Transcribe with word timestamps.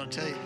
going 0.00 0.10
to 0.10 0.18
tell 0.18 0.28
you. 0.28 0.36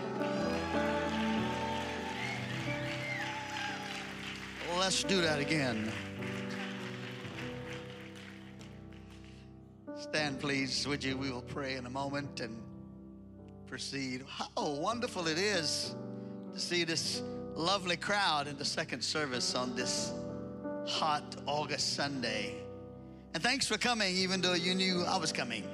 Let's 4.77 5.05
do 5.05 5.21
that 5.21 5.39
again. 5.39 5.93
Stand, 9.97 10.41
please, 10.41 10.89
would 10.89 11.05
you? 11.05 11.17
We 11.17 11.31
will 11.31 11.41
pray 11.41 11.75
in 11.75 11.87
a 11.87 11.91
moment 11.91 12.41
and 12.41 12.61
proceed. 13.69 14.25
How 14.27 14.49
wonderful 14.57 15.29
it 15.29 15.39
is 15.39 15.95
to 16.53 16.59
see 16.59 16.83
this 16.83 17.23
lovely 17.55 17.97
crowd 17.97 18.49
in 18.49 18.59
the 18.59 18.65
second 18.65 19.05
service 19.05 19.55
on 19.55 19.77
this 19.77 20.13
hot 20.85 21.37
August 21.47 21.95
Sunday. 21.95 22.57
And 23.35 23.43
thanks 23.43 23.69
for 23.69 23.79
coming, 23.79 24.17
even 24.17 24.41
though 24.41 24.55
you 24.55 24.75
knew 24.75 25.05
I 25.05 25.17
was 25.17 25.33
coming. 25.33 25.65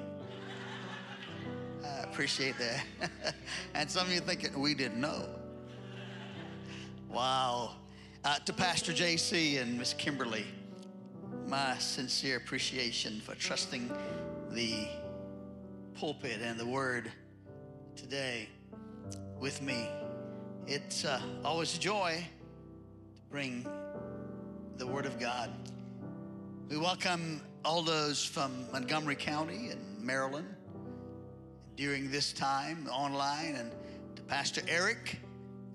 Appreciate 2.21 2.57
that. 2.59 2.85
and 3.75 3.91
some 3.91 4.07
of 4.07 4.13
you 4.13 4.21
thinking, 4.21 4.61
we 4.61 4.75
didn't 4.75 5.01
know. 5.01 5.25
Wow. 7.09 7.77
Uh, 8.23 8.39
to 8.41 8.53
Pastor 8.53 8.93
JC 8.93 9.59
and 9.59 9.79
Miss 9.79 9.95
Kimberly, 9.95 10.45
my 11.47 11.79
sincere 11.79 12.37
appreciation 12.37 13.23
for 13.23 13.35
trusting 13.37 13.91
the 14.51 14.87
pulpit 15.95 16.43
and 16.43 16.61
the 16.61 16.67
word 16.67 17.11
today 17.97 18.51
with 19.39 19.63
me. 19.63 19.89
It's 20.67 21.07
uh, 21.07 21.23
always 21.43 21.75
a 21.75 21.81
joy 21.81 22.23
to 23.15 23.23
bring 23.31 23.67
the 24.77 24.87
word 24.87 25.07
of 25.07 25.19
God. 25.19 25.51
We 26.69 26.77
welcome 26.77 27.41
all 27.65 27.81
those 27.81 28.23
from 28.23 28.71
Montgomery 28.73 29.17
County 29.17 29.71
and 29.71 30.05
Maryland 30.05 30.55
during 31.81 32.11
this 32.11 32.35
time 32.35 32.87
online 32.93 33.55
and 33.55 33.73
to 34.15 34.21
Pastor 34.25 34.61
Eric 34.69 35.19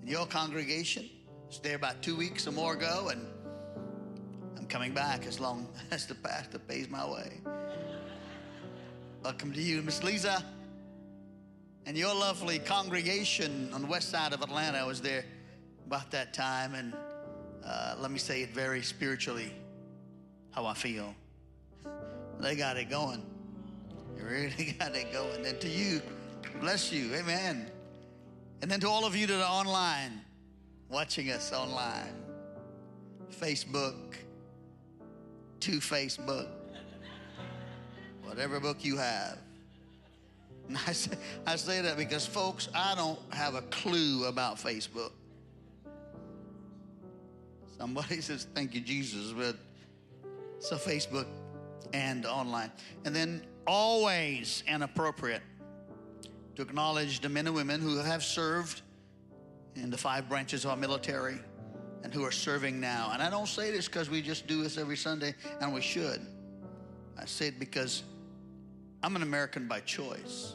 and 0.00 0.08
your 0.08 0.24
congregation. 0.24 1.02
I 1.02 1.46
was 1.48 1.58
there 1.58 1.74
about 1.74 2.00
two 2.00 2.14
weeks 2.14 2.46
or 2.46 2.52
more 2.52 2.74
ago, 2.74 3.08
and 3.10 3.26
I'm 4.56 4.66
coming 4.66 4.94
back 4.94 5.26
as 5.26 5.40
long 5.40 5.66
as 5.90 6.06
the 6.06 6.14
pastor 6.14 6.60
pays 6.60 6.88
my 6.88 7.04
way. 7.04 7.40
Welcome 9.24 9.52
to 9.52 9.60
you, 9.60 9.82
Miss 9.82 10.04
Lisa, 10.04 10.44
and 11.86 11.98
your 11.98 12.14
lovely 12.14 12.60
congregation 12.60 13.68
on 13.74 13.82
the 13.82 13.88
west 13.88 14.08
side 14.08 14.32
of 14.32 14.42
Atlanta. 14.42 14.78
I 14.78 14.84
was 14.84 15.00
there 15.00 15.24
about 15.86 16.12
that 16.12 16.32
time, 16.32 16.76
and 16.76 16.94
uh, 17.64 17.96
let 17.98 18.12
me 18.12 18.20
say 18.20 18.42
it 18.42 18.50
very 18.50 18.82
spiritually 18.82 19.52
how 20.52 20.66
I 20.66 20.74
feel. 20.74 21.16
They 22.38 22.54
got 22.54 22.76
it 22.76 22.90
going. 22.90 23.24
They 24.16 24.22
really 24.22 24.72
got 24.78 24.94
it 24.94 25.12
going. 25.12 25.46
And 25.46 25.60
to 25.60 25.68
you, 25.68 26.02
bless 26.60 26.92
you. 26.92 27.14
Amen. 27.14 27.70
And 28.62 28.70
then 28.70 28.80
to 28.80 28.88
all 28.88 29.04
of 29.04 29.14
you 29.14 29.26
that 29.26 29.42
are 29.42 29.60
online, 29.60 30.22
watching 30.88 31.30
us 31.30 31.52
online, 31.52 32.14
Facebook, 33.30 34.14
to 35.60 35.72
Facebook, 35.72 36.48
whatever 38.24 38.60
book 38.60 38.84
you 38.84 38.96
have. 38.96 39.38
And 40.68 40.78
I 40.86 40.92
say, 40.92 41.16
I 41.46 41.56
say 41.56 41.80
that 41.82 41.96
because, 41.96 42.26
folks, 42.26 42.68
I 42.74 42.94
don't 42.94 43.18
have 43.32 43.54
a 43.54 43.62
clue 43.62 44.26
about 44.26 44.56
Facebook. 44.56 45.12
Somebody 47.78 48.20
says, 48.20 48.46
Thank 48.54 48.74
you, 48.74 48.80
Jesus, 48.80 49.32
but 49.32 49.56
so 50.58 50.76
Facebook 50.76 51.26
and 51.92 52.26
online. 52.26 52.72
And 53.04 53.14
then 53.14 53.42
always 53.66 54.62
and 54.66 54.82
appropriate 54.82 55.42
to 56.54 56.62
acknowledge 56.62 57.20
the 57.20 57.28
men 57.28 57.46
and 57.46 57.54
women 57.54 57.80
who 57.80 57.98
have 57.98 58.22
served 58.22 58.82
in 59.74 59.90
the 59.90 59.98
five 59.98 60.28
branches 60.28 60.64
of 60.64 60.70
our 60.70 60.76
military 60.76 61.38
and 62.02 62.12
who 62.14 62.24
are 62.24 62.32
serving 62.32 62.80
now. 62.80 63.10
And 63.12 63.22
I 63.22 63.30
don't 63.30 63.48
say 63.48 63.70
this 63.70 63.86
because 63.86 64.08
we 64.08 64.22
just 64.22 64.46
do 64.46 64.62
this 64.62 64.78
every 64.78 64.96
Sunday, 64.96 65.34
and 65.60 65.74
we 65.74 65.80
should. 65.80 66.20
I 67.18 67.24
say 67.26 67.48
it 67.48 67.58
because 67.58 68.02
I'm 69.02 69.16
an 69.16 69.22
American 69.22 69.68
by 69.68 69.80
choice. 69.80 70.54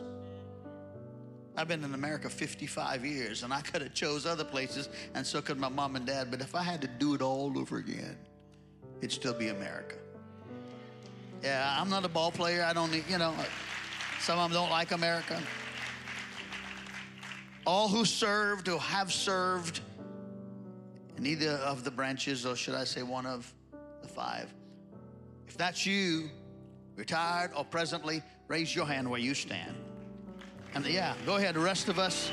I've 1.57 1.67
been 1.67 1.83
in 1.83 1.93
America 1.93 2.29
55 2.29 3.05
years, 3.05 3.43
and 3.43 3.53
I 3.53 3.61
could 3.61 3.81
have 3.81 3.93
chose 3.93 4.25
other 4.25 4.45
places, 4.45 4.89
and 5.13 5.25
so 5.25 5.41
could 5.41 5.59
my 5.59 5.69
mom 5.69 5.95
and 5.95 6.05
dad. 6.05 6.31
But 6.31 6.41
if 6.41 6.55
I 6.55 6.63
had 6.63 6.81
to 6.81 6.87
do 6.87 7.13
it 7.13 7.21
all 7.21 7.57
over 7.57 7.77
again, 7.77 8.17
it'd 8.99 9.11
still 9.11 9.33
be 9.33 9.49
America. 9.49 9.97
Yeah, 11.43 11.75
I'm 11.79 11.89
not 11.89 12.05
a 12.05 12.09
ball 12.09 12.31
player. 12.31 12.63
I 12.63 12.73
don't 12.73 12.91
need, 12.91 13.05
you 13.09 13.17
know, 13.17 13.33
some 14.19 14.37
of 14.37 14.51
them 14.51 14.61
don't 14.61 14.69
like 14.69 14.91
America. 14.91 15.41
All 17.65 17.87
who 17.87 18.05
served 18.05 18.69
or 18.69 18.79
have 18.79 19.11
served 19.11 19.81
in 21.17 21.25
either 21.25 21.51
of 21.51 21.83
the 21.83 21.91
branches, 21.91 22.45
or 22.45 22.55
should 22.55 22.75
I 22.75 22.83
say 22.83 23.03
one 23.03 23.25
of 23.25 23.51
the 24.01 24.07
five. 24.07 24.53
If 25.47 25.57
that's 25.57 25.85
you, 25.85 26.29
retired 26.95 27.51
or 27.55 27.65
presently, 27.65 28.23
raise 28.47 28.75
your 28.75 28.85
hand 28.85 29.09
where 29.09 29.19
you 29.19 29.33
stand. 29.33 29.75
And 30.73 30.85
yeah, 30.85 31.15
go 31.25 31.35
ahead. 31.35 31.55
The 31.55 31.59
rest 31.59 31.89
of 31.89 31.99
us, 31.99 32.31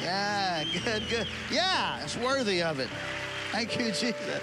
yeah, 0.00 0.64
good, 0.84 1.02
good. 1.10 1.26
Yeah, 1.50 2.02
it's 2.02 2.16
worthy 2.16 2.62
of 2.62 2.80
it. 2.80 2.88
Thank 3.50 3.78
you, 3.78 3.86
Jesus. 3.86 4.40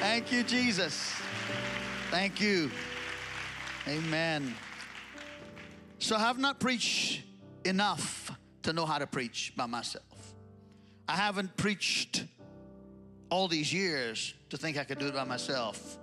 Thank 0.00 0.32
you, 0.32 0.42
Jesus. 0.42 1.14
Thank 2.10 2.40
you. 2.40 2.70
Amen. 3.90 4.54
So 5.98 6.14
I 6.14 6.20
have 6.20 6.38
not 6.38 6.60
preached 6.60 7.24
enough 7.64 8.30
to 8.62 8.72
know 8.72 8.86
how 8.86 8.98
to 8.98 9.06
preach 9.06 9.52
by 9.56 9.66
myself. 9.66 10.04
I 11.08 11.16
haven't 11.16 11.56
preached 11.56 12.24
all 13.30 13.48
these 13.48 13.72
years 13.72 14.32
to 14.50 14.56
think 14.56 14.78
I 14.78 14.84
could 14.84 15.00
do 15.00 15.08
it 15.08 15.14
by 15.14 15.24
myself. 15.24 15.98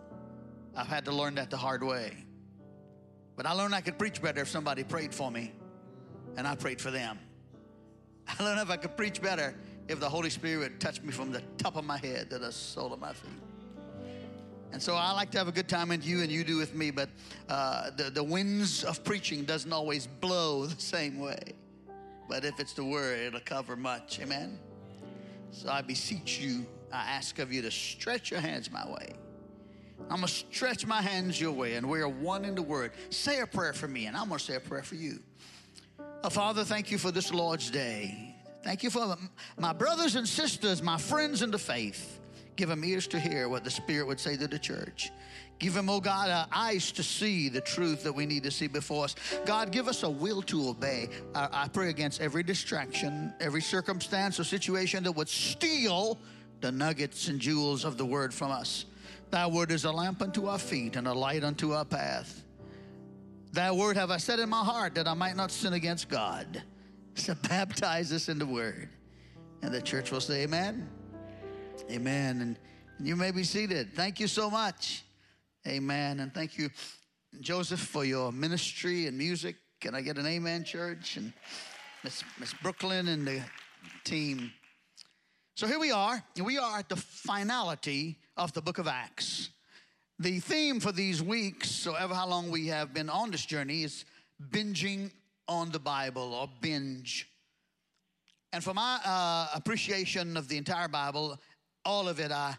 I've 0.76 0.88
had 0.88 1.06
to 1.06 1.14
learn 1.14 1.36
that 1.36 1.50
the 1.50 1.56
hard 1.56 1.82
way. 1.82 2.12
But 3.38 3.46
I 3.46 3.54
learned 3.54 3.74
I 3.74 3.80
could 3.80 3.98
preach 3.98 4.22
better 4.22 4.42
if 4.42 4.50
somebody 4.50 4.84
prayed 4.84 5.16
for 5.16 5.32
me 5.32 5.54
and 6.36 6.46
I 6.46 6.56
prayed 6.56 6.82
for 6.82 6.92
them. 6.92 7.18
I 8.28 8.44
learned 8.44 8.60
if 8.60 8.70
I 8.70 8.76
could 8.76 8.98
preach 8.98 9.22
better 9.22 9.56
if 9.88 10.02
the 10.02 10.10
Holy 10.10 10.30
Spirit 10.30 10.82
touched 10.82 11.06
me 11.06 11.14
from 11.14 11.32
the 11.32 11.42
top 11.58 11.78
of 11.78 11.86
my 11.86 11.98
head 11.98 12.32
to 12.32 12.38
the 12.38 12.52
sole 12.52 12.92
of 12.92 13.00
my 13.00 13.14
feet. 13.14 13.32
And 14.72 14.82
so 14.82 14.96
I 14.96 15.12
like 15.12 15.32
to 15.32 15.38
have 15.38 15.48
a 15.48 15.52
good 15.52 15.70
time 15.70 15.90
with 15.90 16.06
you, 16.06 16.22
and 16.22 16.32
you 16.32 16.44
do 16.44 16.58
with 16.58 16.76
me. 16.76 16.92
But 16.92 17.10
uh, 17.50 17.92
the 17.92 18.10
the 18.10 18.24
winds 18.24 18.84
of 18.84 19.04
preaching 19.04 19.46
doesn't 19.46 19.72
always 19.72 20.08
blow 20.08 20.66
the 20.68 20.82
same 20.82 21.20
way. 21.20 21.54
But 22.30 22.44
if 22.44 22.60
it's 22.60 22.74
the 22.74 22.84
word, 22.84 23.20
it'll 23.20 23.40
cover 23.40 23.76
much. 23.76 24.20
Amen. 24.20 24.60
So 25.52 25.70
I 25.70 25.82
beseech 25.82 26.40
you, 26.40 26.66
I 26.92 27.10
ask 27.10 27.40
of 27.40 27.54
you 27.54 27.62
to 27.62 27.72
stretch 27.72 28.32
your 28.32 28.42
hands 28.42 28.70
my 28.70 28.86
way. 28.86 29.14
I'm 30.10 30.18
gonna 30.18 30.28
stretch 30.28 30.86
my 30.86 31.02
hands 31.02 31.40
your 31.40 31.52
way, 31.52 31.76
and 31.76 31.90
we 31.90 32.00
are 32.02 32.10
one 32.10 32.46
in 32.46 32.56
the 32.56 32.62
word. 32.62 32.92
Say 33.10 33.40
a 33.42 33.48
prayer 33.48 33.74
for 33.74 33.88
me, 33.88 34.06
and 34.06 34.16
I'm 34.16 34.28
gonna 34.28 34.40
say 34.40 34.56
a 34.56 34.60
prayer 34.60 34.84
for 34.84 34.96
you. 34.96 35.20
Oh, 36.24 36.30
Father, 36.30 36.64
thank 36.64 36.92
you 36.92 36.98
for 36.98 37.12
this 37.12 37.34
Lord's 37.34 37.70
day. 37.70 38.36
Thank 38.64 38.84
you 38.84 38.90
for 38.90 39.16
my 39.58 39.74
brothers 39.74 40.16
and 40.16 40.28
sisters, 40.28 40.82
my 40.82 40.98
friends 40.98 41.42
in 41.42 41.52
the 41.52 41.60
faith. 41.60 42.20
Give 42.58 42.70
them 42.70 42.84
ears 42.84 43.08
to 43.08 43.20
hear 43.20 43.48
what 43.48 43.64
the 43.64 43.70
Spirit 43.70 44.08
would 44.08 44.20
say 44.20 44.36
to 44.36 44.48
the 44.48 44.60
church. 44.60 45.12
Give 45.60 45.74
them, 45.74 45.90
oh 45.90 46.00
God, 46.00 46.30
uh, 46.30 46.46
eyes 46.52 46.92
to 46.94 47.04
see 47.04 47.50
the 47.50 47.62
truth 47.62 48.04
that 48.04 48.14
we 48.14 48.26
need 48.26 48.44
to 48.44 48.52
see 48.52 48.68
before 48.68 49.06
us. 49.06 49.16
God, 49.46 49.72
give 49.72 49.88
us 49.88 50.04
a 50.04 50.10
will 50.10 50.42
to 50.44 50.70
obey. 50.70 51.10
I, 51.34 51.50
I 51.52 51.68
pray 51.68 51.90
against 51.90 52.20
every 52.20 52.44
distraction, 52.44 53.34
every 53.40 53.62
circumstance 53.62 54.40
or 54.40 54.44
situation 54.44 55.04
that 55.04 55.12
would 55.14 55.30
steal 55.30 56.20
the 56.62 56.72
nuggets 56.72 57.28
and 57.28 57.40
jewels 57.40 57.86
of 57.86 57.98
the 57.98 58.06
word 58.06 58.34
from 58.34 58.52
us. 58.52 58.86
Thy 59.30 59.46
word 59.46 59.72
is 59.72 59.86
a 59.86 59.92
lamp 59.92 60.22
unto 60.22 60.48
our 60.48 60.60
feet 60.60 60.96
and 60.96 61.08
a 61.08 61.14
light 61.14 61.44
unto 61.44 61.74
our 61.74 61.86
path. 61.86 62.44
Thy 63.52 63.72
word 63.72 63.98
have 63.98 64.10
I 64.10 64.18
said 64.18 64.40
in 64.40 64.50
my 64.50 64.64
heart 64.64 64.96
that 64.96 65.08
I 65.08 65.14
might 65.14 65.36
not 65.36 65.52
sin 65.52 65.74
against 65.74 66.10
God. 66.10 66.64
So 67.16 67.36
baptize 67.50 68.12
us 68.12 68.30
in 68.30 68.40
the 68.40 68.46
word. 68.46 68.90
And 69.62 69.74
the 69.74 69.82
church 69.82 70.12
will 70.12 70.22
say, 70.22 70.44
Amen. 70.44 70.88
Amen. 71.90 72.42
And 72.42 72.60
you 73.00 73.16
may 73.16 73.32
be 73.32 73.44
seated. 73.44 73.94
Thank 73.94 74.20
you 74.20 74.28
so 74.28 74.50
much. 74.50 75.04
Amen. 75.68 76.20
And 76.20 76.34
thank 76.34 76.58
you, 76.58 76.70
Joseph, 77.40 77.80
for 77.80 78.06
your 78.06 78.32
ministry 78.32 79.08
and 79.08 79.18
music. 79.18 79.56
Can 79.80 79.96
I 79.96 80.02
get 80.02 80.18
an 80.18 80.26
amen, 80.26 80.64
church? 80.64 81.18
And 81.18 81.34
Miss, 82.04 82.24
Miss 82.40 82.54
Brooklyn 82.54 83.08
and 83.08 83.28
the 83.28 83.42
team. 84.04 84.52
So 85.56 85.68
here 85.68 85.80
we 85.80 85.92
are. 85.92 86.24
We 86.44 86.58
are 86.58 86.80
at 86.80 86.90
the 86.90 86.96
finality 86.96 88.18
of 88.36 88.54
the 88.54 88.62
book 88.62 88.78
of 88.78 88.88
Acts. 88.88 89.50
The 90.20 90.40
theme 90.40 90.80
for 90.80 90.92
these 90.92 91.22
weeks, 91.22 91.70
so 91.70 91.94
ever 91.94 92.14
how 92.14 92.28
long 92.28 92.50
we 92.50 92.68
have 92.68 92.94
been 92.94 93.10
on 93.10 93.32
this 93.32 93.46
journey, 93.46 93.84
is 93.84 94.06
binging 94.52 95.12
on 95.48 95.72
the 95.72 95.80
Bible 95.80 96.34
or 96.34 96.50
binge. 96.62 97.30
And 98.54 98.64
for 98.64 98.74
my 98.74 99.00
uh, 99.06 99.48
appreciation 99.56 100.38
of 100.38 100.48
the 100.48 100.58
entire 100.58 100.88
Bible, 100.88 101.40
all 101.88 102.10
of 102.10 102.20
it 102.20 102.34
I 102.34 102.58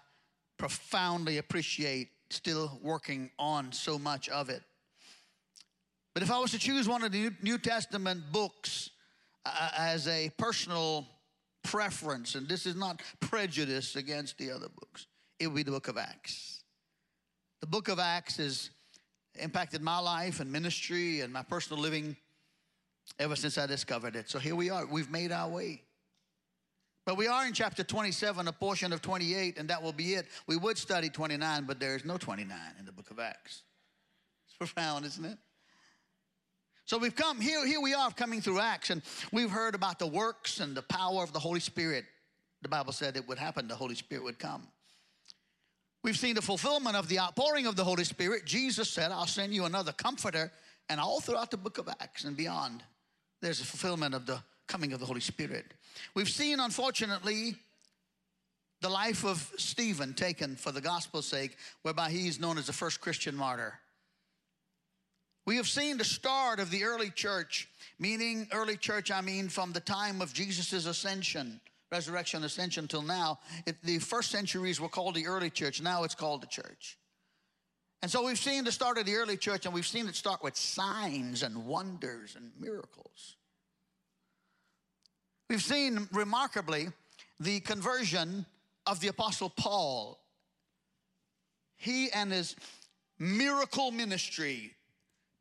profoundly 0.58 1.36
appreciate, 1.36 2.08
still 2.30 2.80
working 2.82 3.30
on 3.38 3.70
so 3.72 3.98
much 3.98 4.30
of 4.30 4.48
it. 4.48 4.62
But 6.14 6.22
if 6.22 6.32
I 6.32 6.38
was 6.38 6.50
to 6.52 6.58
choose 6.58 6.88
one 6.88 7.04
of 7.04 7.12
the 7.12 7.30
New 7.42 7.58
Testament 7.58 8.22
books 8.32 8.90
uh, 9.44 9.68
as 9.76 10.08
a 10.08 10.30
personal 10.38 11.06
preference, 11.62 12.36
and 12.36 12.48
this 12.48 12.64
is 12.64 12.74
not 12.74 13.02
prejudice 13.20 13.96
against 13.96 14.38
the 14.38 14.50
other 14.50 14.68
books, 14.80 15.06
it 15.38 15.46
would 15.46 15.56
be 15.56 15.62
the 15.62 15.72
book 15.72 15.88
of 15.88 15.98
Acts. 15.98 16.64
The 17.60 17.66
book 17.66 17.88
of 17.88 17.98
Acts 17.98 18.38
has 18.38 18.70
impacted 19.38 19.82
my 19.82 19.98
life 19.98 20.40
and 20.40 20.50
ministry 20.50 21.20
and 21.20 21.30
my 21.30 21.42
personal 21.42 21.82
living 21.82 22.16
ever 23.18 23.36
since 23.36 23.58
I 23.58 23.66
discovered 23.66 24.16
it. 24.16 24.30
So 24.30 24.38
here 24.38 24.56
we 24.56 24.70
are. 24.70 24.86
We've 24.86 25.10
made 25.10 25.32
our 25.32 25.50
way. 25.50 25.82
But 27.08 27.16
we 27.16 27.26
are 27.26 27.46
in 27.46 27.54
chapter 27.54 27.82
27, 27.82 28.48
a 28.48 28.52
portion 28.52 28.92
of 28.92 29.00
28, 29.00 29.56
and 29.56 29.70
that 29.70 29.82
will 29.82 29.94
be 29.94 30.12
it. 30.12 30.26
We 30.46 30.58
would 30.58 30.76
study 30.76 31.08
29, 31.08 31.64
but 31.64 31.80
there 31.80 31.96
is 31.96 32.04
no 32.04 32.18
29 32.18 32.54
in 32.78 32.84
the 32.84 32.92
book 32.92 33.10
of 33.10 33.18
Acts. 33.18 33.62
It's 34.46 34.54
profound, 34.58 35.06
isn't 35.06 35.24
it? 35.24 35.38
So 36.84 36.98
we've 36.98 37.16
come, 37.16 37.40
here, 37.40 37.66
here 37.66 37.80
we 37.80 37.94
are 37.94 38.10
coming 38.10 38.42
through 38.42 38.60
Acts, 38.60 38.90
and 38.90 39.00
we've 39.32 39.50
heard 39.50 39.74
about 39.74 39.98
the 39.98 40.06
works 40.06 40.60
and 40.60 40.76
the 40.76 40.82
power 40.82 41.22
of 41.22 41.32
the 41.32 41.38
Holy 41.38 41.60
Spirit. 41.60 42.04
The 42.60 42.68
Bible 42.68 42.92
said 42.92 43.16
it 43.16 43.26
would 43.26 43.38
happen, 43.38 43.68
the 43.68 43.74
Holy 43.74 43.94
Spirit 43.94 44.24
would 44.24 44.38
come. 44.38 44.68
We've 46.04 46.14
seen 46.14 46.34
the 46.34 46.42
fulfillment 46.42 46.94
of 46.94 47.08
the 47.08 47.20
outpouring 47.20 47.66
of 47.66 47.74
the 47.74 47.84
Holy 47.84 48.04
Spirit. 48.04 48.44
Jesus 48.44 48.90
said, 48.90 49.12
I'll 49.12 49.26
send 49.26 49.54
you 49.54 49.64
another 49.64 49.92
comforter. 49.92 50.52
And 50.90 51.00
all 51.00 51.20
throughout 51.20 51.50
the 51.50 51.56
book 51.56 51.78
of 51.78 51.88
Acts 51.88 52.24
and 52.24 52.36
beyond, 52.36 52.82
there's 53.40 53.62
a 53.62 53.64
fulfillment 53.64 54.14
of 54.14 54.26
the 54.26 54.42
coming 54.68 54.92
of 54.92 55.00
the 55.00 55.06
Holy 55.06 55.20
Spirit. 55.20 55.74
We've 56.14 56.28
seen, 56.28 56.60
unfortunately, 56.60 57.56
the 58.80 58.88
life 58.88 59.24
of 59.24 59.52
Stephen 59.56 60.14
taken 60.14 60.54
for 60.54 60.70
the 60.70 60.80
gospel's 60.80 61.26
sake, 61.26 61.56
whereby 61.82 62.10
he 62.10 62.28
is 62.28 62.38
known 62.38 62.58
as 62.58 62.66
the 62.66 62.72
first 62.72 63.00
Christian 63.00 63.34
martyr. 63.34 63.80
We 65.46 65.56
have 65.56 65.66
seen 65.66 65.96
the 65.96 66.04
start 66.04 66.60
of 66.60 66.70
the 66.70 66.84
early 66.84 67.10
church, 67.10 67.68
meaning 67.98 68.46
early 68.52 68.76
church, 68.76 69.10
I 69.10 69.22
mean 69.22 69.48
from 69.48 69.72
the 69.72 69.80
time 69.80 70.20
of 70.20 70.32
Jesus' 70.34 70.84
ascension, 70.84 71.60
resurrection, 71.90 72.44
ascension 72.44 72.86
till 72.86 73.02
now. 73.02 73.38
It, 73.66 73.82
the 73.82 73.98
first 73.98 74.30
centuries 74.30 74.78
were 74.78 74.90
called 74.90 75.14
the 75.14 75.26
early 75.26 75.50
church, 75.50 75.80
now 75.80 76.04
it's 76.04 76.14
called 76.14 76.42
the 76.42 76.46
church. 76.46 76.98
And 78.02 78.10
so 78.10 78.26
we've 78.26 78.38
seen 78.38 78.62
the 78.64 78.70
start 78.70 78.98
of 78.98 79.06
the 79.06 79.16
early 79.16 79.36
church, 79.36 79.64
and 79.64 79.74
we've 79.74 79.86
seen 79.86 80.06
it 80.06 80.14
start 80.14 80.44
with 80.44 80.54
signs 80.54 81.42
and 81.42 81.66
wonders 81.66 82.36
and 82.36 82.52
miracles. 82.60 83.37
We've 85.48 85.62
seen 85.62 86.08
remarkably 86.12 86.88
the 87.40 87.60
conversion 87.60 88.44
of 88.86 89.00
the 89.00 89.08
Apostle 89.08 89.50
Paul. 89.50 90.18
He 91.76 92.10
and 92.10 92.32
his 92.32 92.56
miracle 93.18 93.90
ministry 93.90 94.74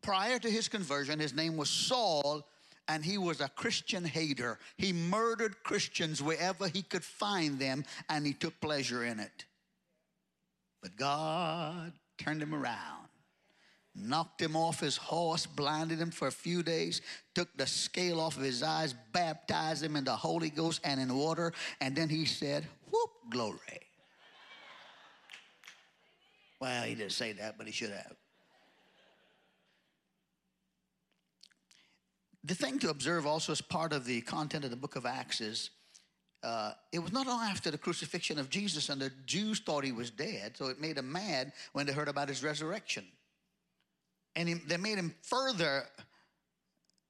prior 0.02 0.40
to 0.40 0.50
his 0.50 0.70
conversion, 0.70 1.20
his 1.20 1.36
name 1.36 1.58
was 1.58 1.70
Saul, 1.70 2.48
and 2.88 3.04
he 3.04 3.18
was 3.18 3.42
a 3.42 3.50
Christian 3.50 4.06
hater. 4.06 4.60
He 4.78 4.94
murdered 4.94 5.64
Christians 5.64 6.24
wherever 6.24 6.70
he 6.70 6.82
could 6.82 7.04
find 7.04 7.60
them, 7.60 7.84
and 8.08 8.26
he 8.26 8.34
took 8.34 8.60
pleasure 8.62 9.04
in 9.04 9.20
it. 9.20 9.46
But 10.82 10.96
God 10.96 11.92
turned 12.18 12.42
him 12.42 12.56
around, 12.56 13.07
knocked 13.98 14.42
him 14.42 14.56
off 14.56 14.80
his 14.80 14.98
horse, 14.98 15.46
blinded 15.46 16.00
him 16.00 16.12
for 16.12 16.28
a 16.28 16.32
few 16.32 16.64
days, 16.64 17.02
took 17.34 17.56
the 17.58 17.68
scale 17.68 18.20
off 18.20 18.38
of 18.38 18.44
his 18.44 18.64
eyes, 18.64 18.94
baptized 19.12 19.84
him 19.84 19.96
in 19.96 20.04
the 20.04 20.16
Holy 20.16 20.50
Ghost 20.50 20.82
and 20.84 21.00
in 21.00 21.16
water, 21.16 21.54
and 21.82 21.96
then 21.96 22.10
he 22.10 22.26
said, 22.26 22.68
Whoop, 22.92 23.10
glory. 23.30 23.60
Well, 26.60 26.84
he 26.84 26.96
didn't 26.96 27.12
say 27.12 27.34
that, 27.34 27.58
but 27.58 27.68
he 27.68 27.74
should 27.74 27.92
have. 27.92 28.16
The 32.44 32.56
thing 32.56 32.80
to 32.80 32.90
observe 32.90 33.26
also 33.26 33.52
as 33.52 33.62
part 33.62 33.92
of 33.92 34.06
the 34.06 34.22
content 34.22 34.64
of 34.64 34.72
the 34.72 34.78
book 34.78 34.96
of 34.96 35.06
Acts 35.06 35.42
is 35.42 35.70
uh, 36.44 36.72
it 36.92 37.00
was 37.00 37.12
not 37.12 37.28
long 37.28 37.42
after 37.44 37.72
the 37.72 37.78
crucifixion 37.78 38.40
of 38.40 38.50
Jesus, 38.50 38.90
and 38.90 39.02
the 39.02 39.12
Jews 39.26 39.60
thought 39.60 39.84
he 39.84 39.92
was 39.92 40.12
dead, 40.12 40.56
so 40.56 40.68
it 40.68 40.80
made 40.80 40.96
them 40.96 41.12
mad 41.12 41.52
when 41.74 41.86
they 41.86 41.92
heard 41.92 42.08
about 42.08 42.30
his 42.30 42.44
resurrection. 42.44 43.04
And 44.38 44.62
they 44.68 44.78
made 44.78 45.00
him 45.00 45.14
further, 45.24 45.84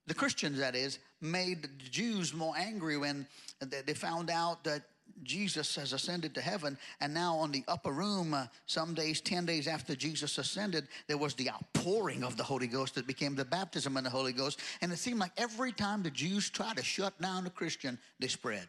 the 0.07 0.13
Christians 0.13 0.59
that 0.59 0.75
is, 0.75 0.97
made 1.19 1.61
the 1.61 1.67
Jews 1.89 2.33
more 2.33 2.55
angry 2.57 2.97
when 2.97 3.27
they 3.59 3.93
found 3.93 4.29
out 4.29 4.63
that 4.63 4.83
Jesus 5.23 5.75
has 5.75 5.91
ascended 5.91 6.33
to 6.35 6.41
heaven, 6.41 6.77
and 7.01 7.13
now 7.13 7.35
on 7.37 7.51
the 7.51 7.63
upper 7.67 7.91
room, 7.91 8.33
uh, 8.33 8.45
some 8.65 8.93
days, 8.93 9.19
10 9.19 9.45
days 9.45 9.67
after 9.67 9.95
Jesus 9.95 10.37
ascended, 10.37 10.87
there 11.07 11.17
was 11.17 11.33
the 11.33 11.49
outpouring 11.49 12.23
of 12.23 12.37
the 12.37 12.43
Holy 12.43 12.67
Ghost 12.67 12.95
that 12.95 13.07
became 13.07 13.35
the 13.35 13.45
baptism 13.45 13.97
in 13.97 14.03
the 14.03 14.09
Holy 14.09 14.33
Ghost. 14.33 14.59
And 14.81 14.91
it 14.91 14.99
seemed 14.99 15.19
like 15.19 15.31
every 15.37 15.71
time 15.71 16.03
the 16.03 16.11
Jews 16.11 16.49
tried 16.49 16.77
to 16.77 16.83
shut 16.83 17.19
down 17.21 17.47
a 17.47 17.49
Christian, 17.49 17.97
they 18.19 18.27
spread. 18.27 18.67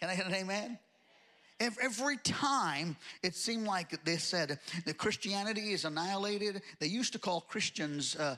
Can 0.00 0.10
I 0.10 0.16
get 0.16 0.26
an 0.26 0.34
amen? 0.34 0.78
Every 1.60 2.16
time 2.16 2.96
it 3.22 3.34
seemed 3.34 3.66
like 3.66 4.02
they 4.04 4.16
said 4.16 4.58
that 4.86 4.96
Christianity 4.96 5.72
is 5.72 5.84
annihilated, 5.84 6.62
they 6.78 6.86
used 6.86 7.12
to 7.12 7.18
call 7.18 7.42
Christians 7.42 8.16
uh, 8.16 8.36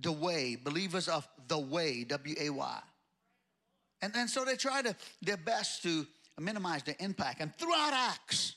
the 0.00 0.12
way, 0.12 0.56
believers 0.56 1.08
of 1.08 1.26
the 1.48 1.58
way, 1.58 2.04
W 2.04 2.36
A 2.40 2.50
Y. 2.50 2.80
And, 4.00 4.14
and 4.16 4.30
so 4.30 4.44
they 4.44 4.56
try 4.56 4.80
to 4.82 4.94
their 5.22 5.36
best 5.36 5.82
to 5.82 6.06
minimize 6.40 6.82
the 6.84 6.94
impact. 7.02 7.40
And 7.40 7.54
throughout 7.56 7.92
Acts, 7.92 8.54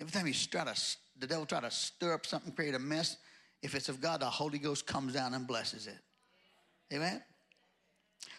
every 0.00 0.12
time 0.12 0.26
you 0.26 0.34
try 0.34 0.64
to, 0.64 0.96
the 1.18 1.26
devil 1.26 1.46
try 1.46 1.60
to 1.60 1.70
stir 1.70 2.12
up 2.12 2.26
something, 2.26 2.52
create 2.52 2.74
a 2.74 2.78
mess, 2.78 3.16
if 3.62 3.74
it's 3.74 3.88
of 3.88 4.00
God, 4.00 4.20
the 4.20 4.26
Holy 4.26 4.58
Ghost 4.58 4.86
comes 4.86 5.14
down 5.14 5.32
and 5.32 5.46
blesses 5.46 5.86
it. 5.86 5.98
Amen? 6.92 7.22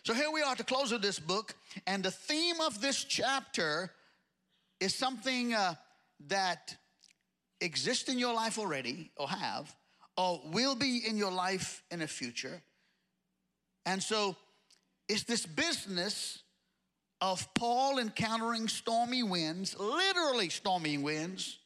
So 0.03 0.13
here 0.13 0.31
we 0.31 0.41
are 0.41 0.55
to 0.55 0.63
close 0.63 0.91
of 0.91 1.01
this 1.01 1.19
book, 1.19 1.55
and 1.87 2.03
the 2.03 2.11
theme 2.11 2.61
of 2.61 2.81
this 2.81 3.03
chapter 3.03 3.91
is 4.79 4.93
something 4.93 5.53
uh, 5.53 5.75
that 6.27 6.75
exists 7.62 8.10
in 8.10 8.19
your 8.19 8.33
life 8.33 8.60
already, 8.60 9.12
or 9.17 9.27
have, 9.27 9.75
or 10.17 10.41
will 10.45 10.75
be 10.75 11.01
in 11.07 11.17
your 11.17 11.31
life 11.31 11.83
in 11.91 12.00
the 12.00 12.07
future. 12.07 12.62
And 13.86 14.01
so 14.01 14.36
it's 15.07 15.24
this 15.24 15.45
business 15.45 16.43
of 17.21 17.53
Paul 17.53 18.00
encountering 18.00 18.67
stormy 18.67 19.24
winds, 19.24 19.75
literally 19.79 20.50
stormy 20.50 20.98
winds. 20.98 21.60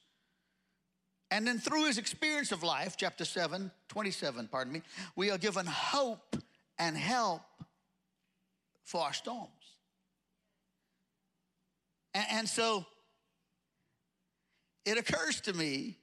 And 1.32 1.46
then 1.46 1.60
through 1.60 1.86
his 1.86 1.98
experience 1.98 2.52
of 2.52 2.64
life, 2.64 2.96
chapter 2.98 3.26
7, 3.26 3.72
27, 3.88 4.48
pardon 4.48 4.74
me, 4.74 4.82
we 5.16 5.30
are 5.30 5.38
given 5.38 5.66
hope 5.66 6.36
and 6.78 6.98
help 6.98 7.42
for 8.90 9.02
our 9.02 9.14
storms. 9.14 9.52
And, 12.16 12.26
and 12.32 12.50
so 12.50 12.88
it 14.84 14.98
occurs 14.98 15.42
to 15.42 15.54
me 15.54 15.98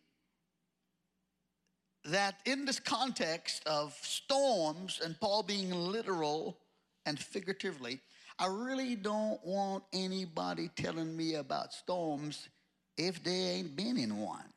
that 2.05 2.37
in 2.45 2.64
this 2.64 2.78
context 2.78 3.66
of 3.66 3.93
storms 4.02 5.00
and 5.05 5.19
Paul 5.19 5.43
being 5.43 5.73
literal 5.73 6.59
and 7.07 7.19
figuratively, 7.19 7.99
I 8.38 8.47
really 8.47 8.95
don't 8.95 9.45
want 9.45 9.83
anybody 9.93 10.71
telling 10.76 11.16
me 11.16 11.35
about 11.35 11.73
storms 11.73 12.49
if 12.97 13.21
they 13.25 13.33
ain't 13.33 13.75
been 13.75 13.97
in 13.97 14.19
one. 14.19 14.52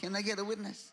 Can 0.00 0.14
I 0.14 0.22
get 0.22 0.38
a 0.38 0.44
witness? 0.44 0.92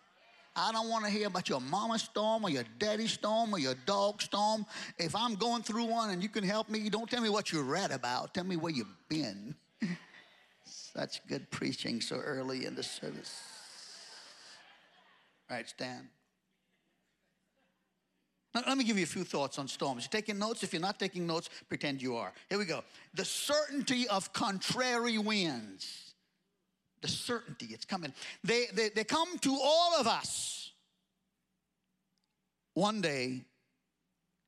I 0.56 0.72
don't 0.72 0.90
want 0.90 1.04
to 1.06 1.12
hear 1.12 1.28
about 1.28 1.50
your 1.50 1.60
mama 1.60 2.00
storm 2.00 2.46
or 2.46 2.50
your 2.50 2.64
daddy 2.80 3.08
storm 3.08 3.54
or 3.54 3.60
your 3.60 3.76
dog 3.86 4.22
storm. 4.22 4.66
If 4.98 5.16
I'm 5.16 5.36
going 5.36 5.64
through 5.64 5.86
one 5.86 6.12
and 6.12 6.24
you 6.24 6.30
can 6.30 6.44
help 6.44 6.70
me, 6.70 6.90
don't 6.90 7.10
tell 7.10 7.22
me 7.22 7.30
what 7.30 7.52
you 7.52 7.62
read 7.62 7.92
about. 7.92 8.34
Tell 8.34 8.46
me 8.46 8.56
where 8.56 8.72
you've 8.72 8.88
been. 9.10 9.56
Such 10.66 11.26
good 11.28 11.52
preaching 11.52 12.00
so 12.00 12.16
early 12.16 12.66
in 12.66 12.74
the 12.74 12.84
service. 12.84 13.42
All 15.50 15.58
right, 15.58 15.68
stand. 15.68 16.08
Now, 18.54 18.64
let 18.66 18.78
me 18.78 18.86
give 18.86 18.98
you 18.98 19.04
a 19.04 19.08
few 19.08 19.26
thoughts 19.26 19.60
on 19.60 19.68
storms. 19.68 20.04
You're 20.06 20.22
taking 20.22 20.40
notes? 20.40 20.64
If 20.64 20.72
you're 20.72 20.82
not 20.82 20.98
taking 20.98 21.28
notes, 21.28 21.50
pretend 21.68 22.02
you 22.02 22.16
are. 22.16 22.32
Here 22.48 22.58
we 22.58 22.64
go. 22.64 22.86
The 23.14 23.26
certainty 23.26 24.08
of 24.08 24.32
contrary 24.32 25.18
winds. 25.18 26.05
The 27.02 27.08
certainty, 27.08 27.68
it's 27.72 27.86
coming. 27.86 28.14
They, 28.44 28.66
they, 28.74 28.90
they 28.90 29.04
come 29.04 29.38
to 29.40 29.58
all 29.62 30.00
of 30.00 30.08
us. 30.08 30.72
One 32.74 33.02
day, 33.02 33.42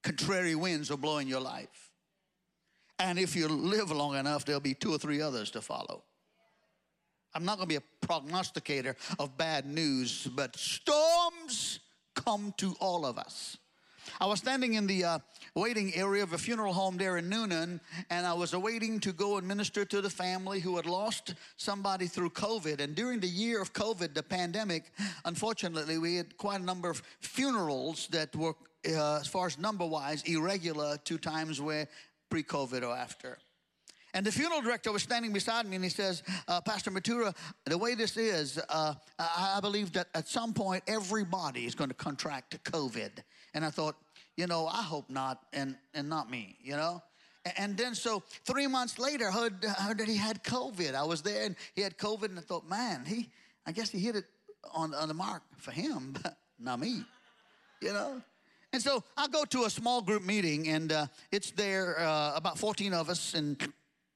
contrary 0.03 0.55
winds 0.55 0.89
will 0.89 0.97
blow 0.97 1.17
in 1.17 1.27
your 1.27 1.39
life. 1.39 1.91
And 2.99 3.19
if 3.19 3.35
you 3.35 3.47
live 3.47 3.91
long 3.91 4.15
enough, 4.15 4.43
there'll 4.45 4.59
be 4.59 4.73
two 4.73 4.93
or 4.93 4.97
three 4.97 5.21
others 5.21 5.51
to 5.51 5.61
follow. 5.61 6.03
I'm 7.35 7.45
not 7.45 7.57
going 7.57 7.69
to 7.69 7.79
be 7.79 7.83
a 7.83 8.05
prognosticator 8.05 8.95
of 9.19 9.37
bad 9.37 9.65
news, 9.65 10.27
but 10.35 10.55
storms 10.57 11.79
come 12.15 12.53
to 12.57 12.75
all 12.79 13.05
of 13.05 13.19
us. 13.19 13.57
I 14.19 14.25
was 14.25 14.39
standing 14.39 14.73
in 14.73 14.87
the 14.87 15.03
uh, 15.03 15.19
waiting 15.55 15.93
area 15.95 16.23
of 16.23 16.33
a 16.33 16.37
funeral 16.37 16.73
home 16.73 16.97
there 16.97 17.17
in 17.17 17.29
Newnan, 17.29 17.79
and 18.09 18.25
I 18.25 18.33
was 18.33 18.53
awaiting 18.53 18.99
to 19.01 19.13
go 19.13 19.37
and 19.37 19.47
minister 19.47 19.85
to 19.85 20.01
the 20.01 20.09
family 20.09 20.59
who 20.59 20.75
had 20.75 20.85
lost 20.85 21.35
somebody 21.57 22.07
through 22.07 22.31
COVID. 22.31 22.79
And 22.79 22.95
during 22.95 23.19
the 23.19 23.27
year 23.27 23.61
of 23.61 23.73
COVID, 23.73 24.13
the 24.13 24.23
pandemic, 24.23 24.91
unfortunately, 25.25 25.97
we 25.97 26.15
had 26.15 26.37
quite 26.37 26.61
a 26.61 26.63
number 26.63 26.89
of 26.89 27.01
funerals 27.19 28.07
that 28.07 28.35
were, 28.35 28.55
uh, 28.87 29.17
as 29.17 29.27
far 29.27 29.47
as 29.47 29.57
number 29.57 29.85
wise, 29.85 30.23
irregular 30.23 30.97
to 31.05 31.17
times 31.17 31.61
where 31.61 31.87
pre 32.29 32.43
COVID 32.43 32.83
or 32.83 32.95
after. 32.95 33.37
And 34.13 34.25
the 34.25 34.31
funeral 34.31 34.61
director 34.61 34.91
was 34.91 35.03
standing 35.03 35.31
beside 35.31 35.67
me 35.67 35.75
and 35.75 35.83
he 35.83 35.91
says, 35.91 36.23
uh, 36.47 36.59
Pastor 36.61 36.89
Mathura, 36.89 37.35
the 37.65 37.77
way 37.77 37.93
this 37.93 38.17
is, 38.17 38.59
uh, 38.69 38.95
I 39.19 39.59
believe 39.61 39.93
that 39.93 40.07
at 40.15 40.27
some 40.27 40.53
point 40.53 40.83
everybody 40.87 41.65
is 41.65 41.75
going 41.75 41.89
to 41.89 41.95
contract 41.95 42.63
COVID. 42.63 43.11
And 43.53 43.63
I 43.65 43.69
thought, 43.69 43.95
you 44.37 44.45
know, 44.45 44.67
I 44.67 44.83
hope 44.83 45.09
not, 45.09 45.41
and, 45.51 45.75
and 45.93 46.07
not 46.07 46.29
me, 46.29 46.55
you 46.63 46.77
know? 46.77 47.01
And 47.57 47.75
then 47.75 47.95
so 47.95 48.23
three 48.45 48.67
months 48.67 48.99
later, 48.99 49.29
I 49.29 49.31
heard, 49.31 49.63
heard 49.63 49.97
that 49.97 50.07
he 50.07 50.15
had 50.15 50.43
COVID. 50.43 50.95
I 50.95 51.03
was 51.03 51.21
there 51.21 51.45
and 51.45 51.55
he 51.75 51.81
had 51.81 51.97
COVID, 51.97 52.25
and 52.25 52.37
I 52.37 52.41
thought, 52.41 52.69
man, 52.69 53.03
he, 53.05 53.29
I 53.65 53.71
guess 53.71 53.89
he 53.89 53.99
hit 53.99 54.15
it 54.15 54.25
on, 54.73 54.93
on 54.93 55.07
the 55.07 55.13
mark 55.13 55.41
for 55.57 55.71
him, 55.71 56.15
but 56.23 56.37
not 56.59 56.79
me, 56.79 57.03
you 57.81 57.91
know? 57.91 58.21
And 58.73 58.81
so 58.81 59.03
I 59.15 59.27
go 59.27 59.43
to 59.45 59.63
a 59.63 59.69
small 59.69 60.01
group 60.01 60.23
meeting, 60.23 60.67
and 60.67 60.91
uh, 60.91 61.07
it's 61.31 61.51
there, 61.51 61.99
uh, 61.99 62.33
about 62.35 62.59
14 62.59 62.93
of 62.93 63.09
us, 63.09 63.33
and 63.33 63.57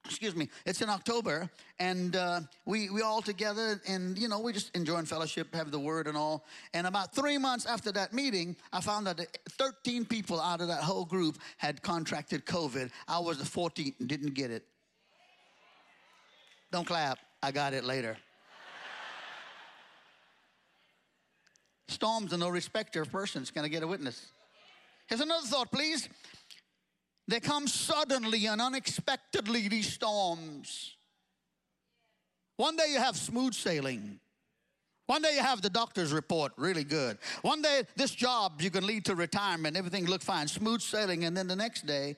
excuse 0.06 0.36
me, 0.36 0.50
it's 0.66 0.82
in 0.82 0.90
October, 0.90 1.50
and 1.80 2.16
uh, 2.16 2.42
we 2.66 2.90
we 2.90 3.02
all 3.02 3.22
together, 3.22 3.82
and 3.88 4.18
you 4.18 4.28
know, 4.28 4.40
we 4.40 4.54
just 4.54 4.76
enjoying 4.76 5.06
fellowship, 5.06 5.54
have 5.56 5.72
the 5.72 5.80
word 5.80 6.08
and 6.08 6.18
all. 6.18 6.46
And 6.74 6.88
about 6.88 7.14
three 7.14 7.38
months 7.38 7.66
after 7.66 7.92
that 7.94 8.14
meeting, 8.14 8.56
I 8.74 8.82
found 8.82 9.08
that 9.08 9.38
13 9.50 10.06
people 10.06 10.40
out 10.40 10.62
of 10.62 10.68
that 10.68 10.84
whole 10.84 11.06
group 11.06 11.38
had 11.58 11.82
contracted 11.82 12.46
COVID. 12.46 12.90
I 13.08 13.20
was 13.20 13.38
the 13.38 13.44
14th 13.44 14.00
and 14.00 14.08
didn't 14.08 14.34
get 14.34 14.52
it. 14.52 14.66
Don't 16.72 16.86
clap. 16.86 17.20
I 17.44 17.52
got 17.52 17.74
it 17.74 17.84
later. 17.84 18.18
Storms 21.88 22.32
are 22.34 22.38
no 22.38 22.48
respecter 22.48 23.02
of 23.02 23.12
persons. 23.12 23.52
Can 23.52 23.66
I 23.66 23.68
get 23.68 23.84
a 23.84 23.88
witness? 23.88 24.32
Here's 25.08 25.20
another 25.20 25.46
thought, 25.46 25.72
please. 25.72 26.08
They 27.32 27.40
come 27.40 27.66
suddenly 27.66 28.48
and 28.48 28.60
unexpectedly, 28.60 29.70
these 29.70 29.94
storms. 29.94 30.98
One 32.58 32.76
day 32.76 32.88
you 32.90 32.98
have 32.98 33.16
smooth 33.16 33.54
sailing. 33.54 34.20
One 35.06 35.22
day 35.22 35.36
you 35.36 35.40
have 35.40 35.62
the 35.62 35.70
doctor's 35.70 36.12
report, 36.12 36.52
really 36.58 36.84
good. 36.84 37.18
One 37.42 37.62
day 37.62 37.84
this 37.96 38.12
job 38.12 38.62
you 38.62 38.70
can 38.70 38.86
lead 38.86 39.06
to 39.06 39.16
retirement, 39.16 39.78
everything 39.78 40.08
look 40.08 40.22
fine, 40.22 40.50
smooth 40.50 40.82
sailing, 40.82 41.24
and 41.24 41.36
then 41.36 41.48
the 41.48 41.56
next 41.56 41.88
day, 41.88 42.18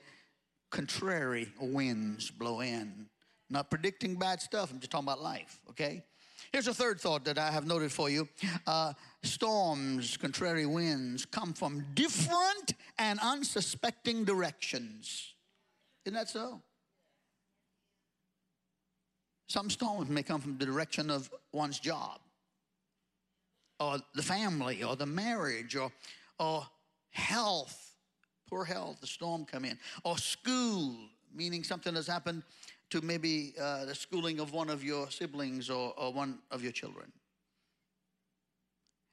contrary 0.72 1.46
winds 1.60 2.32
blow 2.32 2.60
in. 2.60 3.06
Not 3.48 3.70
predicting 3.70 4.16
bad 4.16 4.42
stuff, 4.42 4.72
I'm 4.72 4.80
just 4.80 4.90
talking 4.90 5.06
about 5.06 5.22
life, 5.22 5.60
okay? 5.70 6.02
Here's 6.50 6.66
a 6.66 6.74
third 6.74 7.00
thought 7.00 7.24
that 7.26 7.38
I 7.38 7.52
have 7.52 7.68
noted 7.68 7.92
for 7.92 8.10
you. 8.10 8.28
Uh, 8.66 8.94
storms, 9.24 10.16
contrary 10.16 10.66
winds 10.66 11.24
come 11.26 11.52
from 11.52 11.84
different 11.94 12.74
and 12.98 13.18
unsuspecting 13.20 14.24
directions. 14.24 15.34
Isn't 16.04 16.14
that 16.14 16.28
so? 16.28 16.60
Some 19.48 19.70
storms 19.70 20.08
may 20.08 20.22
come 20.22 20.40
from 20.40 20.58
the 20.58 20.66
direction 20.66 21.10
of 21.10 21.30
one's 21.52 21.78
job, 21.78 22.20
or 23.78 23.98
the 24.14 24.22
family, 24.22 24.82
or 24.82 24.96
the 24.96 25.06
marriage, 25.06 25.76
or, 25.76 25.92
or 26.38 26.66
health, 27.10 27.94
poor 28.48 28.64
health, 28.64 29.00
the 29.00 29.06
storm 29.06 29.44
come 29.44 29.64
in, 29.64 29.78
or 30.04 30.18
school, 30.18 30.96
meaning 31.34 31.62
something 31.62 31.94
has 31.94 32.06
happened 32.06 32.42
to 32.90 33.00
maybe 33.00 33.54
uh, 33.60 33.84
the 33.84 33.94
schooling 33.94 34.40
of 34.40 34.52
one 34.52 34.70
of 34.70 34.84
your 34.84 35.10
siblings 35.10 35.68
or, 35.70 35.92
or 35.96 36.12
one 36.12 36.38
of 36.50 36.62
your 36.62 36.72
children. 36.72 37.10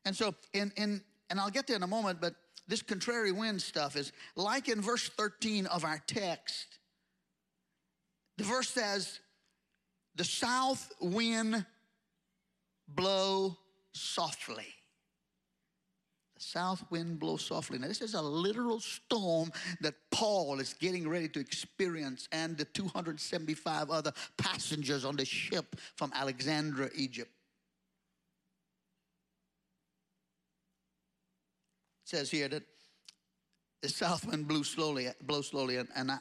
And 0.06 0.16
so, 0.16 0.34
in, 0.54 0.72
in, 0.78 1.02
and 1.30 1.40
I'll 1.40 1.50
get 1.50 1.68
there 1.68 1.76
in 1.76 1.84
a 1.84 1.88
moment, 1.88 2.20
but 2.20 2.36
this 2.68 2.82
contrary 2.82 3.32
wind 3.32 3.62
stuff 3.62 3.96
is 3.96 4.12
like 4.36 4.70
in 4.70 4.82
verse 4.82 5.10
13 5.10 5.66
of 5.68 5.84
our 5.84 6.02
text. 6.08 6.80
The 8.38 8.44
verse 8.44 8.70
says, 8.70 9.20
The 10.16 10.24
south 10.24 10.92
wind 11.00 11.66
blow 12.88 13.58
softly 13.94 14.68
The 16.36 16.42
south 16.42 16.84
wind 16.90 17.20
blows 17.20 17.44
softly. 17.46 17.78
Now, 17.78 17.88
this 17.88 18.02
is 18.02 18.14
a 18.14 18.22
literal 18.22 18.80
storm 18.80 19.52
that 19.82 19.96
Paul 20.12 20.60
is 20.60 20.74
getting 20.74 21.08
ready 21.08 21.28
to 21.30 21.40
experience, 21.40 22.28
and 22.32 22.58
the 22.58 22.66
275 22.66 23.90
other 23.90 24.14
passengers 24.38 25.06
on 25.06 25.18
the 25.18 25.26
ship 25.26 25.76
from 25.96 26.12
Alexandria, 26.16 26.90
Egypt. 26.96 27.32
Says 32.12 32.30
here 32.30 32.50
that 32.50 32.64
the 33.82 33.88
south 33.88 34.28
wind 34.28 34.46
blew 34.46 34.66
slowly, 34.66 35.08
blow 35.24 35.42
slowly, 35.42 35.78
and, 35.78 36.12
I, 36.12 36.18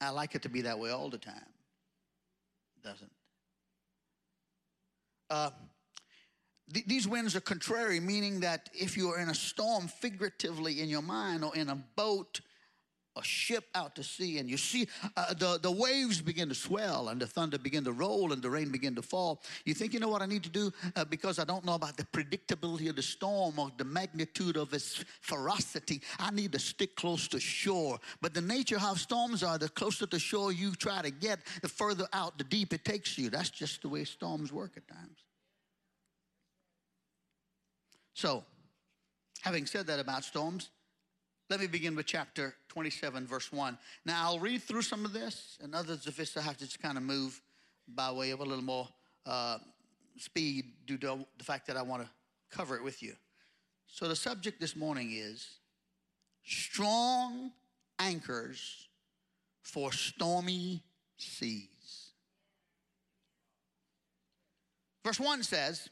I 0.00 0.08
like 0.08 0.34
it 0.34 0.42
to 0.42 0.48
be 0.48 0.62
that 0.62 0.78
way 0.78 0.90
all 0.90 1.10
the 1.10 1.18
time. 1.18 1.52
It 2.76 2.82
doesn't. 2.82 3.12
Uh, 5.28 5.50
these 6.86 7.06
winds 7.06 7.36
are 7.36 7.40
contrary, 7.40 8.00
meaning 8.00 8.40
that 8.40 8.70
if 8.72 8.96
you're 8.96 9.18
in 9.18 9.28
a 9.28 9.34
storm, 9.34 9.86
figuratively 9.86 10.80
in 10.80 10.88
your 10.88 11.02
mind, 11.02 11.44
or 11.44 11.54
in 11.54 11.68
a 11.68 11.76
boat, 11.76 12.40
a 13.16 13.22
ship 13.22 13.64
out 13.74 13.94
to 13.96 14.02
sea, 14.02 14.38
and 14.38 14.48
you 14.48 14.56
see 14.56 14.88
uh, 15.16 15.34
the, 15.34 15.58
the 15.60 15.70
waves 15.70 16.20
begin 16.20 16.48
to 16.48 16.54
swell, 16.54 17.08
and 17.08 17.20
the 17.20 17.26
thunder 17.26 17.58
begin 17.58 17.84
to 17.84 17.92
roll, 17.92 18.32
and 18.32 18.42
the 18.42 18.48
rain 18.48 18.70
begin 18.70 18.94
to 18.94 19.02
fall, 19.02 19.42
you 19.64 19.74
think, 19.74 19.92
you 19.92 20.00
know 20.00 20.08
what 20.08 20.22
I 20.22 20.26
need 20.26 20.42
to 20.44 20.48
do? 20.48 20.72
Uh, 20.96 21.04
because 21.04 21.38
I 21.38 21.44
don't 21.44 21.64
know 21.64 21.74
about 21.74 21.96
the 21.96 22.04
predictability 22.04 22.88
of 22.88 22.96
the 22.96 23.02
storm 23.02 23.58
or 23.58 23.70
the 23.76 23.84
magnitude 23.84 24.56
of 24.56 24.72
its 24.72 25.04
ferocity, 25.20 26.00
I 26.18 26.30
need 26.30 26.52
to 26.52 26.58
stick 26.58 26.96
close 26.96 27.28
to 27.28 27.40
shore. 27.40 27.98
But 28.20 28.34
the 28.34 28.40
nature 28.40 28.78
how 28.78 28.94
storms 28.94 29.42
are, 29.42 29.58
the 29.58 29.68
closer 29.68 30.06
to 30.06 30.18
shore 30.18 30.52
you 30.52 30.74
try 30.74 31.02
to 31.02 31.10
get, 31.10 31.40
the 31.60 31.68
further 31.68 32.06
out, 32.12 32.38
the 32.38 32.44
deep 32.44 32.72
it 32.72 32.84
takes 32.84 33.18
you. 33.18 33.30
That's 33.30 33.50
just 33.50 33.82
the 33.82 33.88
way 33.88 34.04
storms 34.04 34.52
work 34.52 34.72
at 34.76 34.88
times. 34.88 35.18
So, 38.14 38.44
having 39.42 39.66
said 39.66 39.86
that 39.86 39.98
about 39.98 40.24
storms, 40.24 40.70
let 41.50 41.60
me 41.60 41.66
begin 41.66 41.96
with 41.96 42.06
chapter 42.06 42.54
27, 42.72 43.26
verse 43.26 43.52
1. 43.52 43.76
Now, 44.06 44.24
I'll 44.24 44.38
read 44.38 44.62
through 44.62 44.80
some 44.80 45.04
of 45.04 45.12
this, 45.12 45.58
and 45.62 45.74
others 45.74 46.06
of 46.06 46.16
this 46.16 46.34
I 46.38 46.40
have 46.40 46.56
to 46.56 46.64
just 46.64 46.80
kind 46.80 46.96
of 46.96 47.04
move 47.04 47.38
by 47.86 48.10
way 48.10 48.30
of 48.30 48.40
a 48.40 48.44
little 48.44 48.64
more 48.64 48.88
uh, 49.26 49.58
speed 50.16 50.64
due 50.86 50.96
to 50.98 51.26
the 51.36 51.44
fact 51.44 51.66
that 51.66 51.76
I 51.76 51.82
want 51.82 52.02
to 52.02 52.08
cover 52.50 52.74
it 52.74 52.82
with 52.82 53.02
you. 53.02 53.14
So, 53.86 54.08
the 54.08 54.16
subject 54.16 54.58
this 54.58 54.74
morning 54.74 55.12
is 55.12 55.58
strong 56.44 57.52
anchors 57.98 58.88
for 59.60 59.92
stormy 59.92 60.82
seas. 61.18 61.68
Verse 65.04 65.20
1 65.20 65.42
says, 65.42 65.90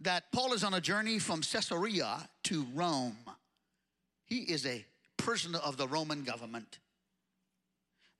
that 0.00 0.32
Paul 0.32 0.54
is 0.54 0.64
on 0.64 0.72
a 0.74 0.80
journey 0.80 1.18
from 1.18 1.42
Caesarea 1.42 2.26
to 2.44 2.66
Rome. 2.74 3.18
He 4.24 4.38
is 4.38 4.64
a 4.64 4.84
prisoner 5.22 5.58
of 5.58 5.76
the 5.76 5.86
Roman 5.86 6.24
government. 6.24 6.78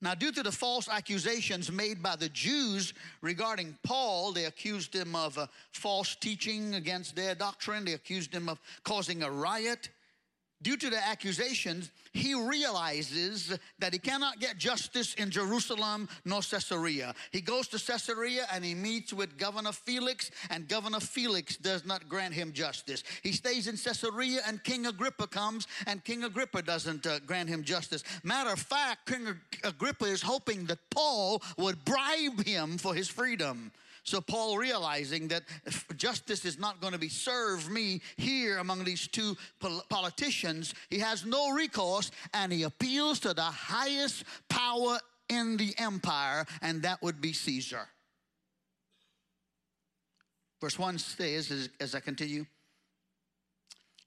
Now, 0.03 0.15
due 0.15 0.31
to 0.31 0.41
the 0.41 0.51
false 0.51 0.89
accusations 0.89 1.71
made 1.71 2.01
by 2.01 2.15
the 2.15 2.29
Jews 2.29 2.93
regarding 3.21 3.77
Paul, 3.83 4.31
they 4.31 4.45
accused 4.45 4.95
him 4.95 5.15
of 5.15 5.37
uh, 5.37 5.45
false 5.73 6.15
teaching 6.15 6.73
against 6.73 7.15
their 7.15 7.35
doctrine. 7.35 7.85
They 7.85 7.93
accused 7.93 8.33
him 8.33 8.49
of 8.49 8.59
causing 8.83 9.21
a 9.21 9.29
riot. 9.29 9.89
Due 10.61 10.77
to 10.77 10.89
the 10.89 11.07
accusations, 11.07 11.91
he 12.13 12.35
realizes 12.35 13.57
that 13.79 13.93
he 13.93 13.99
cannot 13.99 14.39
get 14.39 14.57
justice 14.57 15.13
in 15.15 15.31
Jerusalem 15.31 16.07
nor 16.23 16.41
Caesarea. 16.41 17.15
He 17.31 17.41
goes 17.41 17.67
to 17.69 17.79
Caesarea 17.79 18.45
and 18.53 18.63
he 18.63 18.75
meets 18.75 19.11
with 19.11 19.37
Governor 19.37 19.71
Felix, 19.71 20.29
and 20.49 20.67
Governor 20.67 20.99
Felix 20.99 21.57
does 21.57 21.85
not 21.85 22.07
grant 22.07 22.33
him 22.33 22.51
justice. 22.51 23.03
He 23.23 23.31
stays 23.31 23.67
in 23.67 23.77
Caesarea, 23.77 24.41
and 24.45 24.63
King 24.63 24.85
Agrippa 24.85 25.27
comes, 25.27 25.67
and 25.87 26.03
King 26.03 26.23
Agrippa 26.25 26.61
doesn't 26.61 27.07
uh, 27.07 27.19
grant 27.19 27.49
him 27.49 27.63
justice. 27.63 28.03
Matter 28.23 28.51
of 28.51 28.59
fact, 28.59 29.07
King 29.07 29.35
Agrippa 29.63 30.05
is 30.05 30.21
hoping 30.21 30.65
that 30.65 30.79
Paul 30.89 31.41
would 31.57 31.83
bribe 31.85 32.45
him 32.45 32.77
for 32.77 32.93
his 32.93 33.07
freedom. 33.07 33.71
So 34.03 34.19
Paul 34.19 34.57
realizing 34.57 35.27
that 35.27 35.43
justice 35.95 36.43
is 36.43 36.57
not 36.57 36.81
going 36.81 36.93
to 36.93 36.99
be 36.99 37.09
served 37.09 37.69
me 37.71 38.01
here 38.17 38.57
among 38.57 38.83
these 38.83 39.07
two 39.07 39.37
politicians, 39.89 40.73
he 40.89 40.99
has 40.99 41.25
no 41.25 41.51
recourse 41.51 42.09
and 42.33 42.51
he 42.51 42.63
appeals 42.63 43.19
to 43.19 43.33
the 43.33 43.41
highest 43.41 44.23
power 44.49 44.97
in 45.29 45.55
the 45.55 45.73
empire, 45.77 46.45
and 46.61 46.81
that 46.81 47.01
would 47.01 47.21
be 47.21 47.31
Caesar. 47.31 47.87
Verse 50.59 50.77
1 50.77 50.97
says, 50.99 51.49
as, 51.51 51.69
as 51.79 51.95
I 51.95 52.01
continue, 52.01 52.45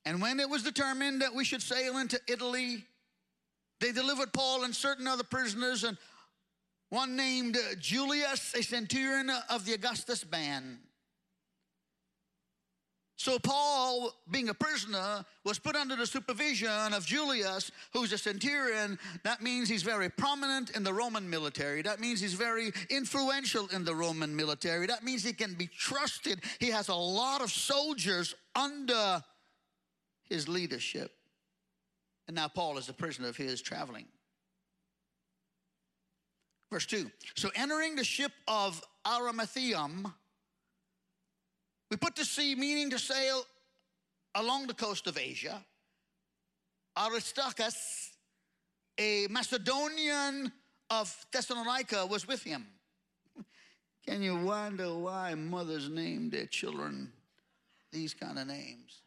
And 0.05 0.21
when 0.21 0.39
it 0.39 0.49
was 0.49 0.63
determined 0.63 1.23
that 1.23 1.35
we 1.35 1.45
should 1.45 1.63
sail 1.63 1.99
into 1.99 2.21
Italy, 2.29 2.85
they 3.81 3.91
delivered 3.91 4.33
Paul 4.33 4.65
and 4.65 4.75
certain 4.75 5.09
other 5.09 5.25
prisoners, 5.25 5.85
and 5.85 5.97
one 6.95 7.17
named 7.17 7.59
Julius, 7.81 8.55
a 8.55 8.63
centurion 8.63 9.31
of 9.51 9.67
the 9.67 9.75
Augustus 9.75 10.23
band. 10.23 10.79
So 13.17 13.39
Paul, 13.39 14.13
being 14.31 14.49
a 14.49 14.55
prisoner, 14.55 15.25
was 15.45 15.59
put 15.59 15.77
under 15.77 15.97
the 15.97 16.07
supervision 16.07 16.93
of 16.93 17.07
Julius, 17.07 17.71
who's 17.93 18.13
a 18.13 18.19
centurion. 18.19 18.99
That 19.23 19.41
means 19.41 19.69
he's 19.69 19.83
very 19.83 20.09
prominent 20.09 20.71
in 20.77 20.85
the 20.85 20.93
Roman 20.93 21.29
military. 21.29 21.83
That 21.83 22.01
means 22.01 22.21
he's 22.21 22.35
very 22.35 22.73
influential 22.91 23.67
in 23.69 23.85
the 23.85 23.95
Roman 23.95 24.35
military. 24.35 24.87
That 24.87 25.05
means 25.05 25.25
he 25.25 25.33
can 25.33 25.55
be 25.55 25.67
trusted. 25.67 26.43
He 26.61 26.71
has 26.71 26.89
a 26.89 26.95
lot 26.95 27.41
of 27.41 27.51
soldiers 27.51 28.35
under 28.55 29.23
his 30.25 30.49
leadership. 30.49 31.13
And 32.27 32.35
now 32.35 32.49
Paul 32.49 32.79
is 32.79 32.89
a 32.89 32.95
prisoner 32.95 33.29
of 33.29 33.37
his 33.37 33.63
traveling. 33.63 34.07
Verse 36.75 36.87
2 36.87 37.09
So 37.37 37.51
entering 37.55 37.95
the 37.95 38.03
ship 38.03 38.33
of 38.49 38.83
Adramyttium, 39.07 40.13
we 41.89 41.97
put 41.97 42.17
to 42.17 42.25
sea, 42.25 42.57
meaning 42.57 42.91
to 42.91 42.99
sail 42.99 43.45
along 44.35 44.67
the 44.67 44.75
coast 44.75 45.07
of 45.07 45.17
Asia. 45.17 45.65
Aristarchus, 46.99 48.11
a 48.99 49.29
Macedonian 49.31 50.51
of 50.91 51.15
Thessalonica, 51.33 52.07
was 52.07 52.27
with 52.27 52.43
him. 52.43 52.67
Can 54.05 54.21
you 54.21 54.35
wonder 54.35 54.93
why 54.99 55.35
mothers 55.35 55.89
name 55.89 56.29
their 56.29 56.47
children 56.47 57.13
these 57.93 58.15
kind 58.15 58.37
of 58.37 58.49
names? 58.49 59.04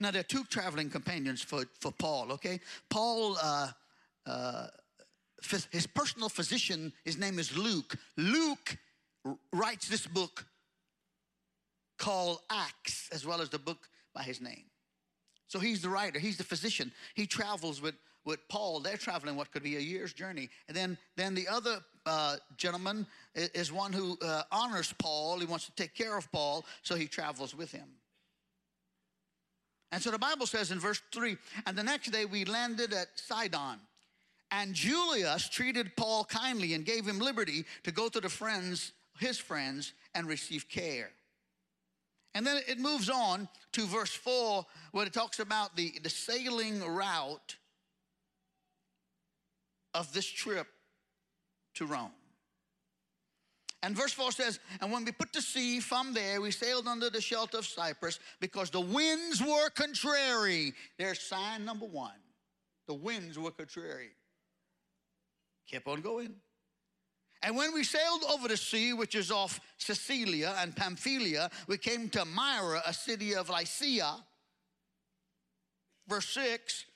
Now, 0.00 0.10
there 0.10 0.20
are 0.20 0.24
two 0.24 0.44
traveling 0.44 0.90
companions 0.90 1.42
for, 1.42 1.64
for 1.80 1.92
Paul, 1.92 2.32
okay? 2.32 2.60
Paul, 2.90 3.36
uh, 3.42 3.68
uh, 4.26 4.66
his 5.70 5.86
personal 5.86 6.28
physician, 6.28 6.92
his 7.04 7.18
name 7.18 7.38
is 7.38 7.56
Luke. 7.56 7.96
Luke 8.16 8.76
writes 9.52 9.88
this 9.88 10.06
book 10.06 10.46
called 11.98 12.40
Acts, 12.50 13.08
as 13.12 13.26
well 13.26 13.40
as 13.40 13.48
the 13.50 13.58
book 13.58 13.88
by 14.14 14.22
his 14.22 14.40
name. 14.40 14.64
So 15.48 15.58
he's 15.58 15.82
the 15.82 15.88
writer, 15.88 16.18
he's 16.18 16.36
the 16.36 16.44
physician. 16.44 16.90
He 17.14 17.26
travels 17.26 17.80
with, 17.80 17.94
with 18.24 18.40
Paul. 18.48 18.80
They're 18.80 18.96
traveling 18.96 19.36
what 19.36 19.52
could 19.52 19.62
be 19.62 19.76
a 19.76 19.80
year's 19.80 20.12
journey. 20.12 20.50
And 20.68 20.76
then, 20.76 20.98
then 21.16 21.34
the 21.34 21.46
other 21.46 21.80
uh, 22.06 22.36
gentleman 22.56 23.06
is 23.34 23.70
one 23.72 23.92
who 23.92 24.18
uh, 24.20 24.42
honors 24.50 24.92
Paul. 24.98 25.38
He 25.38 25.46
wants 25.46 25.66
to 25.66 25.72
take 25.72 25.94
care 25.94 26.16
of 26.16 26.30
Paul, 26.32 26.64
so 26.82 26.94
he 26.94 27.06
travels 27.06 27.54
with 27.54 27.70
him. 27.70 27.88
And 29.94 30.02
so 30.02 30.10
the 30.10 30.18
Bible 30.18 30.46
says 30.46 30.72
in 30.72 30.80
verse 30.80 31.00
3 31.12 31.36
and 31.66 31.78
the 31.78 31.82
next 31.84 32.10
day 32.10 32.24
we 32.24 32.44
landed 32.44 32.92
at 32.92 33.06
Sidon. 33.14 33.78
And 34.50 34.74
Julius 34.74 35.48
treated 35.48 35.94
Paul 35.94 36.24
kindly 36.24 36.74
and 36.74 36.84
gave 36.84 37.06
him 37.06 37.20
liberty 37.20 37.64
to 37.84 37.92
go 37.92 38.08
to 38.08 38.20
the 38.20 38.28
friends 38.28 38.90
his 39.20 39.38
friends 39.38 39.92
and 40.16 40.26
receive 40.26 40.68
care. 40.68 41.10
And 42.34 42.44
then 42.44 42.60
it 42.66 42.80
moves 42.80 43.08
on 43.08 43.48
to 43.74 43.86
verse 43.86 44.10
4 44.10 44.66
where 44.90 45.06
it 45.06 45.12
talks 45.12 45.38
about 45.38 45.76
the, 45.76 45.94
the 46.02 46.10
sailing 46.10 46.84
route 46.84 47.54
of 49.94 50.12
this 50.12 50.26
trip 50.26 50.66
to 51.74 51.86
Rome. 51.86 52.10
And 53.84 53.94
verse 53.94 54.12
4 54.12 54.32
says, 54.32 54.60
And 54.80 54.90
when 54.90 55.04
we 55.04 55.12
put 55.12 55.34
to 55.34 55.42
sea 55.42 55.78
from 55.78 56.14
there, 56.14 56.40
we 56.40 56.50
sailed 56.50 56.88
under 56.88 57.10
the 57.10 57.20
shelter 57.20 57.58
of 57.58 57.66
Cyprus 57.66 58.18
because 58.40 58.70
the 58.70 58.80
winds 58.80 59.42
were 59.42 59.68
contrary. 59.68 60.72
There's 60.98 61.20
sign 61.20 61.66
number 61.66 61.84
one. 61.84 62.16
The 62.86 62.94
winds 62.94 63.38
were 63.38 63.50
contrary. 63.50 64.08
Kept 65.70 65.86
on 65.86 66.00
going. 66.00 66.34
And 67.42 67.58
when 67.58 67.74
we 67.74 67.84
sailed 67.84 68.24
over 68.32 68.48
the 68.48 68.56
sea, 68.56 68.94
which 68.94 69.14
is 69.14 69.30
off 69.30 69.60
Cilicia 69.76 70.56
and 70.60 70.74
Pamphylia, 70.74 71.50
we 71.68 71.76
came 71.76 72.08
to 72.10 72.24
Myra, 72.24 72.80
a 72.86 72.94
city 72.94 73.34
of 73.34 73.50
Lycia. 73.50 74.16
Verse 76.08 76.28
6 76.30 76.86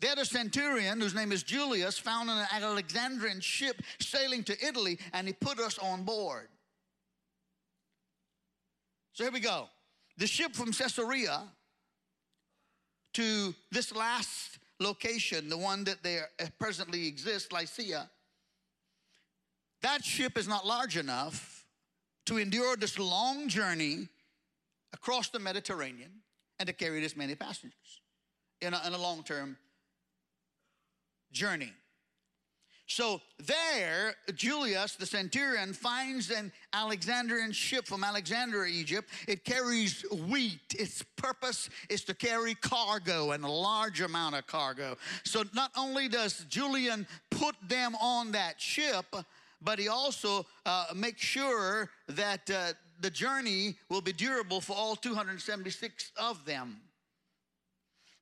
There 0.00 0.14
the 0.14 0.24
centurion, 0.24 1.00
whose 1.00 1.14
name 1.14 1.32
is 1.32 1.42
Julius, 1.42 1.98
found 1.98 2.28
an 2.28 2.46
Alexandrian 2.52 3.40
ship 3.40 3.80
sailing 3.98 4.44
to 4.44 4.66
Italy, 4.66 4.98
and 5.14 5.26
he 5.26 5.32
put 5.32 5.58
us 5.58 5.78
on 5.78 6.02
board. 6.02 6.48
So 9.12 9.24
here 9.24 9.32
we 9.32 9.40
go. 9.40 9.68
The 10.18 10.26
ship 10.26 10.54
from 10.54 10.72
Caesarea 10.72 11.44
to 13.14 13.54
this 13.72 13.94
last 13.94 14.58
location, 14.78 15.48
the 15.48 15.56
one 15.56 15.84
that 15.84 16.02
there 16.02 16.28
presently 16.58 17.06
exists, 17.06 17.50
Lycia, 17.50 18.10
that 19.80 20.04
ship 20.04 20.36
is 20.36 20.46
not 20.46 20.66
large 20.66 20.98
enough 20.98 21.64
to 22.26 22.36
endure 22.36 22.76
this 22.76 22.98
long 22.98 23.48
journey 23.48 24.08
across 24.92 25.30
the 25.30 25.38
Mediterranean 25.38 26.10
and 26.58 26.66
to 26.66 26.72
carry 26.74 27.00
this 27.00 27.16
many 27.16 27.34
passengers 27.34 28.00
in 28.60 28.74
a, 28.74 28.82
in 28.86 28.92
a 28.92 28.98
long 28.98 29.22
term 29.22 29.56
journey. 31.36 31.72
So 32.88 33.20
there, 33.38 34.14
Julius, 34.34 34.94
the 34.94 35.06
centurion, 35.06 35.72
finds 35.72 36.30
an 36.30 36.52
Alexandrian 36.72 37.50
ship 37.50 37.84
from 37.84 38.04
Alexandria, 38.04 38.72
Egypt. 38.72 39.10
It 39.26 39.44
carries 39.44 40.04
wheat. 40.28 40.60
Its 40.78 41.02
purpose 41.16 41.68
is 41.90 42.04
to 42.04 42.14
carry 42.14 42.54
cargo 42.54 43.32
and 43.32 43.44
a 43.44 43.50
large 43.50 44.00
amount 44.00 44.36
of 44.36 44.46
cargo. 44.46 44.96
So 45.24 45.42
not 45.52 45.72
only 45.76 46.08
does 46.08 46.44
Julian 46.48 47.08
put 47.30 47.56
them 47.68 47.96
on 47.96 48.32
that 48.32 48.60
ship, 48.60 49.06
but 49.60 49.80
he 49.80 49.88
also 49.88 50.46
uh, 50.64 50.86
makes 50.94 51.22
sure 51.22 51.90
that 52.08 52.48
uh, 52.48 52.72
the 53.00 53.10
journey 53.10 53.74
will 53.88 54.00
be 54.00 54.12
durable 54.12 54.60
for 54.60 54.76
all 54.76 54.94
276 54.94 56.12
of 56.16 56.44
them. 56.44 56.76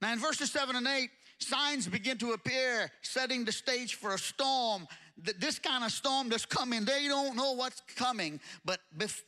Now, 0.00 0.12
in 0.12 0.18
verses 0.18 0.50
7 0.50 0.74
and 0.74 0.87
8, 0.87 1.11
signs 1.38 1.86
begin 1.86 2.18
to 2.18 2.32
appear, 2.32 2.90
setting 3.02 3.44
the 3.44 3.52
stage 3.52 3.94
for 3.94 4.14
a 4.14 4.18
storm. 4.18 4.86
This 5.16 5.58
kind 5.58 5.84
of 5.84 5.92
storm 5.92 6.28
that's 6.28 6.44
coming, 6.44 6.84
they 6.84 7.06
don't 7.06 7.36
know 7.36 7.52
what's 7.52 7.82
coming. 7.96 8.40
But 8.64 8.80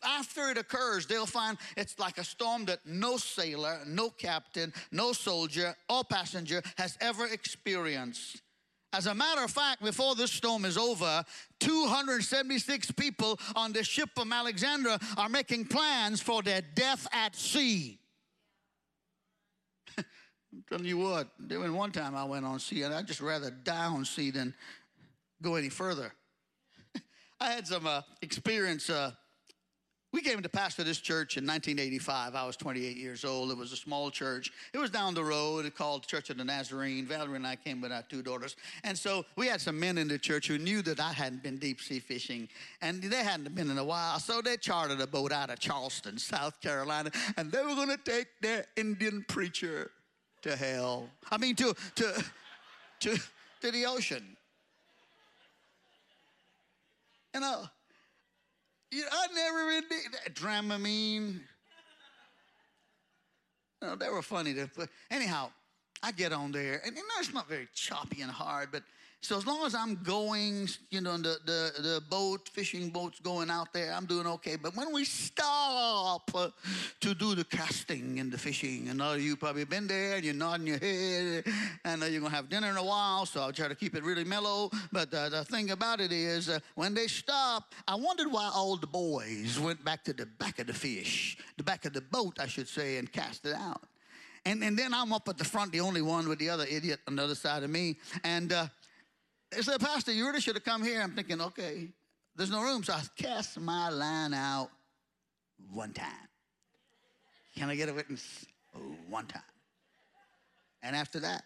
after 0.02 0.50
it 0.50 0.58
occurs, 0.58 1.06
they'll 1.06 1.26
find 1.26 1.58
it's 1.76 1.98
like 1.98 2.18
a 2.18 2.24
storm 2.24 2.64
that 2.64 2.80
no 2.84 3.16
sailor, 3.16 3.80
no 3.86 4.10
captain, 4.10 4.72
no 4.90 5.12
soldier, 5.12 5.76
or 5.88 6.02
passenger 6.04 6.62
has 6.76 6.98
ever 7.00 7.26
experienced. 7.26 8.42
As 8.92 9.06
a 9.06 9.14
matter 9.14 9.44
of 9.44 9.50
fact, 9.50 9.82
before 9.82 10.14
this 10.14 10.32
storm 10.32 10.64
is 10.64 10.78
over, 10.78 11.22
276 11.60 12.92
people 12.92 13.38
on 13.54 13.72
the 13.72 13.84
ship 13.84 14.08
from 14.14 14.32
Alexandria 14.32 14.98
are 15.18 15.28
making 15.28 15.66
plans 15.66 16.20
for 16.20 16.42
their 16.42 16.62
death 16.74 17.06
at 17.12 17.36
sea. 17.36 17.98
I'm 20.56 20.64
telling 20.70 20.86
you 20.86 20.96
what, 20.96 21.28
there 21.38 21.60
was 21.60 21.70
one 21.70 21.92
time 21.92 22.16
I 22.16 22.24
went 22.24 22.46
on 22.46 22.58
sea, 22.58 22.82
and 22.82 22.94
I'd 22.94 23.06
just 23.06 23.20
rather 23.20 23.50
die 23.50 23.84
on 23.84 24.06
sea 24.06 24.30
than 24.30 24.54
go 25.42 25.56
any 25.56 25.68
further. 25.68 26.14
I 27.40 27.50
had 27.50 27.66
some 27.66 27.86
uh, 27.86 28.00
experience 28.22 28.88
uh, 28.88 29.10
we 30.16 30.22
came 30.22 30.40
to 30.40 30.48
pastor 30.48 30.82
this 30.82 30.98
church 30.98 31.36
in 31.36 31.44
1985. 31.44 32.34
I 32.34 32.46
was 32.46 32.56
28 32.56 32.96
years 32.96 33.22
old. 33.22 33.50
It 33.50 33.58
was 33.58 33.72
a 33.72 33.76
small 33.76 34.10
church. 34.10 34.50
It 34.72 34.78
was 34.78 34.88
down 34.88 35.12
the 35.12 35.22
road. 35.22 35.70
Called 35.74 36.06
Church 36.06 36.30
of 36.30 36.38
the 36.38 36.44
Nazarene. 36.44 37.04
Valerie 37.04 37.36
and 37.36 37.46
I 37.46 37.56
came 37.56 37.82
with 37.82 37.92
our 37.92 38.02
two 38.08 38.22
daughters. 38.22 38.56
And 38.82 38.96
so 38.96 39.26
we 39.36 39.46
had 39.46 39.60
some 39.60 39.78
men 39.78 39.98
in 39.98 40.08
the 40.08 40.18
church 40.18 40.48
who 40.48 40.56
knew 40.56 40.80
that 40.82 41.00
I 41.00 41.12
hadn't 41.12 41.42
been 41.42 41.58
deep 41.58 41.82
sea 41.82 41.98
fishing. 41.98 42.48
And 42.80 43.02
they 43.02 43.22
hadn't 43.22 43.54
been 43.54 43.70
in 43.70 43.76
a 43.76 43.84
while. 43.84 44.18
So 44.18 44.40
they 44.40 44.56
chartered 44.56 45.02
a 45.02 45.06
boat 45.06 45.32
out 45.32 45.50
of 45.50 45.58
Charleston, 45.58 46.16
South 46.16 46.62
Carolina. 46.62 47.10
And 47.36 47.52
they 47.52 47.62
were 47.62 47.74
going 47.74 47.90
to 47.90 47.98
take 47.98 48.28
their 48.40 48.64
Indian 48.74 49.22
preacher 49.28 49.90
to 50.42 50.57
hell. 50.57 51.09
I 51.31 51.38
mean, 51.38 51.55
to, 51.57 51.75
to, 51.96 52.25
to, 53.01 53.18
to 53.62 53.70
the 53.70 53.87
ocean. 53.87 54.37
And 57.35 57.44
uh, 57.44 57.66
you 58.90 59.03
know, 59.03 59.09
I 59.12 59.27
never 59.35 59.70
even 59.72 59.88
did 59.88 60.12
that. 60.12 60.35
Dramamine. 60.35 61.40
No, 63.83 63.94
they 63.94 64.09
were 64.09 64.22
funny 64.22 64.55
to 64.55 64.68
put. 64.68 64.88
Anyhow, 65.11 65.51
I 66.03 66.12
get 66.12 66.33
on 66.33 66.51
there, 66.53 66.81
and, 66.85 66.96
and 66.96 67.05
it's 67.18 67.35
not 67.35 67.49
very 67.49 67.68
choppy 67.75 68.22
and 68.22 68.31
hard, 68.31 68.70
but 68.72 68.83
so 69.26 69.36
as 69.36 69.44
long 69.44 69.66
as 69.66 69.74
I'm 69.74 69.96
going, 70.04 70.68
you 70.90 71.00
know, 71.00 71.16
the, 71.16 71.38
the, 71.44 71.82
the 71.82 72.02
boat, 72.08 72.48
fishing 72.48 72.90
boats 72.90 73.18
going 73.18 73.50
out 73.50 73.72
there, 73.72 73.92
I'm 73.92 74.06
doing 74.06 74.24
okay. 74.24 74.54
But 74.54 74.76
when 74.76 74.92
we 74.92 75.04
stop 75.04 76.30
to 77.00 77.14
do 77.14 77.34
the 77.34 77.42
casting 77.42 78.20
and 78.20 78.30
the 78.30 78.38
fishing, 78.38 78.86
and 78.88 79.02
all 79.02 79.14
of 79.14 79.20
you 79.20 79.34
probably 79.34 79.64
been 79.64 79.88
there 79.88 80.14
and 80.14 80.24
you're 80.24 80.32
nodding 80.32 80.68
your 80.68 80.78
head, 80.78 81.44
and 81.84 82.02
you're 82.02 82.20
going 82.20 82.30
to 82.30 82.36
have 82.36 82.48
dinner 82.48 82.70
in 82.70 82.76
a 82.76 82.84
while, 82.84 83.26
so 83.26 83.40
I'll 83.40 83.50
try 83.52 83.66
to 83.66 83.74
keep 83.74 83.96
it 83.96 84.04
really 84.04 84.22
mellow. 84.22 84.70
But 84.92 85.12
uh, 85.12 85.28
the 85.28 85.44
thing 85.44 85.72
about 85.72 86.00
it 86.00 86.12
is, 86.12 86.48
uh, 86.48 86.60
when 86.76 86.94
they 86.94 87.08
stop, 87.08 87.74
I 87.88 87.96
wondered 87.96 88.30
why 88.30 88.48
all 88.54 88.76
the 88.76 88.86
boys 88.86 89.58
went 89.58 89.84
back 89.84 90.04
to 90.04 90.12
the 90.12 90.26
back 90.26 90.60
of 90.60 90.68
the 90.68 90.72
fish, 90.72 91.36
the 91.56 91.64
back 91.64 91.84
of 91.84 91.94
the 91.94 92.00
boat, 92.00 92.38
I 92.38 92.46
should 92.46 92.68
say, 92.68 92.98
and 92.98 93.10
cast 93.10 93.44
it 93.44 93.56
out. 93.56 93.82
And, 94.44 94.62
and 94.62 94.78
then 94.78 94.94
I'm 94.94 95.12
up 95.12 95.28
at 95.28 95.36
the 95.36 95.44
front, 95.44 95.72
the 95.72 95.80
only 95.80 96.02
one 96.02 96.28
with 96.28 96.38
the 96.38 96.48
other 96.48 96.66
idiot 96.70 97.00
on 97.08 97.16
the 97.16 97.24
other 97.24 97.34
side 97.34 97.64
of 97.64 97.70
me. 97.70 97.96
And 98.22 98.52
uh, 98.52 98.68
they 99.50 99.62
said, 99.62 99.80
Pastor, 99.80 100.12
you 100.12 100.26
really 100.26 100.40
should 100.40 100.54
have 100.54 100.64
come 100.64 100.82
here. 100.82 101.00
I'm 101.00 101.12
thinking, 101.12 101.40
okay, 101.40 101.88
there's 102.35 102.50
no 102.50 102.62
room. 102.62 102.82
So 102.82 102.92
I 102.92 103.02
cast 103.16 103.59
my 103.59 103.88
line 103.88 104.35
out 104.35 104.70
one 105.72 105.92
time. 105.92 106.28
Can 107.56 107.70
I 107.70 107.76
get 107.76 107.88
a 107.88 107.94
witness? 107.94 108.44
Oh, 108.74 108.80
one 109.09 109.26
time. 109.26 109.42
And 110.82 110.94
after 110.94 111.20
that, 111.20 111.44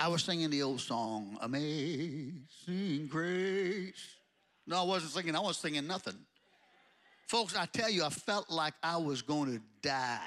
I 0.00 0.08
was 0.08 0.24
singing 0.24 0.50
the 0.50 0.62
old 0.62 0.80
song, 0.80 1.38
Amazing 1.40 3.06
Grace. 3.08 4.16
No, 4.66 4.80
I 4.80 4.82
wasn't 4.82 5.12
singing, 5.12 5.36
I 5.36 5.40
was 5.40 5.58
singing 5.58 5.86
nothing. 5.86 6.18
Folks, 7.28 7.56
I 7.56 7.66
tell 7.66 7.88
you, 7.88 8.04
I 8.04 8.10
felt 8.10 8.50
like 8.50 8.74
I 8.82 8.96
was 8.96 9.22
going 9.22 9.52
to 9.52 9.62
die. 9.80 10.20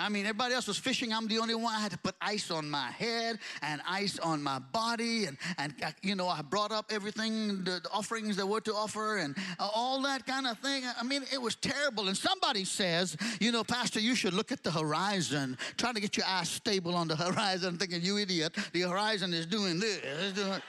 I 0.00 0.08
mean, 0.08 0.24
everybody 0.24 0.54
else 0.54 0.66
was 0.66 0.78
fishing. 0.78 1.12
I'm 1.12 1.28
the 1.28 1.38
only 1.38 1.54
one. 1.54 1.74
I 1.74 1.78
had 1.78 1.90
to 1.92 1.98
put 1.98 2.14
ice 2.22 2.50
on 2.50 2.70
my 2.70 2.90
head 2.90 3.38
and 3.60 3.82
ice 3.86 4.18
on 4.18 4.42
my 4.42 4.58
body. 4.58 5.26
And, 5.26 5.36
and 5.58 5.74
uh, 5.84 5.90
you 6.00 6.14
know, 6.14 6.26
I 6.26 6.40
brought 6.40 6.72
up 6.72 6.86
everything, 6.90 7.64
the, 7.64 7.80
the 7.82 7.90
offerings 7.92 8.34
that 8.36 8.46
were 8.46 8.62
to 8.62 8.74
offer 8.74 9.18
and 9.18 9.36
uh, 9.58 9.68
all 9.74 10.00
that 10.02 10.26
kind 10.26 10.46
of 10.46 10.58
thing. 10.60 10.84
I 10.98 11.02
mean, 11.02 11.24
it 11.30 11.40
was 11.40 11.54
terrible. 11.54 12.08
And 12.08 12.16
somebody 12.16 12.64
says, 12.64 13.14
you 13.40 13.52
know, 13.52 13.62
Pastor, 13.62 14.00
you 14.00 14.14
should 14.14 14.32
look 14.32 14.50
at 14.52 14.62
the 14.62 14.70
horizon, 14.70 15.58
trying 15.76 15.94
to 15.94 16.00
get 16.00 16.16
your 16.16 16.26
eyes 16.26 16.48
stable 16.48 16.94
on 16.94 17.06
the 17.06 17.16
horizon, 17.32 17.76
thinking, 17.76 18.00
you 18.00 18.16
idiot, 18.16 18.56
the 18.72 18.80
horizon 18.80 19.34
is 19.34 19.44
doing 19.44 19.78
this. 19.78 20.62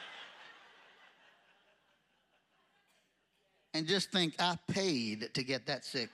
And 3.74 3.88
just 3.88 4.12
think, 4.12 4.34
I 4.39 4.58
paid 4.67 5.34
to 5.34 5.44
get 5.44 5.67
that 5.67 5.86
sick. 5.86 6.10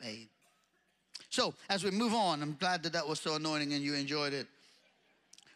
Paid. 0.00 0.30
So, 1.30 1.54
as 1.68 1.84
we 1.84 1.90
move 1.90 2.14
on, 2.14 2.42
I'm 2.42 2.56
glad 2.58 2.82
that 2.84 2.92
that 2.94 3.06
was 3.06 3.20
so 3.20 3.34
anointing 3.34 3.72
and 3.72 3.82
you 3.82 3.94
enjoyed 3.94 4.32
it. 4.32 4.46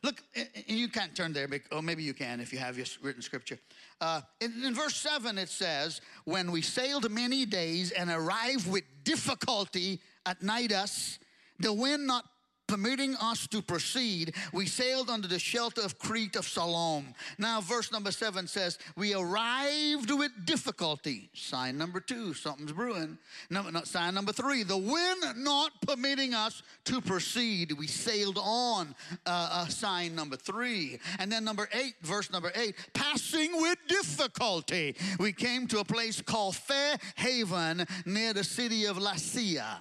Look, 0.03 0.21
and 0.35 0.79
you 0.79 0.89
can't 0.89 1.15
turn 1.15 1.33
there, 1.33 1.49
or 1.71 1.81
maybe 1.81 2.03
you 2.03 2.13
can 2.13 2.41
if 2.41 2.53
you 2.53 2.59
have 2.59 2.77
your 2.77 2.87
written 3.03 3.23
scripture. 3.23 3.59
Uh, 4.01 4.21
in, 4.41 4.65
in 4.65 4.75
verse 4.75 4.97
7, 4.97 5.39
it 5.39 5.49
says, 5.49 6.01
When 6.25 6.51
we 6.51 6.61
sailed 6.61 7.09
many 7.11 7.47
days 7.47 7.93
and 7.93 8.11
arrived 8.11 8.71
with 8.71 8.83
difficulty 9.05 10.01
at 10.27 10.41
Cnidus, 10.41 11.19
the 11.61 11.73
wind 11.73 12.09
not 12.09 12.25
permitting 12.73 13.15
us 13.17 13.47
to 13.49 13.61
proceed, 13.61 14.35
we 14.55 14.65
sailed 14.65 15.11
under 15.11 15.29
the 15.29 15.39
shelter 15.39 15.83
of 15.83 15.99
Crete 15.99 16.37
of 16.37 16.47
Salmone. 16.47 17.15
Now, 17.37 17.61
verse 17.61 17.93
number 17.93 18.11
seven 18.11 18.47
says, 18.47 18.79
We 18.97 19.13
arrived 19.13 20.11
with 20.11 20.31
difficulty. 20.47 21.29
Sign 21.35 21.77
number 21.77 22.01
two, 22.01 22.33
something's 22.33 22.73
brewing. 22.73 23.19
No, 23.51 23.69
not 23.69 23.87
sign 23.87 24.15
number 24.15 24.33
three, 24.33 24.63
the 24.63 24.79
wind 24.79 25.23
not 25.37 25.73
permitting 25.87 26.33
us 26.33 26.63
to 26.87 27.03
proceed. 27.03 27.73
We 27.73 27.87
sailed 27.87 28.39
on. 28.41 28.95
Uh, 29.27 29.51
uh, 29.53 29.67
sign 29.67 30.15
number 30.15 30.37
three. 30.37 30.99
And 31.19 31.31
then 31.31 31.45
number 31.45 31.69
eight, 31.75 31.93
verse 32.01 32.33
number 32.33 32.53
eight, 32.55 32.75
passing 32.95 33.53
with 33.61 33.77
difficulty. 33.87 34.97
We 35.21 35.35
came 35.35 35.67
to 35.67 35.81
a 35.81 35.85
place 35.85 36.23
called 36.23 36.57
Fair 36.57 36.97
Haven 37.17 37.87
near 38.07 38.33
the 38.33 38.45
city 38.45 38.87
of 38.87 38.97
Lasea. 38.97 39.81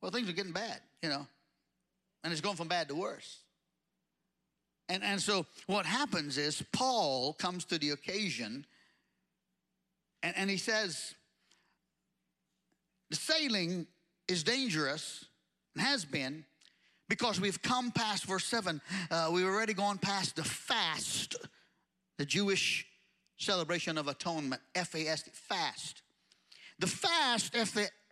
Well, 0.00 0.12
things 0.12 0.28
are 0.28 0.32
getting 0.32 0.52
bad 0.52 0.80
you 1.02 1.08
know, 1.08 1.26
and 2.22 2.32
it's 2.32 2.40
going 2.40 2.56
from 2.56 2.68
bad 2.68 2.88
to 2.88 2.94
worse. 2.94 3.38
And, 4.88 5.02
and 5.02 5.20
so 5.20 5.46
what 5.66 5.86
happens 5.86 6.38
is 6.38 6.62
Paul 6.72 7.32
comes 7.34 7.64
to 7.66 7.78
the 7.78 7.90
occasion 7.90 8.66
and, 10.22 10.36
and 10.36 10.50
he 10.50 10.56
says, 10.56 11.14
the 13.10 13.16
sailing 13.16 13.86
is 14.28 14.42
dangerous 14.42 15.24
and 15.74 15.84
has 15.84 16.04
been 16.04 16.44
because 17.08 17.40
we've 17.40 17.60
come 17.60 17.90
past 17.90 18.24
verse 18.24 18.44
7. 18.44 18.80
Uh, 19.10 19.30
we've 19.32 19.46
already 19.46 19.74
gone 19.74 19.98
past 19.98 20.36
the 20.36 20.44
fast, 20.44 21.36
the 22.18 22.24
Jewish 22.24 22.86
celebration 23.36 23.98
of 23.98 24.08
atonement, 24.08 24.62
F 24.74 24.94
A 24.94 25.08
S 25.08 25.22
T, 25.22 25.30
fast. 25.34 26.02
The 26.78 26.86
fast, 26.86 27.54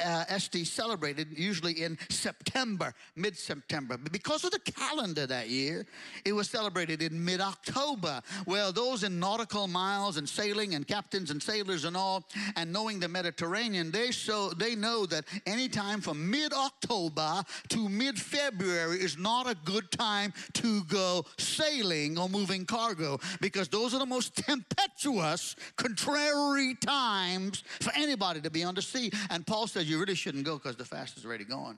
Uh, 0.01 0.25
FST, 0.31 0.67
celebrated 0.67 1.29
usually 1.37 1.83
in 1.83 1.99
September, 2.09 2.95
mid 3.17 3.37
September. 3.37 3.97
But 3.97 4.13
because 4.13 4.45
of 4.45 4.51
the 4.51 4.59
calendar 4.61 5.27
that 5.27 5.49
year, 5.51 5.87
it 6.25 6.33
was 6.33 6.49
celebrated 6.49 7.03
in 7.03 7.23
mid 7.25 7.41
October. 7.41 8.23
Well, 8.47 8.73
those 8.73 9.05
in 9.05 9.21
nautical 9.21 9.69
miles 9.69 10.17
and 10.17 10.29
sailing 10.29 10.75
and 10.75 10.87
captains 10.87 11.31
and 11.31 11.43
sailors 11.43 11.85
and 11.85 11.97
all, 11.97 12.25
and 12.57 12.73
knowing 12.73 13.01
the 13.01 13.09
Mediterranean, 13.09 13.91
they, 13.91 14.11
so, 14.11 14.51
they 14.51 14.75
know 14.75 15.07
that 15.07 15.25
any 15.47 15.69
time 15.69 16.01
from 16.01 16.31
mid 16.31 16.53
October 16.53 17.43
to 17.69 17.89
mid 17.89 18.19
February 18.19 18.99
is 18.99 19.19
not 19.19 19.49
a 19.49 19.57
good 19.65 19.91
time 19.91 20.33
to 20.55 20.83
go 20.85 21.25
sailing 21.37 22.19
or 22.19 22.29
moving 22.29 22.65
cargo 22.65 23.19
because 23.41 23.69
those 23.69 23.95
are 23.95 23.99
the 23.99 24.07
most 24.07 24.37
tempestuous, 24.37 25.57
contrary 25.77 26.75
times 26.77 27.65
for 27.81 27.93
anybody 27.97 28.41
to 28.41 28.51
be 28.51 28.65
on 28.65 28.75
the 28.75 28.83
sea. 28.83 29.11
And 29.31 29.47
Paul 29.47 29.67
says, 29.67 29.90
You 29.91 29.99
really 29.99 30.15
shouldn't 30.15 30.45
go 30.45 30.55
because 30.55 30.77
the 30.77 30.85
fast 30.85 31.17
is 31.17 31.27
already 31.27 31.45
gone. 31.45 31.77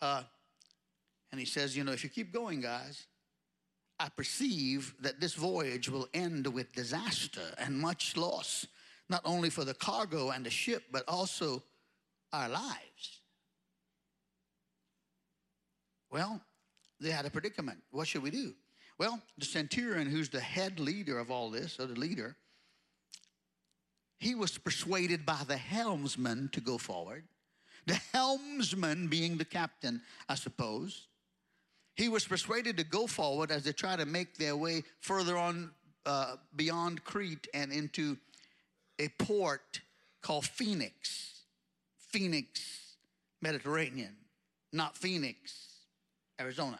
Uh, 0.00 0.22
and 1.32 1.40
he 1.40 1.44
says, 1.44 1.76
You 1.76 1.82
know, 1.82 1.90
if 1.90 2.04
you 2.04 2.10
keep 2.10 2.32
going, 2.32 2.60
guys, 2.60 3.06
I 3.98 4.08
perceive 4.08 4.94
that 5.00 5.20
this 5.20 5.34
voyage 5.34 5.88
will 5.88 6.06
end 6.14 6.46
with 6.46 6.72
disaster 6.72 7.54
and 7.58 7.76
much 7.76 8.16
loss, 8.16 8.68
not 9.08 9.20
only 9.24 9.50
for 9.50 9.64
the 9.64 9.74
cargo 9.74 10.30
and 10.30 10.46
the 10.46 10.50
ship, 10.50 10.84
but 10.92 11.02
also 11.08 11.64
our 12.32 12.48
lives. 12.48 13.20
Well, 16.08 16.40
they 17.00 17.10
had 17.10 17.26
a 17.26 17.30
predicament. 17.30 17.82
What 17.90 18.06
should 18.06 18.22
we 18.22 18.30
do? 18.30 18.54
Well, 18.98 19.20
the 19.38 19.44
centurion, 19.44 20.08
who's 20.08 20.28
the 20.28 20.40
head 20.40 20.78
leader 20.78 21.18
of 21.18 21.32
all 21.32 21.50
this, 21.50 21.80
or 21.80 21.86
the 21.86 21.98
leader, 21.98 22.36
he 24.22 24.36
was 24.36 24.56
persuaded 24.56 25.26
by 25.26 25.40
the 25.48 25.56
helmsman 25.56 26.48
to 26.52 26.60
go 26.60 26.78
forward. 26.78 27.24
The 27.86 28.00
helmsman 28.12 29.08
being 29.08 29.36
the 29.36 29.44
captain, 29.44 30.00
I 30.28 30.36
suppose. 30.36 31.08
He 31.96 32.08
was 32.08 32.24
persuaded 32.24 32.76
to 32.76 32.84
go 32.84 33.08
forward 33.08 33.50
as 33.50 33.64
they 33.64 33.72
try 33.72 33.96
to 33.96 34.06
make 34.06 34.36
their 34.36 34.54
way 34.54 34.84
further 35.00 35.36
on 35.36 35.72
uh, 36.06 36.36
beyond 36.54 37.02
Crete 37.02 37.48
and 37.52 37.72
into 37.72 38.16
a 39.00 39.08
port 39.18 39.80
called 40.20 40.46
Phoenix. 40.46 41.40
Phoenix, 41.96 42.94
Mediterranean, 43.40 44.14
not 44.72 44.96
Phoenix, 44.96 45.78
Arizona. 46.40 46.78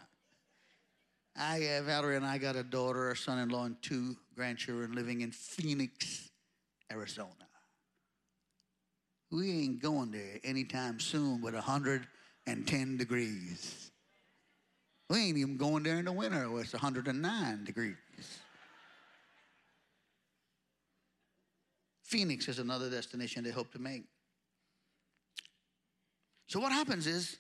I, 1.37 1.81
Valerie 1.83 2.17
and 2.17 2.25
I 2.25 2.39
got 2.39 2.55
a 2.55 2.63
daughter, 2.63 3.11
a 3.11 3.17
son 3.17 3.41
in 3.41 3.49
law, 3.49 3.65
and 3.65 3.83
two 3.83 4.17
grandchildren 4.37 4.93
living 4.93 5.23
in 5.23 5.33
Phoenix, 5.33 6.29
Arizona. 6.93 7.29
We 9.31 9.51
ain't 9.51 9.81
going 9.81 10.11
there 10.11 10.39
anytime 10.45 11.01
soon 11.01 11.41
with 11.41 11.55
110 11.55 12.97
degrees. 12.99 13.91
We 15.09 15.19
ain't 15.19 15.39
even 15.39 15.57
going 15.57 15.83
there 15.83 15.99
in 15.99 16.05
the 16.05 16.13
winter 16.13 16.51
where 16.51 16.63
it's 16.63 16.75
109 16.75 17.65
degrees. 17.65 17.97
Phoenix 22.03 22.47
is 22.49 22.59
another 22.59 22.91
destination 22.91 23.43
they 23.43 23.51
hope 23.51 23.73
to 23.73 23.79
make. 23.79 24.05
So 26.47 26.61
what 26.61 26.73
happens 26.73 27.07
is 27.07 27.39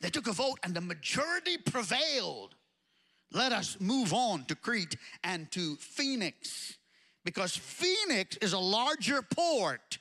they 0.00 0.08
took 0.08 0.26
a 0.26 0.32
vote 0.32 0.58
and 0.62 0.74
the 0.74 0.80
majority 0.80 1.58
prevailed. 1.58 2.54
Let 3.32 3.52
us 3.52 3.76
move 3.80 4.14
on 4.14 4.44
to 4.46 4.54
Crete 4.54 4.96
and 5.22 5.50
to 5.52 5.76
Phoenix 5.76 6.78
because 7.24 7.56
Phoenix 7.56 8.36
is 8.38 8.52
a 8.52 8.58
larger 8.58 9.22
port 9.22 9.98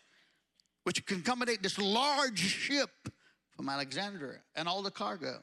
which 0.83 1.05
can 1.05 1.19
accommodate 1.19 1.63
this 1.63 1.79
large 1.79 2.39
ship 2.39 2.89
from 3.55 3.69
Alexandria 3.69 4.39
and 4.55 4.67
all 4.67 4.81
the 4.81 4.91
cargo. 4.91 5.41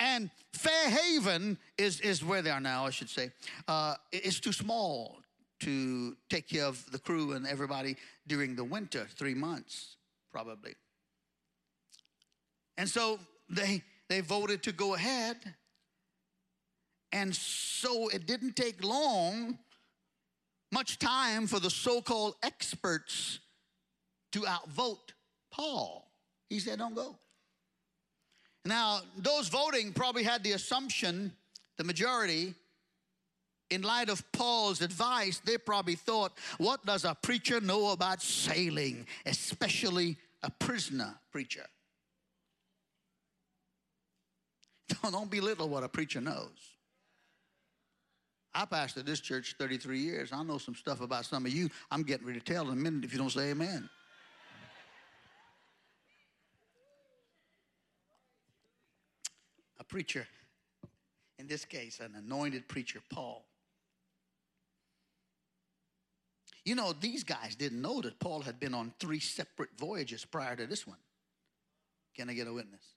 And 0.00 0.30
Fair 0.52 0.90
Haven 0.90 1.56
is, 1.78 2.00
is 2.00 2.24
where 2.24 2.42
they 2.42 2.50
are 2.50 2.60
now, 2.60 2.86
I 2.86 2.90
should 2.90 3.08
say. 3.08 3.30
Uh, 3.68 3.94
it's 4.10 4.40
too 4.40 4.52
small 4.52 5.18
to 5.60 6.16
take 6.28 6.48
care 6.48 6.64
of 6.64 6.84
the 6.90 6.98
crew 6.98 7.32
and 7.32 7.46
everybody 7.46 7.96
during 8.26 8.56
the 8.56 8.64
winter, 8.64 9.06
three 9.16 9.34
months 9.34 9.96
probably. 10.34 10.74
And 12.76 12.88
so 12.88 13.20
they 13.48 13.82
they 14.08 14.20
voted 14.20 14.64
to 14.64 14.72
go 14.72 14.94
ahead. 14.94 15.36
And 17.12 17.34
so 17.34 18.08
it 18.08 18.26
didn't 18.26 18.56
take 18.56 18.82
long, 18.84 19.58
much 20.74 20.98
time 20.98 21.46
for 21.46 21.60
the 21.60 21.70
so-called 21.70 22.34
experts 22.42 23.38
to 24.32 24.44
outvote 24.46 25.12
Paul. 25.50 26.10
He 26.50 26.58
said, 26.58 26.80
Don't 26.80 26.94
go. 26.94 27.16
Now, 28.64 29.00
those 29.16 29.48
voting 29.48 29.92
probably 29.92 30.24
had 30.24 30.42
the 30.42 30.52
assumption, 30.52 31.32
the 31.76 31.84
majority, 31.84 32.54
in 33.70 33.82
light 33.82 34.08
of 34.08 34.30
Paul's 34.32 34.82
advice, 34.82 35.40
they 35.44 35.58
probably 35.58 35.94
thought, 35.94 36.32
What 36.58 36.84
does 36.84 37.04
a 37.04 37.14
preacher 37.14 37.60
know 37.60 37.92
about 37.92 38.20
sailing, 38.20 39.06
especially 39.24 40.16
a 40.42 40.50
prisoner 40.50 41.14
preacher? 41.30 41.66
Don't 45.02 45.30
belittle 45.30 45.68
what 45.68 45.84
a 45.84 45.88
preacher 45.88 46.20
knows. 46.20 46.73
I 48.54 48.64
pastored 48.66 49.04
this 49.04 49.20
church 49.20 49.56
33 49.58 49.98
years. 49.98 50.32
I 50.32 50.42
know 50.44 50.58
some 50.58 50.76
stuff 50.76 51.00
about 51.00 51.24
some 51.24 51.44
of 51.44 51.52
you. 51.52 51.68
I'm 51.90 52.04
getting 52.04 52.26
ready 52.26 52.38
to 52.38 52.44
tell 52.44 52.68
in 52.68 52.72
a 52.72 52.76
minute 52.76 53.04
if 53.04 53.12
you 53.12 53.18
don't 53.18 53.30
say 53.30 53.50
amen. 53.50 53.88
A 59.80 59.84
preacher, 59.84 60.26
in 61.38 61.48
this 61.48 61.64
case, 61.64 61.98
an 61.98 62.14
anointed 62.16 62.68
preacher, 62.68 63.00
Paul. 63.10 63.44
You 66.64 66.76
know, 66.76 66.94
these 66.98 67.24
guys 67.24 67.56
didn't 67.56 67.82
know 67.82 68.00
that 68.00 68.18
Paul 68.20 68.40
had 68.40 68.58
been 68.58 68.72
on 68.72 68.94
three 68.98 69.20
separate 69.20 69.70
voyages 69.76 70.24
prior 70.24 70.56
to 70.56 70.66
this 70.66 70.86
one. 70.86 70.96
Can 72.14 72.30
I 72.30 72.34
get 72.34 72.46
a 72.46 72.52
witness? 72.52 72.93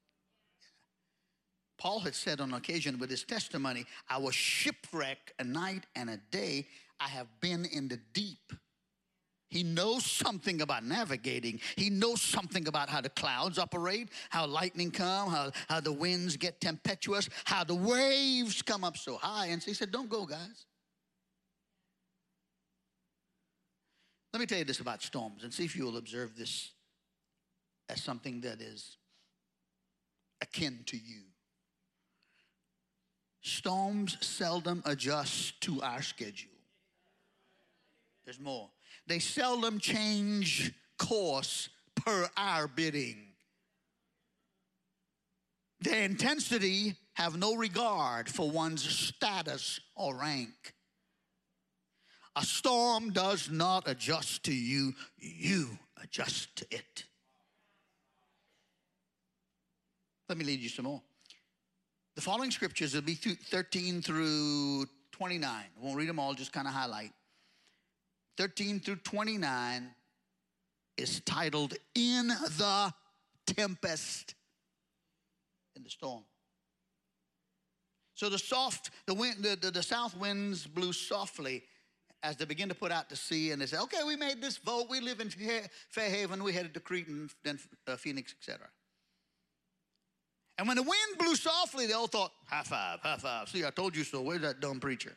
Paul 1.78 2.00
had 2.00 2.16
said 2.16 2.42
on 2.42 2.54
occasion 2.54 2.98
with 2.98 3.10
his 3.10 3.24
testimony, 3.24 3.86
I 4.10 4.18
was 4.18 4.34
shipwrecked 4.34 5.34
a 5.40 5.44
night 5.44 5.86
and 5.96 6.10
a 6.10 6.18
day. 6.32 6.68
I 7.00 7.08
have 7.08 7.28
been 7.40 7.66
in 7.66 7.88
the 7.88 8.00
deep. 8.14 8.54
He 9.50 9.64
knows 9.64 10.06
something 10.06 10.62
about 10.62 10.84
navigating. 10.84 11.62
He 11.78 11.90
knows 11.90 12.22
something 12.22 12.68
about 12.68 12.90
how 12.90 13.00
the 13.00 13.10
clouds 13.10 13.58
operate, 13.58 14.10
how 14.30 14.46
lightning 14.46 14.92
come, 14.92 15.30
how, 15.30 15.52
how 15.70 15.80
the 15.80 15.94
winds 15.94 16.36
get 16.36 16.60
tempestuous, 16.60 17.30
how 17.46 17.64
the 17.64 17.76
waves 17.76 18.62
come 18.62 18.84
up 18.84 18.98
so 18.98 19.16
high. 19.16 19.48
And 19.48 19.62
so 19.62 19.72
he 19.72 19.74
said, 19.74 19.92
Don't 19.92 20.10
go, 20.10 20.26
guys. 20.26 20.66
Let 24.34 24.42
me 24.42 24.46
tell 24.46 24.58
you 24.58 24.66
this 24.66 24.82
about 24.82 25.02
storms 25.02 25.44
and 25.44 25.54
see 25.54 25.64
if 25.64 25.76
you 25.76 25.86
will 25.86 25.98
observe 25.98 26.36
this 26.36 26.72
as 27.88 28.04
something 28.04 28.42
that 28.42 28.62
is 28.62 28.98
akin 30.42 30.84
to 30.88 30.98
you. 30.98 31.22
Storms 33.48 34.18
seldom 34.20 34.84
adjust 34.86 35.62
to 35.62 35.82
our 35.82 36.02
schedule. 36.02 36.52
There's 38.26 38.42
more. 38.42 38.70
They 39.08 39.20
seldom 39.20 39.80
change 39.80 40.74
course 40.98 41.70
per 41.96 42.30
our 42.36 42.68
bidding. 42.68 43.30
Their 45.80 46.04
intensity 46.04 46.96
have 47.14 47.38
no 47.38 47.56
regard 47.56 48.28
for 48.28 48.52
one's 48.52 48.84
status 48.84 49.80
or 49.96 50.18
rank. 50.18 50.74
A 52.36 52.44
storm 52.44 53.12
does 53.12 53.50
not 53.50 53.88
adjust 53.88 54.44
to 54.44 54.54
you, 54.54 54.94
you 55.18 55.80
adjust 56.04 56.54
to 56.58 56.66
it. 56.70 57.06
Let 60.28 60.38
me 60.38 60.44
lead 60.44 60.60
you 60.60 60.68
some 60.68 60.84
more. 60.84 61.02
The 62.18 62.24
following 62.24 62.50
scriptures 62.50 62.96
will 62.96 63.04
be 63.04 63.14
13 63.14 64.02
through 64.02 64.88
29. 65.12 65.48
I 65.48 65.66
won't 65.80 65.96
read 65.96 66.10
them 66.10 66.18
all, 66.18 66.34
just 66.34 66.52
kind 66.52 66.68
of 66.68 66.74
highlight. 66.74 67.12
13 68.38 68.80
through 68.80 68.96
29 68.96 69.92
is 70.98 71.20
titled 71.28 71.76
In 71.94 72.30
the 72.30 72.92
Tempest, 73.46 74.34
in 75.76 75.84
the 75.84 75.92
storm. 75.92 76.24
So 78.16 78.30
the 78.30 78.40
soft, 78.40 78.90
the 79.06 79.14
wind, 79.14 79.44
the, 79.44 79.56
the, 79.56 79.70
the 79.70 79.84
south 79.84 80.18
winds 80.18 80.66
blew 80.66 80.94
softly 80.94 81.66
as 82.24 82.36
they 82.36 82.46
begin 82.46 82.68
to 82.70 82.76
put 82.76 82.92
out 82.92 83.10
to 83.10 83.16
sea, 83.16 83.52
and 83.52 83.62
they 83.62 83.68
say, 83.68 83.78
"Okay, 83.78 84.02
we 84.04 84.16
made 84.16 84.42
this 84.42 84.58
vote. 84.58 84.88
We 84.90 85.02
live 85.02 85.20
in 85.20 85.30
Fairhaven. 85.30 86.44
We 86.44 86.52
headed 86.52 86.74
to 86.74 86.80
Crete 86.80 87.08
then 87.44 87.60
uh, 87.86 87.96
Phoenix, 87.96 88.34
etc." 88.34 88.70
And 90.58 90.68
when 90.68 90.78
the 90.78 90.84
wind 90.84 91.18
blew 91.20 91.36
softly, 91.36 91.86
they 91.86 91.94
all 91.94 92.08
thought, 92.08 92.32
high 92.48 92.64
five, 92.64 93.00
high 93.02 93.18
five. 93.18 93.50
See, 93.50 93.64
I 93.64 93.70
told 93.70 93.96
you 93.96 94.04
so. 94.04 94.22
Where's 94.22 94.42
that 94.42 94.60
dumb 94.60 94.80
preacher? 94.80 95.16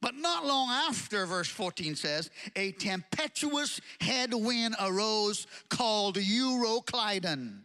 But 0.00 0.14
not 0.14 0.46
long 0.46 0.68
after, 0.70 1.26
verse 1.26 1.48
14 1.48 1.96
says, 1.96 2.30
a 2.54 2.72
tempestuous 2.72 3.80
headwind 4.00 4.76
arose 4.80 5.46
called 5.68 6.16
Euroclydon. 6.16 7.62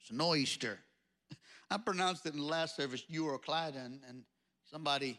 It's 0.00 0.10
an 0.10 0.20
oyster. 0.20 0.78
I 1.70 1.76
pronounced 1.78 2.24
it 2.24 2.32
in 2.32 2.40
the 2.40 2.46
last 2.46 2.76
service, 2.76 3.04
Euroclydon, 3.12 3.98
and 4.08 4.22
somebody 4.70 5.18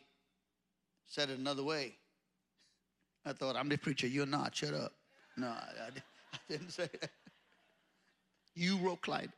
said 1.05 1.29
it 1.29 1.37
another 1.37 1.63
way. 1.63 1.95
I 3.25 3.33
thought, 3.33 3.55
I'm 3.57 3.69
the 3.69 3.77
preacher, 3.77 4.07
you're 4.07 4.25
not, 4.25 4.55
shut 4.55 4.73
up. 4.73 4.93
No, 5.37 5.47
I, 5.47 5.51
I, 6.33 6.37
didn't 6.49 6.71
say 6.71 6.89
that. 6.99 7.11
you 8.55 8.77
Euroclide. 8.77 9.31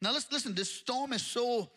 Now 0.00 0.12
let's 0.12 0.32
listen. 0.32 0.54
This 0.54 0.70
storm 0.70 1.12
is 1.12 1.22
so 1.22 1.70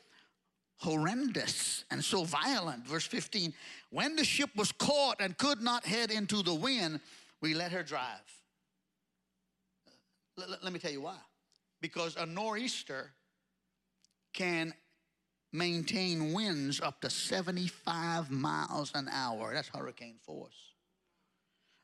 horrendous 0.77 1.83
and 1.91 2.03
so 2.03 2.23
violent. 2.23 2.87
Verse 2.87 3.05
15. 3.05 3.53
When 3.91 4.15
the 4.15 4.23
ship 4.23 4.49
was 4.55 4.71
caught 4.71 5.17
and 5.19 5.37
could 5.37 5.61
not 5.61 5.85
head 5.85 6.09
into 6.09 6.41
the 6.41 6.53
wind, 6.53 7.01
we 7.41 7.53
let 7.53 7.71
her 7.71 7.83
drive. 7.83 8.19
Let 10.37 10.73
me 10.73 10.79
tell 10.79 10.91
you 10.91 11.01
why. 11.01 11.17
Because 11.81 12.15
a 12.17 12.25
nor'easter 12.25 13.11
can 14.33 14.73
maintain 15.53 16.33
winds 16.33 16.81
up 16.81 16.99
to 17.01 17.09
75 17.09 18.31
miles 18.31 18.91
an 18.95 19.07
hour. 19.09 19.53
That's 19.53 19.69
hurricane 19.69 20.17
force 20.25 20.74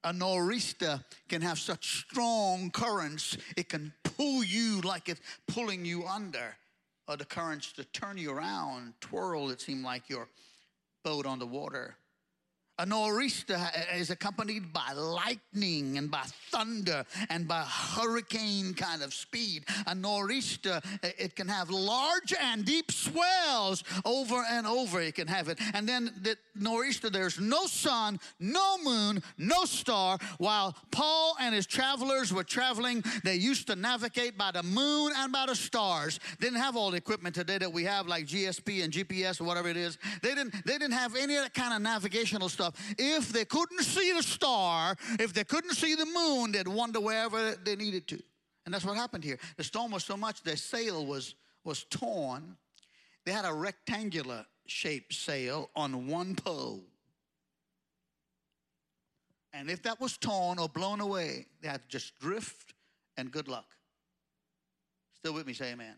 a 0.04 0.14
nor'easter 0.14 1.00
can 1.30 1.42
have 1.42 1.60
such 1.60 2.00
strong 2.00 2.72
currents, 2.72 3.38
it 3.56 3.70
can 3.70 3.94
pull 4.04 4.44
you 4.44 4.82
like 4.82 5.10
it's 5.10 5.22
pulling 5.48 5.86
you 5.86 6.06
under, 6.06 6.56
or 7.08 7.18
the 7.18 7.26
currents 7.26 7.72
to 7.74 7.84
turn 7.86 8.18
you 8.18 8.32
around, 8.32 8.94
twirl, 9.02 9.50
it 9.50 9.62
seemed 9.62 9.84
like 9.84 10.10
your 10.10 10.28
boat 11.04 11.26
on 11.26 11.40
the 11.40 11.46
water. 11.46 11.96
A 12.80 12.86
nor'easter 12.86 13.54
eh, 13.54 13.98
is 13.98 14.10
accompanied 14.10 14.74
by 14.74 14.94
lightning 14.94 15.98
and 15.98 16.10
by 16.10 16.24
thunder 16.52 17.06
and 17.30 17.48
by 17.48 17.62
hurricane 17.62 18.74
kind 18.74 19.04
of 19.04 19.14
speed. 19.14 19.66
A 19.86 19.94
nor'easter, 19.94 20.82
eh, 21.04 21.12
it 21.18 21.36
can 21.36 21.48
have 21.48 21.70
large 21.70 22.34
and 22.42 22.66
deep 22.66 22.92
swells 22.92 23.84
over 24.04 24.44
and 24.50 24.66
over. 24.66 25.00
It 25.00 25.16
can 25.16 25.28
have 25.28 25.48
it. 25.48 25.60
And 25.74 25.88
then 25.88 26.12
the 26.24 26.38
nor'easter, 26.56 27.10
there's 27.12 27.40
no 27.40 27.68
sun, 27.68 28.20
no 28.40 28.78
moon, 28.84 29.22
no 29.38 29.66
star. 29.66 30.18
While 30.38 30.76
Paul 30.90 31.36
and 31.40 31.54
his 31.54 31.68
travelers 31.68 32.34
were 32.34 32.44
traveling, 32.44 33.04
they 33.24 33.36
used 33.36 33.68
to 33.68 33.76
navigate 33.76 34.38
by 34.38 34.52
the 34.52 34.64
moon 34.64 35.12
and 35.18 35.32
by 35.32 35.46
the 35.46 35.56
stars. 35.56 36.20
They 36.40 36.48
didn't 36.48 36.62
have 36.62 36.76
all 36.76 36.90
the 36.90 36.98
equipment 36.98 37.36
today 37.36 37.60
that 37.60 37.72
we 37.72 37.84
have, 37.84 38.08
like 38.08 38.26
GSP 38.26 38.84
and 38.84 38.92
GPS 38.92 39.40
or 39.40 39.44
whatever 39.44 39.68
it 39.68 39.78
is. 39.78 40.00
They 40.24 40.34
didn't, 40.34 40.66
they 40.66 40.80
didn't 40.80 40.94
have 40.94 41.16
any 41.16 41.36
of 41.36 41.44
that 41.44 41.54
kind 41.54 41.76
of 41.76 41.82
navigational 41.82 42.50
stuff 42.50 42.71
If 42.98 43.30
they 43.30 43.46
couldn't 43.46 43.84
see 43.84 44.14
the 44.14 44.24
star, 44.24 44.96
if 45.20 45.34
they 45.34 45.44
couldn't 45.44 45.76
see 45.76 45.96
the 45.96 46.06
moon, 46.06 46.52
they'd 46.52 46.68
wander 46.68 47.00
wherever 47.00 47.56
they 47.56 47.76
needed 47.76 48.08
to. 48.10 48.22
And 48.66 48.74
that's 48.74 48.86
what 48.86 48.96
happened 48.96 49.24
here. 49.24 49.40
The 49.58 49.64
storm 49.64 49.92
was 49.92 50.06
so 50.06 50.16
much 50.16 50.44
their 50.44 50.56
sail 50.56 51.06
was, 51.06 51.36
was 51.64 51.86
torn. 51.86 52.58
They 53.26 53.32
had 53.32 53.46
a 53.46 53.54
rectangular 53.54 54.46
shaped 54.68 55.14
sail 55.14 55.70
on 55.76 56.08
one 56.08 56.36
pole. 56.36 56.84
And 59.54 59.70
if 59.70 59.84
that 59.84 60.00
was 60.00 60.18
torn 60.18 60.60
or 60.60 60.70
blown 60.70 61.02
away, 61.02 61.48
they 61.62 61.68
had 61.68 61.82
to 61.82 61.88
just 61.88 62.18
drift 62.20 62.74
and 63.18 63.32
good 63.32 63.48
luck. 63.48 63.66
Still 65.16 65.34
with 65.34 65.46
me, 65.46 65.54
say 65.54 65.72
amen. 65.72 65.96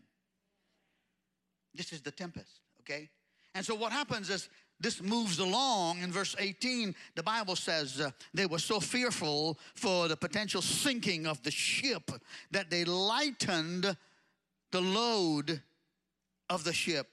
This 1.74 1.92
is 1.92 2.02
the 2.02 2.10
tempest, 2.10 2.60
okay? 2.80 3.08
And 3.54 3.64
so 3.64 3.74
what 3.74 3.92
happens 3.92 4.30
is 4.30 4.48
this 4.80 5.02
moves 5.02 5.38
along 5.38 5.98
in 6.00 6.12
verse 6.12 6.34
18 6.38 6.94
the 7.14 7.22
bible 7.22 7.56
says 7.56 8.00
uh, 8.00 8.10
they 8.32 8.46
were 8.46 8.58
so 8.58 8.80
fearful 8.80 9.58
for 9.74 10.08
the 10.08 10.16
potential 10.16 10.60
sinking 10.60 11.26
of 11.26 11.42
the 11.42 11.50
ship 11.50 12.10
that 12.50 12.70
they 12.70 12.84
lightened 12.84 13.96
the 14.72 14.80
load 14.80 15.62
of 16.50 16.64
the 16.64 16.72
ship 16.72 17.08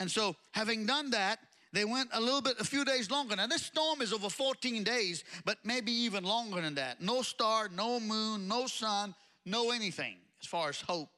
and 0.00 0.10
so 0.10 0.36
having 0.52 0.86
done 0.86 1.10
that 1.10 1.38
They 1.72 1.84
went 1.84 2.08
a 2.12 2.20
little 2.20 2.40
bit, 2.40 2.54
a 2.58 2.64
few 2.64 2.84
days 2.84 3.10
longer. 3.10 3.36
Now, 3.36 3.46
this 3.46 3.64
storm 3.66 4.00
is 4.00 4.12
over 4.12 4.30
14 4.30 4.84
days, 4.84 5.24
but 5.44 5.58
maybe 5.64 5.92
even 5.92 6.24
longer 6.24 6.60
than 6.60 6.74
that. 6.76 7.00
No 7.00 7.22
star, 7.22 7.68
no 7.68 8.00
moon, 8.00 8.48
no 8.48 8.66
sun, 8.66 9.14
no 9.44 9.70
anything 9.70 10.16
as 10.40 10.46
far 10.48 10.70
as 10.70 10.80
hope. 10.80 11.10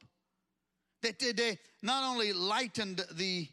They, 1.02 1.12
they, 1.12 1.32
they 1.32 1.58
not 1.82 2.04
only 2.04 2.32
lightened 2.32 3.04
the 3.12 3.46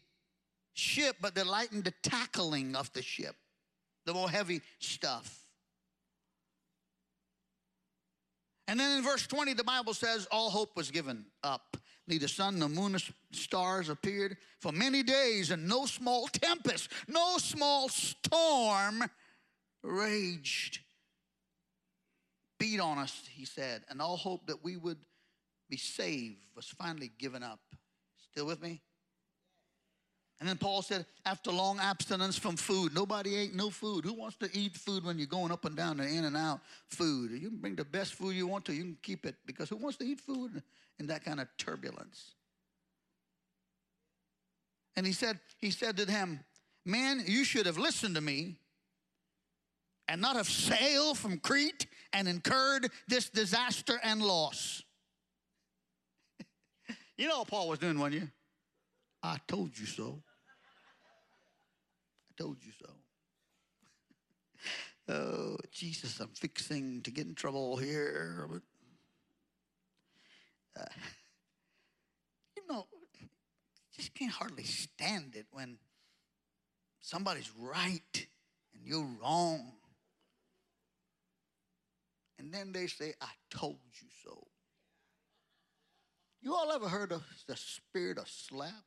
ship, 0.78 1.18
but 1.22 1.36
they 1.36 1.44
lightened 1.44 1.84
the 1.84 1.94
tackling 2.04 2.76
of 2.76 2.92
the 2.94 3.02
ship, 3.02 3.36
the 4.06 4.14
more 4.14 4.30
heavy 4.30 4.62
stuff. 4.80 5.40
And 8.68 8.80
then 8.80 8.98
in 8.98 9.04
verse 9.04 9.26
20, 9.26 9.54
the 9.54 9.64
Bible 9.64 9.94
says, 9.94 10.28
All 10.32 10.50
hope 10.50 10.76
was 10.76 10.92
given 10.92 11.26
up. 11.44 11.78
Neither 12.08 12.28
sun, 12.28 12.60
nor 12.60 12.70
moon, 12.70 12.94
nor 12.94 13.00
stars 13.32 13.90
appeared 13.90 14.38
for 14.60 14.72
many 14.72 15.04
days, 15.04 15.52
and 15.52 15.68
no 15.68 15.86
small 15.86 16.28
tempest, 16.32 16.90
no 17.08 17.38
small 17.38 17.90
storm 17.90 19.04
raged. 19.84 20.80
Beat 22.60 22.80
on 22.80 22.98
us, 22.98 23.24
he 23.34 23.46
said, 23.46 23.84
and 23.90 24.02
all 24.02 24.18
hope 24.18 24.48
that 24.48 24.64
we 24.64 24.78
would 24.78 24.98
be 25.70 25.78
saved 25.78 26.44
was 26.56 26.66
finally 26.66 27.12
given 27.20 27.44
up. 27.44 27.60
Still 28.32 28.46
with 28.46 28.62
me? 28.62 28.82
And 30.40 30.48
then 30.48 30.58
Paul 30.58 30.84
said, 30.84 31.06
after 31.26 31.52
long 31.52 31.80
abstinence 31.80 32.38
from 32.38 32.58
food, 32.58 32.94
nobody 32.94 33.36
ate 33.36 33.56
no 33.56 33.72
food. 33.72 34.06
Who 34.06 34.14
wants 34.14 34.38
to 34.38 34.50
eat 34.54 34.76
food 34.76 35.04
when 35.04 35.18
you're 35.18 35.26
going 35.26 35.52
up 35.52 35.66
and 35.66 35.76
down 35.76 36.00
and 36.00 36.10
in 36.10 36.26
and 36.26 36.38
out 36.38 36.60
food? 36.90 37.32
You 37.32 37.50
can 37.50 37.58
bring 37.58 37.76
the 37.76 37.86
best 37.86 38.14
food 38.14 38.36
you 38.36 38.46
want 38.46 38.66
to, 38.66 38.74
you 38.74 38.84
can 38.84 38.98
keep 39.02 39.26
it 39.26 39.36
because 39.46 39.70
who 39.70 39.78
wants 39.78 39.98
to 39.98 40.06
eat 40.06 40.20
food 40.20 40.62
in 41.00 41.08
that 41.08 41.26
kind 41.26 41.40
of 41.40 41.48
turbulence? 41.58 42.36
And 44.96 45.06
he 45.08 45.12
said, 45.12 45.40
he 45.58 45.72
said 45.72 45.98
to 45.98 46.06
them, 46.06 46.40
Man, 46.86 47.24
you 47.26 47.44
should 47.44 47.66
have 47.66 47.78
listened 47.78 48.16
to 48.16 48.22
me 48.22 48.56
and 50.08 50.22
not 50.22 50.38
have 50.38 50.48
sailed 50.48 51.18
from 51.18 51.40
Crete 51.40 51.86
and 52.14 52.28
incurred 52.28 52.90
this 53.10 53.30
disaster 53.30 54.00
and 54.04 54.22
loss. 54.22 54.84
you 57.18 57.28
know 57.28 57.40
what 57.40 57.50
Paul 57.50 57.68
was 57.68 57.80
doing, 57.80 58.00
wasn't 58.00 58.22
you? 58.22 58.30
I 59.22 59.38
told 59.48 59.78
you 59.78 59.86
so 59.86 60.22
told 62.38 62.58
you 62.64 62.72
so. 62.80 62.90
oh, 65.14 65.58
Jesus, 65.72 66.20
I'm 66.20 66.30
fixing 66.30 67.02
to 67.04 67.12
get 67.12 67.28
in 67.28 67.36
trouble 67.36 67.78
here. 67.78 68.48
But, 68.50 68.62
uh, 70.82 70.86
you 72.56 72.64
know, 72.70 72.86
just 73.96 74.14
can't 74.14 74.32
hardly 74.32 74.64
stand 74.64 75.36
it 75.36 75.48
when 75.52 75.78
somebody's 77.02 77.52
right 77.58 78.28
and 78.74 78.86
you're 78.86 79.08
wrong. 79.22 79.74
And 82.40 82.54
then 82.54 82.72
they 82.72 82.88
say, 82.88 83.14
I 83.20 83.32
told 83.50 83.80
you 83.94 84.08
so. 84.24 84.48
You 86.42 86.54
all 86.54 86.72
ever 86.72 86.88
heard 86.88 87.12
of 87.12 87.24
the 87.48 87.56
spirit 87.56 88.20
of 88.20 88.30
slap? 88.30 88.86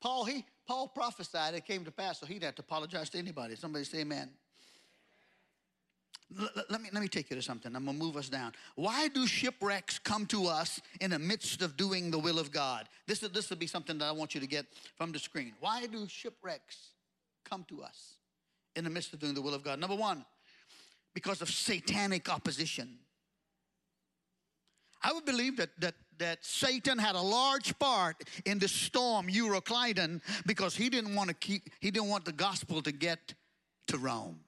Paul, 0.00 0.24
he 0.24 0.44
Paul 0.66 0.88
prophesied 0.88 1.54
it 1.54 1.64
came 1.64 1.84
to 1.84 1.90
pass, 1.90 2.20
so 2.20 2.26
he 2.26 2.34
didn't 2.34 2.44
have 2.44 2.54
to 2.56 2.62
apologize 2.62 3.10
to 3.10 3.18
anybody. 3.18 3.56
Somebody 3.56 3.84
say 3.84 4.00
amen. 4.00 4.30
Let, 6.36 6.70
let, 6.70 6.80
me, 6.80 6.88
let 6.92 7.00
me 7.00 7.08
take 7.08 7.30
you 7.30 7.36
to 7.36 7.42
something. 7.42 7.74
I'm 7.74 7.84
going 7.84 7.96
to 7.96 8.04
move 8.04 8.16
us 8.16 8.28
down. 8.28 8.52
Why 8.74 9.08
do 9.08 9.26
shipwrecks 9.26 10.00
come 10.00 10.26
to 10.26 10.46
us 10.46 10.80
in 11.00 11.10
the 11.10 11.18
midst 11.18 11.62
of 11.62 11.76
doing 11.76 12.10
the 12.10 12.18
will 12.18 12.38
of 12.38 12.50
God? 12.50 12.88
This, 13.06 13.22
is, 13.22 13.30
this 13.30 13.48
will 13.48 13.56
be 13.58 13.68
something 13.68 13.96
that 13.98 14.06
I 14.06 14.12
want 14.12 14.34
you 14.34 14.40
to 14.40 14.46
get 14.46 14.66
from 14.96 15.12
the 15.12 15.20
screen. 15.20 15.52
Why 15.60 15.86
do 15.86 16.08
shipwrecks 16.08 16.90
come 17.44 17.64
to 17.68 17.82
us 17.82 18.14
in 18.74 18.82
the 18.82 18.90
midst 18.90 19.12
of 19.12 19.20
doing 19.20 19.34
the 19.34 19.40
will 19.40 19.54
of 19.54 19.62
God? 19.62 19.78
Number 19.78 19.94
one, 19.94 20.24
because 21.14 21.40
of 21.42 21.48
satanic 21.48 22.28
opposition. 22.28 22.98
I 25.02 25.12
would 25.12 25.24
believe 25.24 25.56
that, 25.58 25.70
that 25.80 25.94
that 26.18 26.44
Satan 26.44 26.98
had 26.98 27.14
a 27.14 27.20
large 27.20 27.78
part 27.78 28.16
in 28.44 28.58
the 28.58 28.68
storm 28.68 29.28
Euroclydon 29.28 30.20
because 30.46 30.74
he 30.74 30.88
didn't 30.88 31.14
want 31.14 31.28
to 31.28 31.34
keep 31.34 31.68
he 31.80 31.90
didn't 31.90 32.08
want 32.08 32.24
the 32.24 32.32
gospel 32.32 32.82
to 32.82 32.92
get 32.92 33.34
to 33.88 33.98
Rome. 33.98 34.40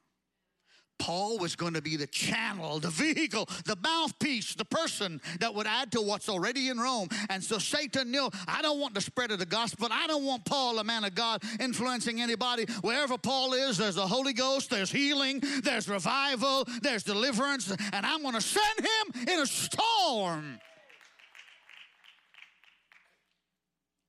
Paul 0.98 1.38
was 1.38 1.56
going 1.56 1.74
to 1.74 1.82
be 1.82 1.96
the 1.96 2.06
channel, 2.06 2.80
the 2.80 2.90
vehicle, 2.90 3.48
the 3.64 3.76
mouthpiece, 3.82 4.54
the 4.54 4.64
person 4.64 5.20
that 5.40 5.54
would 5.54 5.66
add 5.66 5.92
to 5.92 6.00
what's 6.00 6.28
already 6.28 6.68
in 6.68 6.78
Rome. 6.78 7.08
And 7.30 7.42
so 7.42 7.58
Satan 7.58 8.10
knew, 8.10 8.28
I 8.46 8.62
don't 8.62 8.80
want 8.80 8.94
the 8.94 9.00
spread 9.00 9.30
of 9.30 9.38
the 9.38 9.46
gospel. 9.46 9.88
I 9.90 10.06
don't 10.06 10.24
want 10.24 10.44
Paul, 10.44 10.78
a 10.78 10.84
man 10.84 11.04
of 11.04 11.14
God, 11.14 11.42
influencing 11.60 12.20
anybody. 12.20 12.66
Wherever 12.82 13.16
Paul 13.16 13.54
is, 13.54 13.78
there's 13.78 13.94
the 13.94 14.06
Holy 14.06 14.32
Ghost, 14.32 14.70
there's 14.70 14.90
healing, 14.90 15.42
there's 15.62 15.88
revival, 15.88 16.64
there's 16.82 17.04
deliverance, 17.04 17.70
and 17.92 18.04
I'm 18.04 18.22
going 18.22 18.34
to 18.34 18.40
send 18.40 18.80
him 18.80 19.28
in 19.28 19.40
a 19.40 19.46
storm. 19.46 20.58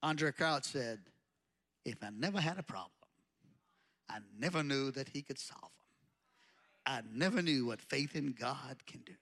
Andraé 0.04 0.36
Crouch 0.36 0.66
said, 0.66 1.00
If 1.86 2.04
I 2.04 2.10
never 2.10 2.40
had 2.40 2.58
a 2.58 2.64
problem, 2.64 2.92
I 4.10 4.20
never 4.38 4.64
knew 4.64 4.92
that 4.92 5.10
he 5.10 5.22
could 5.22 5.38
solve 5.38 5.62
them. 5.62 5.79
I 6.90 7.02
never 7.14 7.44
knew 7.44 7.68
what 7.68 7.82
faith 7.82 8.16
in 8.16 8.34
God 8.34 8.78
can 8.88 9.02
do. 9.06 9.14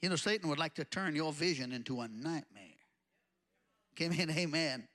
You 0.00 0.08
know, 0.08 0.16
Satan 0.16 0.48
would 0.50 0.58
like 0.58 0.74
to 0.74 0.84
turn 0.84 1.16
your 1.16 1.32
vision 1.32 1.72
into 1.72 2.00
a 2.00 2.08
nightmare. 2.08 2.44
Amen, 4.00 4.30
amen. 4.30 4.86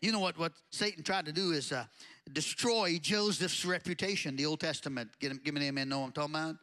You 0.00 0.12
know 0.12 0.20
what, 0.20 0.38
what 0.38 0.52
Satan 0.70 1.02
tried 1.02 1.26
to 1.26 1.32
do 1.32 1.50
is 1.50 1.72
uh, 1.72 1.86
destroy 2.32 2.98
Joseph's 3.02 3.64
reputation, 3.64 4.36
the 4.36 4.46
Old 4.46 4.60
Testament. 4.60 5.10
Give, 5.18 5.42
give 5.42 5.54
me 5.54 5.62
an 5.62 5.66
amen, 5.68 5.88
know 5.88 6.00
what 6.00 6.06
I'm 6.06 6.12
talking 6.12 6.34
about? 6.34 6.56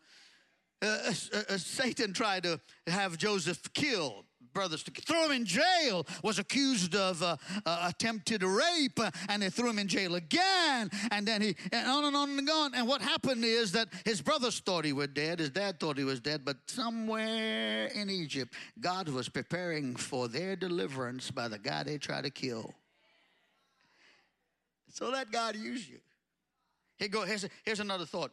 Uh, 0.81 1.11
uh, 1.35 1.43
uh, 1.49 1.57
Satan 1.57 2.13
tried 2.13 2.43
to 2.43 2.61
have 2.87 3.17
Joseph 3.17 3.73
killed 3.73 4.25
brothers 4.53 4.83
to 4.83 4.91
throw 4.91 5.25
him 5.25 5.31
in 5.31 5.45
jail 5.45 6.05
was 6.23 6.39
accused 6.39 6.95
of 6.95 7.21
uh, 7.23 7.37
uh, 7.65 7.85
attempted 7.89 8.43
rape 8.43 8.99
uh, 8.99 9.11
and 9.29 9.41
they 9.41 9.49
threw 9.49 9.69
him 9.69 9.79
in 9.79 9.87
jail 9.87 10.15
again. 10.15 10.89
And 11.11 11.27
then 11.27 11.41
he 11.41 11.55
and 11.71 11.87
on 11.87 12.05
and 12.05 12.15
on 12.15 12.37
and 12.37 12.49
on. 12.49 12.75
And 12.75 12.87
what 12.87 13.01
happened 13.01 13.43
is 13.43 13.71
that 13.73 13.89
his 14.05 14.21
brothers 14.21 14.59
thought 14.59 14.85
he 14.85 14.93
was 14.93 15.09
dead 15.09 15.39
his 15.39 15.49
dad 15.49 15.79
thought 15.79 15.97
he 15.97 16.03
was 16.03 16.19
dead 16.19 16.45
but 16.45 16.57
somewhere 16.67 17.87
in 17.87 18.09
egypt 18.09 18.53
god 18.79 19.09
was 19.09 19.27
preparing 19.29 19.95
for 19.95 20.27
their 20.27 20.55
deliverance 20.55 21.31
by 21.31 21.47
the 21.47 21.57
guy 21.57 21.83
they 21.83 21.97
tried 21.97 22.23
to 22.23 22.29
kill. 22.29 22.73
So 24.91 25.09
let 25.09 25.31
god 25.31 25.55
use 25.55 25.87
you. 25.87 25.99
Here 26.97 27.07
go 27.07 27.23
here's, 27.23 27.45
here's 27.63 27.79
another 27.79 28.05
thought. 28.05 28.31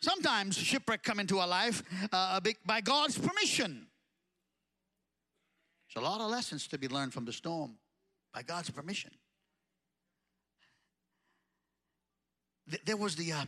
Sometimes 0.00 0.56
shipwreck 0.56 1.02
come 1.02 1.18
into 1.18 1.40
our 1.40 1.48
life 1.48 1.82
uh, 2.12 2.40
by 2.64 2.80
god's 2.80 3.18
permission 3.18 3.87
there's 5.94 6.04
a 6.04 6.08
lot 6.08 6.20
of 6.20 6.30
lessons 6.30 6.68
to 6.68 6.78
be 6.78 6.88
learned 6.88 7.12
from 7.12 7.24
the 7.24 7.32
storm 7.32 7.76
by 8.34 8.42
God's 8.42 8.70
permission. 8.70 9.10
There 12.84 12.96
was 12.96 13.16
the 13.16 13.32
uh, 13.32 13.44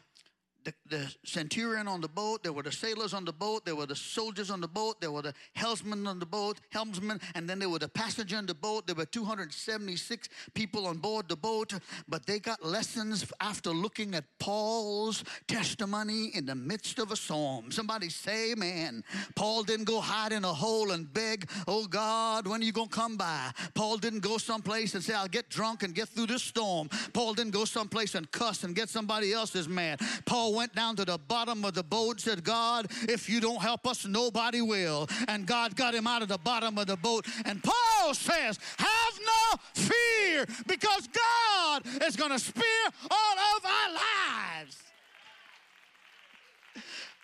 the, 0.64 0.74
the, 0.88 1.14
centurion 1.24 1.88
on 1.88 2.00
the 2.00 2.08
boat, 2.08 2.42
there 2.42 2.52
were 2.52 2.62
the 2.62 2.72
sailors 2.72 3.14
on 3.14 3.24
the 3.24 3.32
boat, 3.32 3.64
there 3.64 3.74
were 3.74 3.86
the 3.86 3.96
soldiers 3.96 4.50
on 4.50 4.60
the 4.60 4.68
boat, 4.68 5.00
there 5.00 5.10
were 5.10 5.22
the 5.22 5.34
helmsmen 5.54 6.06
on 6.06 6.18
the 6.18 6.26
boat, 6.26 6.60
helmsmen, 6.70 7.20
and 7.34 7.48
then 7.48 7.58
there 7.58 7.68
were 7.68 7.78
the 7.78 7.88
passenger 7.88 8.36
on 8.36 8.46
the 8.46 8.54
boat. 8.54 8.86
There 8.86 8.96
were 8.96 9.06
276 9.06 10.28
people 10.54 10.86
on 10.86 10.98
board 10.98 11.28
the 11.28 11.36
boat, 11.36 11.72
but 12.08 12.26
they 12.26 12.38
got 12.38 12.64
lessons 12.64 13.24
after 13.40 13.70
looking 13.70 14.14
at 14.14 14.24
Paul's 14.38 15.24
testimony 15.46 16.30
in 16.34 16.46
the 16.46 16.54
midst 16.54 16.98
of 16.98 17.12
a 17.12 17.16
storm. 17.16 17.70
Somebody 17.70 18.08
say, 18.08 18.54
man, 18.56 19.04
Paul 19.36 19.62
didn't 19.62 19.86
go 19.86 20.00
hide 20.00 20.32
in 20.32 20.44
a 20.44 20.52
hole 20.52 20.90
and 20.90 21.12
beg, 21.12 21.48
oh 21.66 21.86
God, 21.86 22.46
when 22.46 22.60
are 22.60 22.64
you 22.64 22.72
going 22.72 22.88
to 22.88 22.94
come 22.94 23.16
by? 23.16 23.50
Paul 23.74 23.96
didn't 23.98 24.20
go 24.20 24.38
someplace 24.38 24.94
and 24.94 25.02
say, 25.02 25.14
I'll 25.14 25.28
get 25.28 25.48
drunk 25.48 25.82
and 25.82 25.94
get 25.94 26.08
through 26.08 26.26
this 26.26 26.42
storm. 26.42 26.88
Paul 27.12 27.34
didn't 27.34 27.52
go 27.52 27.64
someplace 27.64 28.14
and 28.14 28.30
cuss 28.30 28.64
and 28.64 28.74
get 28.74 28.88
somebody 28.88 29.32
else's 29.32 29.68
mad. 29.68 30.00
Paul 30.26 30.49
went 30.50 30.74
down 30.74 30.96
to 30.96 31.04
the 31.04 31.18
bottom 31.18 31.64
of 31.64 31.74
the 31.74 31.82
boat 31.82 32.20
said, 32.20 32.44
God, 32.44 32.86
if 33.08 33.28
you 33.28 33.40
don't 33.40 33.60
help 33.60 33.86
us, 33.86 34.06
nobody 34.06 34.60
will. 34.60 35.08
And 35.28 35.46
God 35.46 35.76
got 35.76 35.94
him 35.94 36.06
out 36.06 36.22
of 36.22 36.28
the 36.28 36.38
bottom 36.38 36.78
of 36.78 36.86
the 36.86 36.96
boat. 36.96 37.26
And 37.44 37.62
Paul 37.62 38.14
says, 38.14 38.58
Have 38.78 39.20
no 39.20 39.60
fear 39.74 40.46
because 40.66 41.08
God 41.08 41.82
is 42.02 42.16
going 42.16 42.30
to 42.30 42.38
spare 42.38 42.64
all 43.10 43.38
of 43.56 43.64
our 43.64 43.92
lives. 43.92 44.76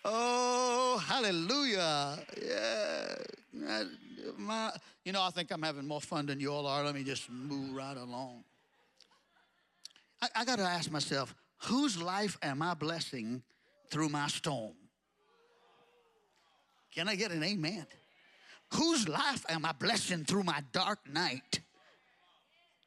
Oh, 0.05 1.03
hallelujah. 1.05 2.17
Yeah. 2.41 3.15
My, 4.37 4.71
you 5.03 5.11
know, 5.11 5.21
I 5.21 5.29
think 5.31 5.51
I'm 5.51 5.61
having 5.61 5.85
more 5.85 6.01
fun 6.01 6.27
than 6.27 6.39
you 6.39 6.51
all 6.51 6.65
are. 6.67 6.83
Let 6.83 6.95
me 6.95 7.03
just 7.03 7.29
move 7.29 7.75
right 7.75 7.97
along. 7.97 8.43
I, 10.21 10.27
I 10.35 10.45
got 10.45 10.57
to 10.57 10.63
ask 10.63 10.91
myself, 10.91 11.35
Whose 11.63 12.01
life 12.01 12.37
am 12.41 12.61
I 12.61 12.73
blessing 12.73 13.41
through 13.89 14.09
my 14.09 14.27
storm? 14.27 14.75
Can 16.93 17.07
I 17.07 17.15
get 17.15 17.31
an 17.31 17.43
amen? 17.43 17.85
Whose 18.73 19.07
life 19.07 19.45
am 19.49 19.65
I 19.65 19.71
blessing 19.71 20.25
through 20.25 20.43
my 20.43 20.63
dark 20.71 20.99
night? 21.11 21.61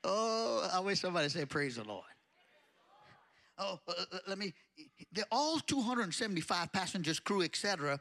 Oh, 0.04 0.68
I 0.72 0.80
wish 0.80 1.00
somebody 1.00 1.28
say, 1.28 1.44
Praise 1.44 1.76
the 1.76 1.84
Lord. 1.84 2.04
Oh, 3.58 3.78
uh, 3.88 3.92
uh 4.12 4.18
let 4.26 4.38
me, 4.38 4.54
they're 5.12 5.24
all 5.30 5.58
275 5.58 6.72
passengers, 6.72 7.20
crew, 7.20 7.42
etc. 7.42 8.00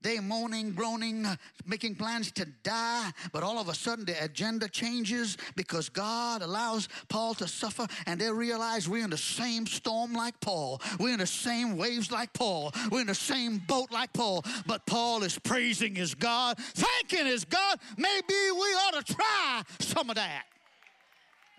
They 0.00 0.20
moaning, 0.20 0.72
groaning, 0.72 1.26
making 1.66 1.96
plans 1.96 2.30
to 2.32 2.44
die, 2.62 3.12
but 3.32 3.42
all 3.42 3.58
of 3.58 3.68
a 3.68 3.74
sudden 3.74 4.04
the 4.04 4.22
agenda 4.22 4.68
changes 4.68 5.36
because 5.56 5.88
God 5.88 6.40
allows 6.42 6.88
Paul 7.08 7.34
to 7.34 7.48
suffer, 7.48 7.86
and 8.06 8.20
they 8.20 8.30
realize 8.30 8.88
we're 8.88 9.04
in 9.04 9.10
the 9.10 9.16
same 9.16 9.66
storm 9.66 10.12
like 10.12 10.38
Paul. 10.40 10.80
We're 11.00 11.14
in 11.14 11.18
the 11.18 11.26
same 11.26 11.76
waves 11.76 12.12
like 12.12 12.32
Paul. 12.32 12.72
We're 12.90 13.00
in 13.00 13.06
the 13.08 13.14
same 13.14 13.58
boat 13.58 13.90
like 13.90 14.12
Paul. 14.12 14.44
But 14.66 14.86
Paul 14.86 15.24
is 15.24 15.38
praising 15.38 15.94
his 15.94 16.14
God, 16.14 16.58
thanking 16.58 17.26
his 17.26 17.44
God. 17.44 17.78
Maybe 17.96 18.34
we 18.52 18.68
ought 18.84 19.04
to 19.04 19.14
try 19.14 19.62
some 19.80 20.10
of 20.10 20.16
that. 20.16 20.44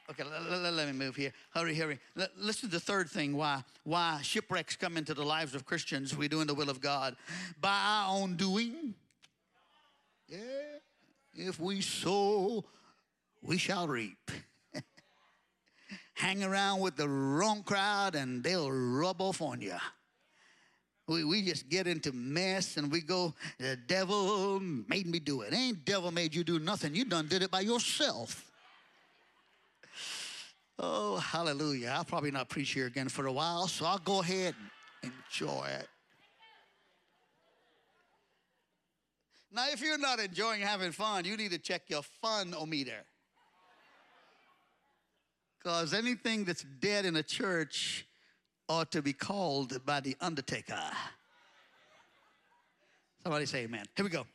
Okay, 0.10 0.24
let, 0.24 0.62
let, 0.62 0.74
let, 0.74 0.88
me 0.88 0.94
move 0.94 1.16
here. 1.16 1.32
Hurry, 1.54 1.76
hurry. 1.76 2.00
Let, 2.16 2.36
listen 2.36 2.68
to 2.70 2.76
the 2.76 2.80
third 2.80 3.12
thing 3.12 3.38
why 3.38 3.64
why 3.84 4.20
shipwrecks 4.24 4.76
come 4.76 4.98
into 4.98 5.14
the 5.14 5.24
lives 5.24 5.54
of 5.54 5.66
Christians. 5.66 6.18
We're 6.18 6.30
doing 6.30 6.48
the 6.48 6.56
will 6.56 6.70
of 6.72 6.82
God 6.82 7.16
by 7.62 7.80
our 7.80 8.16
own 8.16 8.36
doing. 8.36 8.96
Yeah, 10.28 10.40
if 11.36 11.60
we 11.60 11.82
sow, 11.82 12.66
we 13.44 13.60
shall 13.60 13.88
reap. 13.88 14.32
Hang 16.16 16.44
around 16.44 16.82
with 16.82 16.96
the 16.96 17.08
wrong 17.08 17.62
crowd 17.62 18.16
and 18.16 18.44
they'll 18.44 18.72
rub 18.72 19.22
off 19.22 19.44
on 19.44 19.62
you. 19.62 19.78
We, 21.08 21.24
we 21.24 21.44
just 21.44 21.70
get 21.70 21.86
into 21.88 22.12
mess 22.12 22.78
and 22.78 22.92
we 22.92 23.02
go, 23.02 23.34
the 23.60 23.78
devil 23.88 24.60
made 24.60 25.06
me 25.08 25.20
do 25.20 25.42
it. 25.42 25.54
Ain't 25.54 25.86
devil 25.86 26.12
made 26.12 26.34
you 26.34 26.44
do 26.44 26.58
nothing. 26.60 26.96
You 26.96 27.06
done 27.06 27.28
did 27.28 27.44
it 27.44 27.52
by 27.52 27.62
yourself. 27.62 28.49
Oh, 30.82 31.18
hallelujah. 31.18 31.94
I'll 31.94 32.06
probably 32.06 32.32
not 32.32 32.48
preach 32.48 32.72
here 32.72 32.88
again 32.88 33.10
for 33.10 33.26
a 33.26 33.32
while, 33.34 33.68
so 33.68 33.86
I'll 33.86 33.98
go 33.98 34.22
ahead 34.22 34.56
and 35.04 35.12
enjoy 35.30 35.68
it. 35.68 35.88
Now, 39.52 39.66
if 39.74 39.82
you're 39.82 39.98
not 39.98 40.20
enjoying 40.20 40.62
having 40.62 40.94
fun, 40.94 41.26
you 41.26 41.36
need 41.36 41.52
to 41.52 41.58
check 41.58 41.82
your 41.88 42.04
fun-o-meter. 42.22 43.04
Because 45.58 45.94
anything 45.94 46.46
that's 46.46 46.64
dead 46.80 47.04
in 47.04 47.18
a 47.18 47.24
church 47.24 48.06
ought 48.70 48.92
to 48.92 49.02
be 49.02 49.12
called 49.12 49.86
by 49.86 50.00
the 50.00 50.16
undertaker. 50.22 50.80
Somebody 53.24 53.48
say 53.48 53.64
amen. 53.64 53.86
Here 53.98 54.06
we 54.06 54.12
go. 54.12 54.26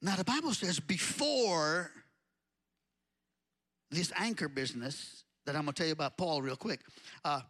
Now, 0.00 0.16
the 0.16 0.24
Bible 0.24 0.54
says 0.54 0.80
before 0.80 1.90
this 3.90 4.12
anchor 4.16 4.48
business 4.48 5.24
that 5.46 5.56
I'm 5.56 5.62
going 5.62 5.72
to 5.72 5.78
tell 5.78 5.86
you 5.86 5.92
about 5.92 6.16
Paul 6.16 6.42
real 6.42 6.56
quick. 6.56 6.80
Uh, 7.24 7.40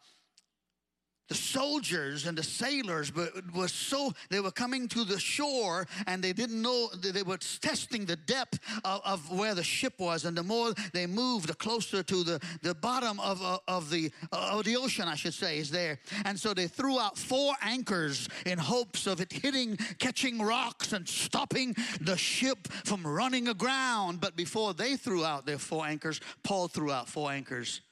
the 1.28 1.34
soldiers 1.34 2.26
and 2.26 2.36
the 2.36 2.42
sailors 2.42 3.12
were 3.14 3.68
so 3.68 4.12
they 4.30 4.40
were 4.40 4.50
coming 4.50 4.88
to 4.88 5.04
the 5.04 5.18
shore 5.18 5.86
and 6.06 6.22
they 6.22 6.32
didn't 6.32 6.60
know 6.60 6.88
they 6.88 7.22
were 7.22 7.36
testing 7.38 8.04
the 8.06 8.16
depth 8.16 8.58
of, 8.84 9.00
of 9.04 9.30
where 9.30 9.54
the 9.54 9.62
ship 9.62 9.94
was. 9.98 10.24
And 10.24 10.36
the 10.36 10.42
more 10.42 10.72
they 10.92 11.06
moved 11.06 11.48
the 11.48 11.54
closer 11.54 12.02
to 12.02 12.24
the, 12.24 12.40
the 12.62 12.74
bottom 12.74 13.20
of, 13.20 13.42
of 13.68 13.90
the 13.90 14.10
uh, 14.32 14.58
of 14.58 14.64
the 14.64 14.76
ocean 14.76 15.06
i 15.06 15.14
should 15.14 15.34
say 15.34 15.58
is 15.58 15.70
there. 15.70 15.98
And 16.24 16.38
so 16.38 16.54
they 16.54 16.66
threw 16.66 16.98
out 16.98 17.18
four 17.18 17.54
anchors 17.62 18.28
in 18.46 18.58
hopes 18.58 19.06
of 19.06 19.20
it 19.20 19.32
hitting 19.32 19.76
catching 19.98 20.40
rocks 20.40 20.92
and 20.92 21.06
stopping 21.08 21.74
the 22.00 22.16
ship 22.16 22.68
from 22.84 23.06
running 23.06 23.48
aground. 23.48 24.20
But 24.20 24.36
before 24.36 24.74
they 24.74 24.96
threw 24.96 25.24
out 25.24 25.46
their 25.46 25.58
four 25.58 25.86
anchors 25.86 26.20
paul 26.42 26.68
threw 26.68 26.90
out 26.90 27.08
four 27.08 27.30
anchors 27.30 27.82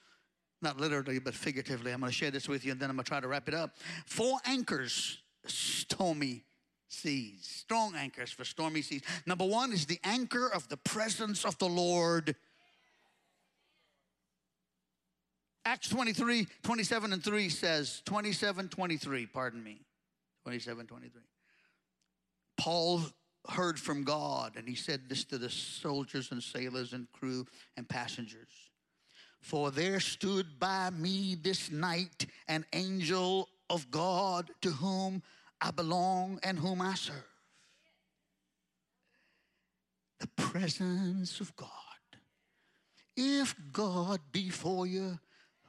not 0.63 0.79
literally, 0.79 1.19
but 1.19 1.35
figuratively. 1.35 1.93
I'm 1.93 2.01
going 2.01 2.11
to 2.11 2.17
share 2.17 2.31
this 2.31 2.49
with 2.49 2.65
you 2.65 2.73
and 2.73 2.81
then 2.81 2.91
I'm 2.91 2.97
going 2.97 3.05
to 3.05 3.09
try 3.09 3.21
to 3.21 3.29
wrap 3.29 3.49
it 3.49 3.55
up. 3.55 3.77
Four 4.07 4.39
anchors, 4.45 5.19
stormy 5.47 6.45
seas, 6.89 7.41
strong 7.43 7.95
anchors 7.95 8.31
for 8.31 8.45
stormy 8.45 8.83
seas. 8.83 9.03
Number 9.27 9.45
one 9.45 9.73
is 9.73 9.87
the 9.87 9.99
anchor 10.05 10.49
of 10.49 10.69
the 10.69 10.77
presence 10.77 11.45
of 11.45 11.59
the 11.59 11.69
Lord. 11.69 12.35
Acts 15.65 15.89
23, 15.89 16.47
27 16.63 17.13
and 17.13 17.23
3 17.23 17.49
says, 17.49 18.03
27, 18.05 18.69
23, 18.69 19.27
pardon 19.27 19.63
me, 19.63 19.81
27, 20.45 20.87
23. 20.87 21.23
Paul 22.57 23.03
heard 23.49 23.79
from 23.79 24.05
God 24.05 24.55
and 24.57 24.69
he 24.69 24.75
said 24.75 25.03
this 25.09 25.25
to 25.25 25.39
the 25.39 25.51
soldiers 25.51 26.31
and 26.33 26.43
sailors 26.43 26.93
and 26.93 27.11
crew 27.13 27.47
and 27.77 27.89
passengers. 27.89 28.66
For 29.47 29.71
there 29.71 30.01
stood 30.01 30.59
by 30.59 30.91
me 30.91 31.37
this 31.41 31.71
night 31.71 32.27
an 32.49 32.67
angel 32.73 33.49
of 33.71 33.89
God 33.93 34.51
to 34.63 34.71
whom 34.71 35.23
I 35.61 35.71
belong 35.71 36.41
and 36.43 36.59
whom 36.59 36.83
I 36.83 36.95
serve. 36.95 37.31
The 40.19 40.27
presence 40.27 41.39
of 41.39 41.55
God. 41.55 41.71
If 43.17 43.55
God 43.73 44.19
be 44.33 44.49
for 44.49 44.85
you, 44.85 45.17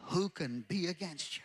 who 0.05 0.30
can 0.30 0.65
be 0.67 0.88
against 0.88 1.38
you? 1.38 1.43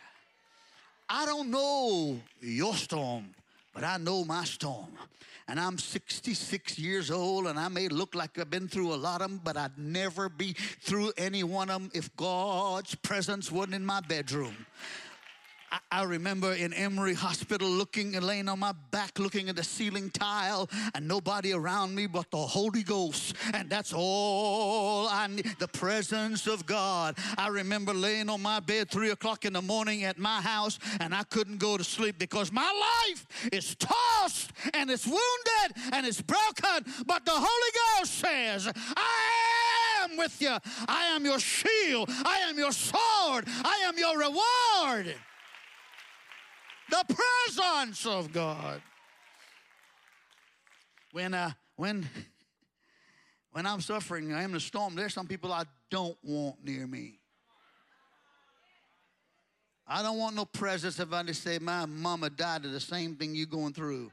I 1.07 1.27
don't 1.27 1.51
know 1.51 2.19
your 2.41 2.73
storm, 2.73 3.35
but 3.73 3.83
I 3.83 3.97
know 3.97 4.23
my 4.23 4.43
storm 4.43 4.97
and 5.47 5.59
I'm 5.59 5.77
66 5.77 6.79
years 6.79 7.11
old, 7.11 7.47
and 7.47 7.59
I 7.59 7.67
may 7.67 7.89
look 7.89 8.15
like 8.15 8.39
I've 8.39 8.49
been 8.49 8.67
through 8.67 8.93
a 8.93 8.95
lot 8.95 9.21
of 9.21 9.29
them, 9.29 9.41
but 9.43 9.57
I'd 9.57 9.77
never 9.77 10.29
be 10.29 10.53
through 10.53 11.11
any 11.17 11.43
one 11.43 11.69
of 11.69 11.81
them 11.81 11.91
if 11.93 12.15
God's 12.15 12.95
presence 12.95 13.51
wasn't 13.51 13.75
in 13.75 13.85
my 13.85 13.99
bedroom. 13.99 14.65
I, 15.91 16.03
remember 16.03 16.53
in 16.53 16.73
Emory 16.73 17.13
Hospital 17.13 17.67
looking 17.67 18.15
and 18.15 18.25
laying 18.25 18.47
on 18.47 18.59
my 18.59 18.73
back, 18.91 19.17
looking 19.17 19.49
at 19.49 19.55
the 19.55 19.63
ceiling 19.63 20.09
tile, 20.11 20.69
and 20.93 21.07
nobody 21.07 21.53
around 21.53 21.95
me 21.95 22.05
but 22.05 22.29
the 22.31 22.37
Holy 22.37 22.83
Ghost. 22.83 23.35
And 23.53 23.69
that's 23.69 23.93
all 23.95 25.07
I 25.07 25.27
need 25.27 25.55
the 25.59 25.67
presence 25.67 26.45
of 26.47 26.65
God. 26.65 27.17
I 27.37 27.47
remember 27.47 27.93
laying 27.93 28.29
on 28.29 28.41
my 28.41 28.59
bed 28.59 28.91
three 28.91 29.11
o'clock 29.11 29.45
in 29.45 29.53
the 29.53 29.61
morning 29.61 30.03
at 30.03 30.19
my 30.19 30.41
house, 30.41 30.77
and 30.99 31.13
I 31.15 31.23
couldn't 31.23 31.57
go 31.57 31.77
to 31.77 31.83
sleep 31.83 32.19
because 32.19 32.51
my 32.51 32.61
life 33.07 33.25
is 33.51 33.75
tossed 33.75 34.51
and 34.73 34.91
it's 34.91 35.07
wounded 35.07 35.93
and 35.93 36.05
it's 36.05 36.21
broken. 36.21 36.93
But 37.05 37.25
the 37.25 37.31
Holy 37.33 37.99
Ghost 37.99 38.13
says, 38.19 38.67
I 38.67 40.03
am 40.03 40.17
with 40.17 40.39
you. 40.41 40.55
I 40.87 41.05
am 41.15 41.25
your 41.25 41.39
shield. 41.39 42.09
I 42.09 42.39
am 42.49 42.57
your 42.57 42.71
sword. 42.71 43.45
I 43.47 43.83
am 43.87 43.97
your 43.97 44.17
reward 44.19 45.15
the 46.89 47.15
presence 47.47 48.05
of 48.05 48.31
God. 48.31 48.81
When, 51.11 51.33
uh, 51.33 51.51
when, 51.75 52.07
when 53.51 53.65
I'm 53.65 53.81
suffering, 53.81 54.33
I'm 54.33 54.51
in 54.51 54.55
a 54.55 54.59
storm, 54.59 54.95
there's 54.95 55.13
some 55.13 55.27
people 55.27 55.51
I 55.51 55.63
don't 55.91 56.17
want 56.23 56.63
near 56.63 56.87
me. 56.87 57.19
I 59.87 60.01
don't 60.01 60.17
want 60.17 60.35
no 60.35 60.45
presence 60.45 60.99
if 60.99 61.11
I 61.13 61.23
just 61.23 61.43
say 61.43 61.59
my 61.59 61.85
mama 61.85 62.29
died 62.29 62.65
of 62.65 62.71
the 62.71 62.79
same 62.79 63.15
thing 63.15 63.35
you're 63.35 63.45
going 63.45 63.73
through. 63.73 64.11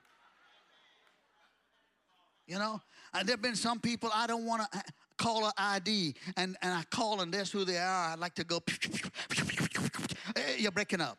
You 2.47 2.59
know, 2.59 2.83
and 3.15 3.29
there 3.29 3.35
have 3.35 3.43
been 3.43 3.55
some 3.55 3.79
people 3.79 4.11
I 4.13 4.27
don't 4.27 4.45
want 4.45 4.63
to 4.71 4.79
uh, 4.79 4.83
call 5.17 5.47
an 5.47 5.53
ID, 5.57 6.17
and, 6.37 6.57
and 6.61 6.75
I 6.75 6.83
call 6.91 7.21
and 7.21 7.33
that's 7.33 7.53
who 7.53 7.65
they 7.65 7.79
are. 7.79 8.13
I'd 8.13 8.19
like 8.19 8.35
to 8.35 8.45
go, 8.45 8.61
you're 10.59 10.73
breaking 10.73 11.01
up. 11.01 11.19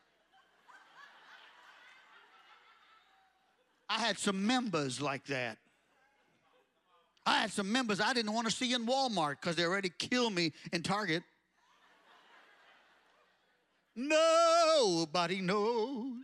I 3.92 4.00
had 4.00 4.18
some 4.18 4.48
members 4.48 5.02
like 5.02 5.26
that. 5.26 5.58
I 7.26 7.42
had 7.42 7.52
some 7.52 7.70
members 7.70 8.00
I 8.00 8.14
didn't 8.14 8.32
want 8.32 8.48
to 8.48 8.54
see 8.54 8.74
in 8.74 8.86
Walmart 8.86 9.42
because 9.42 9.58
they 9.58 9.66
already 9.66 9.92
killed 10.00 10.34
me 10.34 10.54
in 10.72 10.82
Target. 10.82 11.24
Nobody 13.94 15.42
knows 15.42 16.24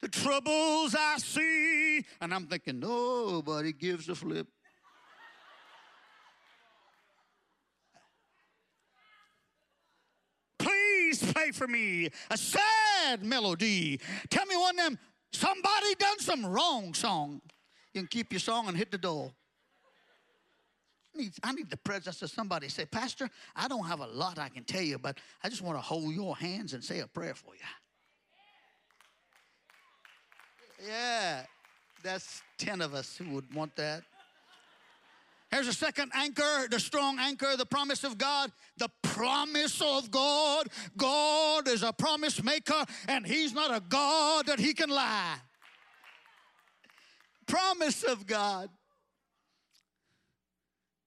the 0.00 0.08
troubles 0.08 0.94
I 0.96 1.16
see. 1.18 2.04
And 2.20 2.32
I'm 2.32 2.46
thinking, 2.46 2.78
nobody 2.78 3.72
gives 3.72 4.08
a 4.08 4.14
flip. 4.14 4.46
Please 10.56 11.32
play 11.32 11.50
for 11.50 11.66
me 11.66 12.10
a 12.30 12.36
sad 12.36 13.24
melody. 13.24 13.98
Tell 14.30 14.46
me 14.46 14.56
one 14.56 14.78
of 14.78 14.84
them 14.84 14.98
Somebody 15.32 15.94
done 15.98 16.18
some 16.18 16.46
wrong 16.46 16.94
song. 16.94 17.40
You 17.94 18.02
can 18.02 18.08
keep 18.08 18.32
your 18.32 18.40
song 18.40 18.68
and 18.68 18.76
hit 18.76 18.90
the 18.90 18.98
door. 18.98 19.32
I 21.14 21.18
need, 21.18 21.32
I 21.42 21.52
need 21.52 21.68
the 21.70 21.76
presence 21.76 22.22
of 22.22 22.30
somebody. 22.30 22.68
Say, 22.68 22.86
Pastor, 22.86 23.28
I 23.54 23.68
don't 23.68 23.86
have 23.86 24.00
a 24.00 24.06
lot 24.06 24.38
I 24.38 24.48
can 24.48 24.64
tell 24.64 24.82
you, 24.82 24.98
but 24.98 25.18
I 25.42 25.48
just 25.48 25.62
want 25.62 25.76
to 25.76 25.82
hold 25.82 26.14
your 26.14 26.36
hands 26.36 26.72
and 26.72 26.82
say 26.82 27.00
a 27.00 27.06
prayer 27.06 27.34
for 27.34 27.54
you. 27.54 27.60
Yeah. 30.86 31.42
That's 32.02 32.42
10 32.58 32.80
of 32.80 32.94
us 32.94 33.16
who 33.16 33.30
would 33.30 33.54
want 33.54 33.76
that. 33.76 34.02
Here's 35.52 35.68
a 35.68 35.72
second 35.74 36.10
anchor, 36.14 36.66
the 36.70 36.80
strong 36.80 37.18
anchor, 37.18 37.58
the 37.58 37.66
promise 37.66 38.04
of 38.04 38.16
God. 38.16 38.50
The 38.78 38.88
promise 39.02 39.82
of 39.82 40.10
God. 40.10 40.68
God 40.96 41.68
is 41.68 41.82
a 41.82 41.92
promise 41.92 42.42
maker, 42.42 42.84
and 43.06 43.26
He's 43.26 43.52
not 43.52 43.74
a 43.74 43.80
God 43.80 44.46
that 44.46 44.58
He 44.58 44.72
can 44.72 44.88
lie. 44.88 45.36
Promise 47.46 48.02
of 48.02 48.26
God. 48.26 48.70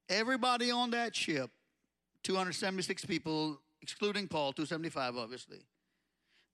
Everybody 0.09 0.69
on 0.69 0.91
that 0.91 1.15
ship, 1.15 1.49
276 2.21 3.03
people, 3.05 3.59
excluding 3.81 4.27
Paul, 4.27 4.53
275 4.53 5.17
obviously, 5.17 5.65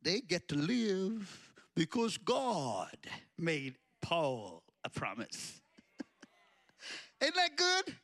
they 0.01 0.21
get 0.21 0.47
to 0.47 0.55
live 0.55 1.51
because 1.75 2.17
God 2.17 2.95
made 3.37 3.75
Paul 4.01 4.63
a 4.85 4.89
promise. 4.89 5.61
Ain't 7.21 7.35
that 7.35 7.55
good? 7.55 7.95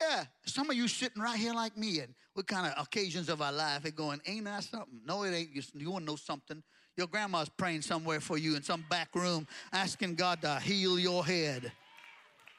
Yeah, 0.00 0.24
some 0.44 0.68
of 0.68 0.76
you 0.76 0.86
sitting 0.86 1.22
right 1.22 1.38
here 1.38 1.54
like 1.54 1.76
me, 1.78 2.00
and 2.00 2.14
what 2.34 2.46
kind 2.46 2.66
of 2.66 2.82
occasions 2.82 3.28
of 3.28 3.40
our 3.40 3.52
life 3.52 3.84
are 3.84 3.90
going, 3.90 4.20
ain't 4.26 4.44
that 4.44 4.64
something? 4.64 5.00
No, 5.04 5.22
it 5.22 5.32
ain't. 5.32 5.50
You, 5.54 5.62
you 5.74 5.90
want 5.90 6.04
to 6.04 6.12
know 6.12 6.16
something? 6.16 6.62
Your 6.96 7.06
grandma's 7.06 7.48
praying 7.48 7.82
somewhere 7.82 8.20
for 8.20 8.36
you 8.36 8.54
in 8.54 8.62
some 8.62 8.84
back 8.90 9.14
room, 9.14 9.46
asking 9.72 10.16
God 10.16 10.42
to 10.42 10.60
heal 10.60 10.98
your 10.98 11.24
head. 11.24 11.72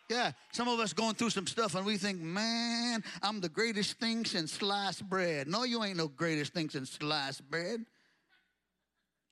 Yeah, 0.09 0.33
some 0.51 0.67
of 0.67 0.79
us 0.79 0.93
going 0.93 1.15
through 1.15 1.31
some 1.31 1.47
stuff 1.47 1.73
and 1.73 1.85
we 1.85 1.97
think, 1.97 2.21
man, 2.21 3.03
I'm 3.23 3.41
the 3.41 3.49
greatest 3.49 3.99
thing 3.99 4.23
since 4.23 4.51
sliced 4.53 5.07
bread. 5.09 5.47
No, 5.47 5.63
you 5.63 5.83
ain't 5.83 5.97
no 5.97 6.07
greatest 6.07 6.53
thing 6.53 6.69
since 6.69 6.91
sliced 6.91 7.49
bread. 7.49 7.83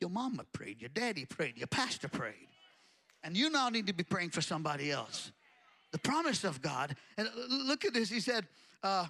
Your 0.01 0.09
mama 0.09 0.45
prayed, 0.51 0.81
your 0.81 0.89
daddy 0.89 1.25
prayed, 1.25 1.57
your 1.57 1.67
pastor 1.67 2.07
prayed. 2.07 2.47
And 3.23 3.37
you 3.37 3.51
now 3.51 3.69
need 3.69 3.85
to 3.87 3.93
be 3.93 4.03
praying 4.03 4.31
for 4.31 4.41
somebody 4.41 4.91
else 4.91 5.31
the 5.93 5.99
promise 5.99 6.43
of 6.43 6.61
God. 6.61 6.95
And 7.17 7.29
look 7.49 7.85
at 7.85 7.93
this. 7.93 8.09
He 8.09 8.19
said, 8.19 8.45
uh, 8.81 9.05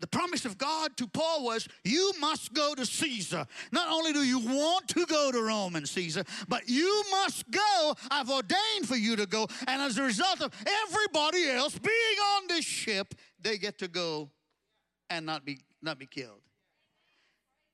the 0.00 0.08
promise 0.08 0.44
of 0.44 0.58
God 0.58 0.96
to 0.98 1.06
Paul 1.06 1.44
was, 1.44 1.66
You 1.84 2.12
must 2.20 2.52
go 2.52 2.74
to 2.74 2.84
Caesar. 2.84 3.46
Not 3.72 3.88
only 3.88 4.12
do 4.12 4.22
you 4.22 4.40
want 4.40 4.88
to 4.88 5.06
go 5.06 5.32
to 5.32 5.40
Rome 5.40 5.76
and 5.76 5.88
Caesar, 5.88 6.24
but 6.48 6.68
you 6.68 7.04
must 7.10 7.50
go. 7.50 7.94
I've 8.10 8.28
ordained 8.28 8.86
for 8.86 8.96
you 8.96 9.16
to 9.16 9.24
go. 9.24 9.46
And 9.66 9.80
as 9.80 9.96
a 9.96 10.02
result 10.02 10.42
of 10.42 10.52
everybody 10.84 11.48
else 11.48 11.78
being 11.78 12.18
on 12.34 12.48
this 12.48 12.64
ship, 12.64 13.14
they 13.40 13.56
get 13.56 13.78
to 13.78 13.88
go 13.88 14.30
and 15.08 15.24
not 15.24 15.44
be, 15.44 15.60
not 15.80 15.98
be 15.98 16.06
killed. 16.06 16.40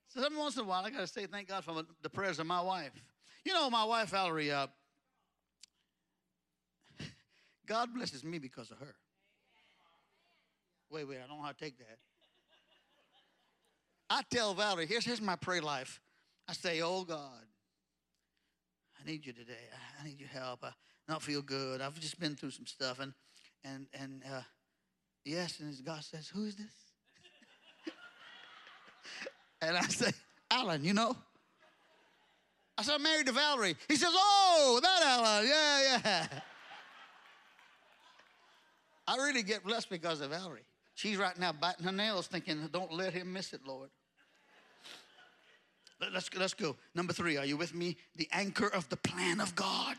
So 0.09 0.23
every 0.23 0.39
once 0.39 0.57
in 0.57 0.63
a 0.63 0.67
while, 0.67 0.85
I 0.85 0.91
got 0.91 1.01
to 1.01 1.07
say 1.07 1.27
thank 1.27 1.49
God 1.49 1.65
for 1.65 1.83
the 2.03 2.11
prayers 2.11 2.39
of 2.39 2.47
my 2.47 2.61
wife. 2.61 2.93
You 3.45 3.55
know, 3.55 3.71
my 3.71 3.85
wife, 3.85 4.11
Valerie, 4.11 4.53
uh, 4.53 4.67
God 7.71 7.95
blesses 7.95 8.25
me 8.25 8.41
because 8.41 8.73
of 8.73 8.79
her. 8.79 8.97
Wait, 10.91 11.07
wait, 11.07 11.19
I 11.25 11.29
don't 11.29 11.39
know 11.39 11.45
how 11.45 11.53
to 11.53 11.57
take 11.57 11.79
that. 11.79 11.99
I 14.11 14.23
tell 14.29 14.55
Valerie, 14.55 14.87
here's, 14.87 15.05
here's 15.05 15.21
my 15.21 15.37
prayer 15.37 15.63
life. 15.63 16.01
I 16.49 16.53
say, 16.53 16.83
Oh 16.83 17.05
God, 17.05 17.45
I 19.01 19.09
need 19.09 19.25
you 19.25 19.33
today. 19.33 19.53
I 20.01 20.05
need 20.05 20.19
your 20.19 20.31
help. 20.31 20.65
I 20.65 20.73
don't 21.09 21.23
feel 21.23 21.43
good. 21.43 21.81
I've 21.81 21.99
just 22.01 22.19
been 22.19 22.35
through 22.35 22.51
some 22.51 22.67
stuff. 22.67 22.99
And, 22.99 23.13
and, 23.63 23.87
and 23.95 24.25
uh, 24.27 24.41
yes, 25.25 25.61
and 25.61 25.73
God 25.85 26.03
says, 26.03 26.27
Who 26.27 26.47
is 26.47 26.57
this? 26.57 26.75
and 29.63 29.77
I 29.77 29.83
say, 29.83 30.11
Allan, 30.51 30.83
you 30.85 30.93
know? 30.93 31.15
I 32.77 32.83
said, 32.83 32.97
I'm 32.97 33.03
married 33.05 33.27
to 33.27 33.33
Valerie. 33.33 33.77
He 33.87 33.95
says, 33.95 34.11
Oh, 34.13 34.81
that 34.83 35.03
Allan. 35.05 35.47
Yeah, 35.49 36.01
yeah. 36.05 36.41
I 39.11 39.17
really 39.17 39.43
get 39.43 39.65
blessed 39.65 39.91
because 39.91 40.21
of 40.21 40.31
Valerie. 40.31 40.63
She's 40.95 41.17
right 41.17 41.37
now 41.37 41.51
biting 41.51 41.85
her 41.85 41.91
nails 41.91 42.29
thinking, 42.29 42.69
don't 42.73 42.93
let 42.93 43.13
him 43.13 43.33
miss 43.33 43.53
it, 43.53 43.61
Lord. 43.67 43.91
Let's, 46.13 46.33
let's 46.37 46.55
go. 46.55 46.77
Number 46.95 47.13
three, 47.13 47.37
are 47.37 47.45
you 47.45 47.57
with 47.57 47.75
me? 47.75 47.97
The 48.15 48.29
anchor 48.31 48.69
of 48.69 48.89
the 48.89 48.97
plan 48.97 49.41
of 49.41 49.57
God. 49.57 49.97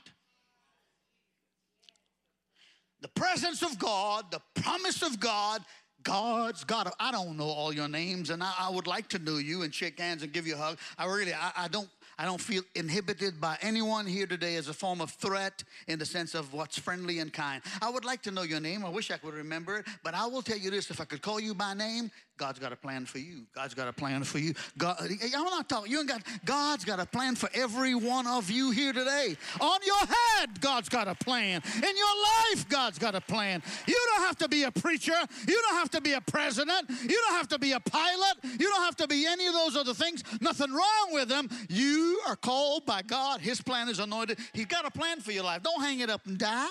The 3.02 3.10
presence 3.10 3.62
of 3.62 3.78
God, 3.78 4.32
the 4.32 4.42
promise 4.62 5.02
of 5.02 5.20
God. 5.20 5.62
God's 6.04 6.64
got, 6.64 6.92
I 6.98 7.12
don't 7.12 7.38
know 7.38 7.46
all 7.46 7.74
your 7.74 7.90
names, 7.90 8.30
and 8.30 8.42
I, 8.42 8.54
I, 8.62 8.70
would 8.72 8.88
like 8.88 9.08
to 9.10 9.20
know 9.20 9.38
you 9.38 9.62
and 9.62 9.72
shake 9.72 10.00
hands 10.00 10.24
and 10.24 10.32
give 10.32 10.48
you 10.48 10.56
a 10.56 10.58
hug. 10.58 10.80
I 10.98 11.06
really, 11.06 11.32
I, 11.32 11.52
I 11.56 11.68
don't 11.68 11.90
I 12.22 12.26
don't 12.26 12.40
feel 12.40 12.62
inhibited 12.76 13.42
by 13.42 13.58
anyone 13.64 14.06
here 14.06 14.28
today 14.28 14.56
as 14.56 14.68
a 14.68 14.76
form 14.76 15.02
of 15.02 15.10
threat 15.10 15.64
in 15.88 15.98
the 15.98 16.06
sense 16.06 16.36
of 16.36 16.54
what's 16.54 16.78
friendly 16.78 17.18
and 17.18 17.34
kind. 17.34 17.64
I 17.82 17.90
would 17.90 18.06
like 18.06 18.22
to 18.22 18.32
know 18.32 18.44
your 18.44 18.60
name. 18.60 18.86
I 18.86 18.90
wish 18.90 19.10
I 19.10 19.18
could 19.18 19.34
remember 19.34 19.80
it, 19.80 19.88
but 20.04 20.14
I 20.14 20.28
will 20.28 20.44
tell 20.44 20.60
you 20.60 20.70
this 20.70 20.92
if 20.92 21.02
I 21.02 21.06
could 21.06 21.24
call 21.24 21.40
you 21.40 21.56
by 21.56 21.74
name, 21.74 22.12
God's 22.42 22.58
got 22.58 22.74
a 22.74 22.76
plan 22.76 23.06
for 23.06 23.20
you. 23.20 23.46
God's 23.54 23.76
got 23.76 23.88
a 23.88 23.94
plan 23.94 24.24
for 24.24 24.40
you. 24.40 24.56
God, 24.76 24.98
I'm 25.00 25.44
not 25.44 25.70
talking, 25.70 25.92
you 25.92 26.00
ain't 26.00 26.08
got, 26.08 26.24
God's 26.44 26.84
got 26.84 27.00
a 27.00 27.06
plan 27.06 27.36
for 27.36 27.48
every 27.54 27.94
one 27.94 28.26
of 28.26 28.50
you 28.50 28.72
here 28.72 28.94
today. 28.94 29.38
On 29.60 29.80
your 29.86 30.00
head, 30.00 30.60
God's 30.60 30.90
got 30.90 31.08
a 31.08 31.14
plan. 31.14 31.62
In 31.76 31.82
your 31.84 32.16
life, 32.50 32.68
God's 32.68 32.98
got 32.98 33.14
a 33.14 33.22
plan. 33.22 33.62
You 33.86 33.96
don't 34.16 34.26
have 34.26 34.40
to 34.40 34.50
be 34.50 34.64
a 34.64 34.72
preacher. 34.72 35.14
You 35.48 35.62
don't 35.62 35.76
have 35.76 35.92
to 35.92 36.02
be 36.02 36.14
a 36.14 36.22
president. 36.22 36.90
You 36.90 37.22
don't 37.28 37.36
have 37.36 37.48
to 37.50 37.60
be 37.60 37.74
a 37.74 37.80
pilot. 37.80 38.38
You 38.44 38.70
don't 38.70 38.86
have 38.86 38.96
to 38.96 39.08
be 39.08 39.28
any 39.28 39.46
of 39.46 39.54
those 39.54 39.76
other 39.78 39.94
things. 39.94 40.24
Nothing 40.42 40.72
wrong 40.72 41.10
with 41.12 41.30
them. 41.30 41.48
You 41.70 42.22
are 42.28 42.36
called 42.36 42.88
by 42.88 43.04
God. 43.04 43.42
His 43.42 43.62
plan 43.62 43.88
is 43.88 44.00
anointed. 44.00 44.40
He's 44.54 44.66
got 44.66 44.84
a 44.84 44.90
plan 44.90 45.20
for 45.20 45.32
your 45.32 45.44
life. 45.44 45.62
Don't 45.62 45.84
hang 45.84 46.00
it 46.00 46.10
up 46.10 46.26
and 46.26 46.40
die. 46.40 46.66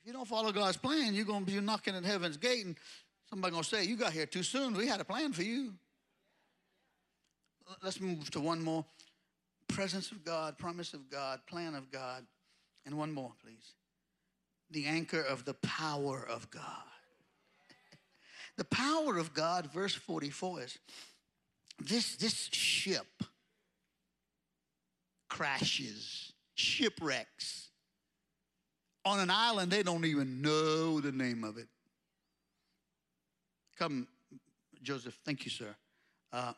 If 0.00 0.06
you 0.06 0.14
don't 0.14 0.26
follow 0.26 0.50
God's 0.50 0.78
plan, 0.78 1.12
you're 1.12 1.26
going 1.26 1.44
to 1.44 1.52
be 1.52 1.60
knocking 1.60 1.94
at 1.94 2.04
heaven's 2.04 2.38
gate 2.38 2.64
and 2.64 2.76
Somebody 3.28 3.52
gonna 3.52 3.64
say, 3.64 3.84
you 3.84 3.96
got 3.96 4.12
here 4.12 4.26
too 4.26 4.42
soon. 4.42 4.74
We 4.74 4.86
had 4.86 5.00
a 5.00 5.04
plan 5.04 5.32
for 5.32 5.42
you. 5.42 5.74
Let's 7.82 8.00
move 8.00 8.30
to 8.30 8.40
one 8.40 8.62
more. 8.62 8.84
Presence 9.68 10.12
of 10.12 10.24
God, 10.24 10.56
promise 10.58 10.94
of 10.94 11.10
God, 11.10 11.40
plan 11.46 11.74
of 11.74 11.90
God. 11.90 12.24
And 12.84 12.96
one 12.96 13.12
more, 13.12 13.32
please. 13.42 13.74
The 14.70 14.86
anchor 14.86 15.20
of 15.20 15.44
the 15.44 15.54
power 15.54 16.24
of 16.28 16.48
God. 16.50 16.62
the 18.56 18.64
power 18.64 19.18
of 19.18 19.34
God, 19.34 19.72
verse 19.72 19.94
44 19.94 20.62
is 20.62 20.78
this, 21.80 22.16
this 22.16 22.48
ship 22.52 23.06
crashes, 25.28 26.32
shipwrecks 26.54 27.70
on 29.04 29.20
an 29.20 29.30
island 29.30 29.70
they 29.70 29.82
don't 29.82 30.04
even 30.04 30.42
know 30.42 31.00
the 31.00 31.12
name 31.12 31.44
of 31.44 31.58
it. 31.58 31.68
Come, 33.78 34.08
Joseph. 34.82 35.18
Thank 35.24 35.44
you, 35.44 35.50
sir. 35.50 35.74
Uh, 36.32 36.52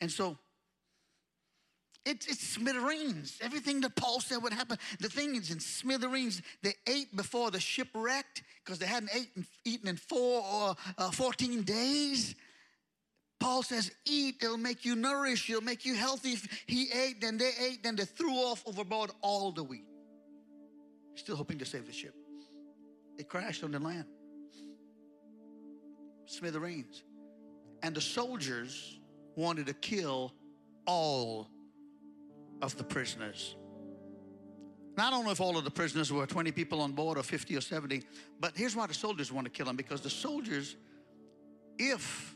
and 0.00 0.10
so 0.10 0.36
it's, 2.06 2.26
it's 2.26 2.46
smithereens. 2.46 3.38
Everything 3.42 3.80
that 3.82 3.94
Paul 3.94 4.20
said 4.20 4.42
would 4.42 4.52
happen. 4.52 4.78
The 5.00 5.08
thing 5.08 5.36
is 5.36 5.50
in 5.50 5.60
smithereens. 5.60 6.42
They 6.62 6.74
ate 6.86 7.14
before 7.14 7.50
the 7.50 7.60
ship 7.60 7.88
wrecked 7.94 8.42
because 8.64 8.78
they 8.78 8.86
hadn't 8.86 9.10
eaten, 9.14 9.46
eaten 9.64 9.88
in 9.88 9.96
four 9.96 10.42
or 10.42 10.76
uh, 10.96 11.10
14 11.10 11.62
days. 11.62 12.34
Paul 13.38 13.62
says, 13.62 13.90
eat, 14.06 14.36
it'll 14.42 14.58
make 14.58 14.84
you 14.84 14.96
nourish, 14.96 15.48
it'll 15.48 15.62
make 15.62 15.86
you 15.86 15.94
healthy. 15.94 16.36
He 16.66 16.90
ate, 16.92 17.22
then 17.22 17.38
they 17.38 17.52
ate, 17.58 17.82
then 17.82 17.96
they 17.96 18.04
threw 18.04 18.34
off 18.34 18.62
overboard 18.66 19.10
all 19.22 19.50
the 19.50 19.64
wheat. 19.64 19.86
Still 21.14 21.36
hoping 21.36 21.58
to 21.58 21.64
save 21.64 21.86
the 21.86 21.92
ship. 21.92 22.14
It 23.18 23.28
crashed 23.28 23.64
on 23.64 23.72
the 23.72 23.78
land 23.78 24.04
smithereens. 26.30 27.02
And 27.82 27.94
the 27.94 28.00
soldiers 28.00 28.98
wanted 29.36 29.66
to 29.66 29.74
kill 29.74 30.32
all 30.86 31.48
of 32.62 32.76
the 32.76 32.84
prisoners. 32.84 33.56
I 34.98 35.10
don't 35.10 35.24
know 35.24 35.30
if 35.30 35.40
all 35.40 35.56
of 35.56 35.64
the 35.64 35.70
prisoners 35.70 36.12
were 36.12 36.26
20 36.26 36.52
people 36.52 36.80
on 36.82 36.92
board 36.92 37.16
or 37.16 37.22
50 37.22 37.56
or 37.56 37.60
70, 37.62 38.02
but 38.38 38.52
here's 38.54 38.76
why 38.76 38.86
the 38.86 38.94
soldiers 38.94 39.32
want 39.32 39.46
to 39.46 39.50
kill 39.50 39.64
them 39.64 39.76
because 39.76 40.02
the 40.02 40.10
soldiers, 40.10 40.76
if 41.78 42.34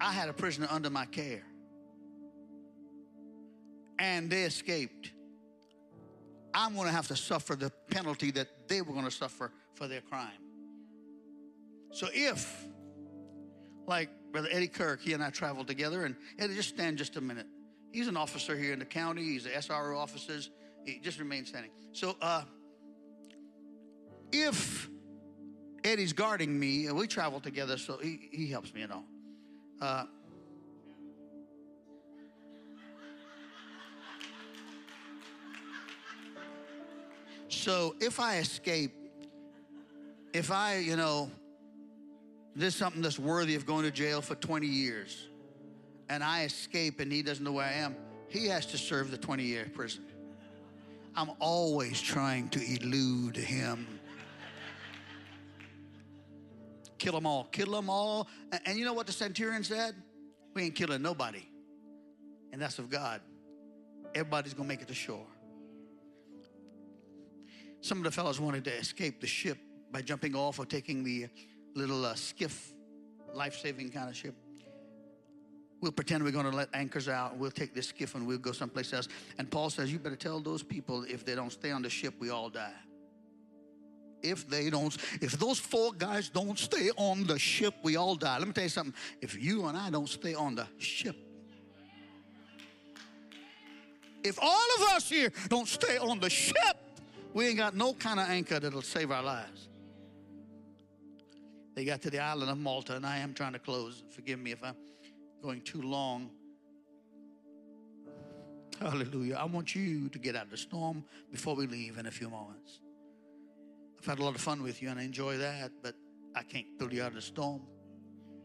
I 0.00 0.12
had 0.12 0.28
a 0.28 0.32
prisoner 0.32 0.68
under 0.70 0.88
my 0.88 1.04
care 1.06 1.42
and 3.98 4.30
they 4.30 4.44
escaped, 4.44 5.12
I'm 6.54 6.74
going 6.74 6.86
to 6.86 6.92
have 6.92 7.08
to 7.08 7.16
suffer 7.16 7.56
the 7.56 7.70
penalty 7.90 8.30
that 8.32 8.68
they 8.68 8.82
were 8.82 8.92
going 8.92 9.04
to 9.04 9.10
suffer 9.10 9.52
for 9.74 9.88
their 9.88 10.00
crime. 10.00 10.30
So 11.92 12.08
if, 12.12 12.66
like 13.86 14.10
Brother 14.32 14.48
Eddie 14.50 14.68
Kirk, 14.68 15.00
he 15.00 15.12
and 15.12 15.22
I 15.22 15.30
traveled 15.30 15.66
together, 15.66 16.04
and 16.04 16.16
Eddie, 16.38 16.54
just 16.54 16.70
stand 16.70 16.98
just 16.98 17.16
a 17.16 17.20
minute. 17.20 17.46
He's 17.92 18.08
an 18.08 18.16
officer 18.16 18.56
here 18.56 18.72
in 18.72 18.78
the 18.78 18.84
county. 18.86 19.22
He's 19.22 19.44
the 19.44 19.50
SRO 19.50 19.98
officers. 19.98 20.50
He 20.84 20.98
just 20.98 21.18
remain 21.18 21.44
standing. 21.44 21.70
So 21.92 22.16
uh, 22.20 22.44
if 24.32 24.88
Eddie's 25.84 26.12
guarding 26.12 26.58
me, 26.58 26.86
and 26.86 26.96
we 26.96 27.06
travel 27.06 27.40
together, 27.40 27.76
so 27.76 27.98
he, 27.98 28.28
he 28.32 28.48
helps 28.48 28.72
me 28.72 28.82
and 28.82 28.92
all. 28.92 29.04
Uh, 29.80 30.04
So 37.62 37.94
if 38.00 38.18
I 38.18 38.38
escape, 38.38 38.90
if 40.32 40.50
I, 40.50 40.78
you 40.78 40.96
know, 40.96 41.30
did 42.58 42.72
something 42.72 43.00
that's 43.00 43.20
worthy 43.20 43.54
of 43.54 43.66
going 43.66 43.84
to 43.84 43.92
jail 43.92 44.20
for 44.20 44.34
20 44.34 44.66
years, 44.66 45.28
and 46.08 46.24
I 46.24 46.42
escape 46.42 46.98
and 46.98 47.12
he 47.12 47.22
doesn't 47.22 47.44
know 47.44 47.52
where 47.52 47.64
I 47.64 47.74
am, 47.74 47.94
he 48.26 48.48
has 48.48 48.66
to 48.66 48.78
serve 48.78 49.12
the 49.12 49.16
20 49.16 49.44
year 49.44 49.70
prison. 49.72 50.02
I'm 51.14 51.30
always 51.38 52.00
trying 52.00 52.48
to 52.48 52.60
elude 52.60 53.36
him. 53.36 53.86
Kill 56.98 57.12
them 57.12 57.26
all, 57.26 57.44
kill 57.44 57.70
them 57.70 57.88
all. 57.88 58.26
And, 58.50 58.60
and 58.66 58.76
you 58.76 58.84
know 58.84 58.92
what 58.92 59.06
the 59.06 59.12
centurion 59.12 59.62
said? 59.62 59.94
We 60.54 60.64
ain't 60.64 60.74
killing 60.74 61.00
nobody. 61.00 61.46
And 62.52 62.60
that's 62.60 62.80
of 62.80 62.90
God. 62.90 63.20
Everybody's 64.16 64.52
gonna 64.52 64.68
make 64.68 64.82
it 64.82 64.88
to 64.88 64.94
shore. 64.94 65.26
Some 67.82 67.98
of 67.98 68.04
the 68.04 68.12
fellows 68.12 68.40
wanted 68.40 68.64
to 68.64 68.72
escape 68.72 69.20
the 69.20 69.26
ship 69.26 69.58
by 69.90 70.02
jumping 70.02 70.36
off 70.36 70.60
or 70.60 70.64
taking 70.64 71.02
the 71.02 71.26
little 71.74 72.06
uh, 72.06 72.14
skiff, 72.14 72.72
life 73.34 73.58
saving 73.58 73.90
kind 73.90 74.08
of 74.08 74.16
ship. 74.16 74.36
We'll 75.80 75.90
pretend 75.90 76.22
we're 76.22 76.30
going 76.30 76.48
to 76.48 76.56
let 76.56 76.68
anchors 76.74 77.08
out. 77.08 77.36
We'll 77.36 77.50
take 77.50 77.74
this 77.74 77.88
skiff 77.88 78.14
and 78.14 78.24
we'll 78.24 78.38
go 78.38 78.52
someplace 78.52 78.92
else. 78.92 79.08
And 79.36 79.50
Paul 79.50 79.68
says, 79.68 79.92
You 79.92 79.98
better 79.98 80.14
tell 80.14 80.38
those 80.38 80.62
people 80.62 81.02
if 81.08 81.24
they 81.24 81.34
don't 81.34 81.50
stay 81.50 81.72
on 81.72 81.82
the 81.82 81.90
ship, 81.90 82.14
we 82.20 82.30
all 82.30 82.48
die. 82.48 82.72
If 84.22 84.48
they 84.48 84.70
don't, 84.70 84.96
if 85.20 85.32
those 85.32 85.58
four 85.58 85.92
guys 85.92 86.28
don't 86.28 86.56
stay 86.56 86.90
on 86.96 87.26
the 87.26 87.36
ship, 87.36 87.74
we 87.82 87.96
all 87.96 88.14
die. 88.14 88.38
Let 88.38 88.46
me 88.46 88.54
tell 88.54 88.62
you 88.62 88.70
something. 88.70 88.94
If 89.20 89.42
you 89.42 89.66
and 89.66 89.76
I 89.76 89.90
don't 89.90 90.08
stay 90.08 90.34
on 90.34 90.54
the 90.54 90.68
ship, 90.78 91.16
if 94.22 94.38
all 94.40 94.66
of 94.78 94.94
us 94.94 95.08
here 95.08 95.32
don't 95.48 95.66
stay 95.66 95.98
on 95.98 96.20
the 96.20 96.30
ship, 96.30 96.76
we 97.34 97.48
ain't 97.48 97.58
got 97.58 97.74
no 97.74 97.94
kind 97.94 98.20
of 98.20 98.28
anchor 98.28 98.60
that'll 98.60 98.82
save 98.82 99.10
our 99.10 99.22
lives. 99.22 99.68
They 101.74 101.84
got 101.84 102.02
to 102.02 102.10
the 102.10 102.18
island 102.18 102.50
of 102.50 102.58
Malta, 102.58 102.96
and 102.96 103.06
I 103.06 103.18
am 103.18 103.32
trying 103.32 103.54
to 103.54 103.58
close. 103.58 104.02
Forgive 104.10 104.38
me 104.38 104.52
if 104.52 104.62
I'm 104.62 104.76
going 105.42 105.62
too 105.62 105.80
long. 105.80 106.30
Hallelujah. 108.78 109.36
I 109.36 109.44
want 109.44 109.74
you 109.74 110.08
to 110.08 110.18
get 110.18 110.36
out 110.36 110.44
of 110.44 110.50
the 110.50 110.56
storm 110.56 111.04
before 111.30 111.54
we 111.54 111.66
leave 111.66 111.98
in 111.98 112.06
a 112.06 112.10
few 112.10 112.28
moments. 112.28 112.80
I've 113.98 114.06
had 114.06 114.18
a 114.18 114.24
lot 114.24 114.34
of 114.34 114.40
fun 114.40 114.62
with 114.62 114.82
you, 114.82 114.90
and 114.90 114.98
I 114.98 115.04
enjoy 115.04 115.38
that, 115.38 115.70
but 115.82 115.94
I 116.34 116.42
can't 116.42 116.66
pull 116.78 116.92
you 116.92 117.02
out 117.02 117.08
of 117.08 117.14
the 117.14 117.22
storm. 117.22 117.62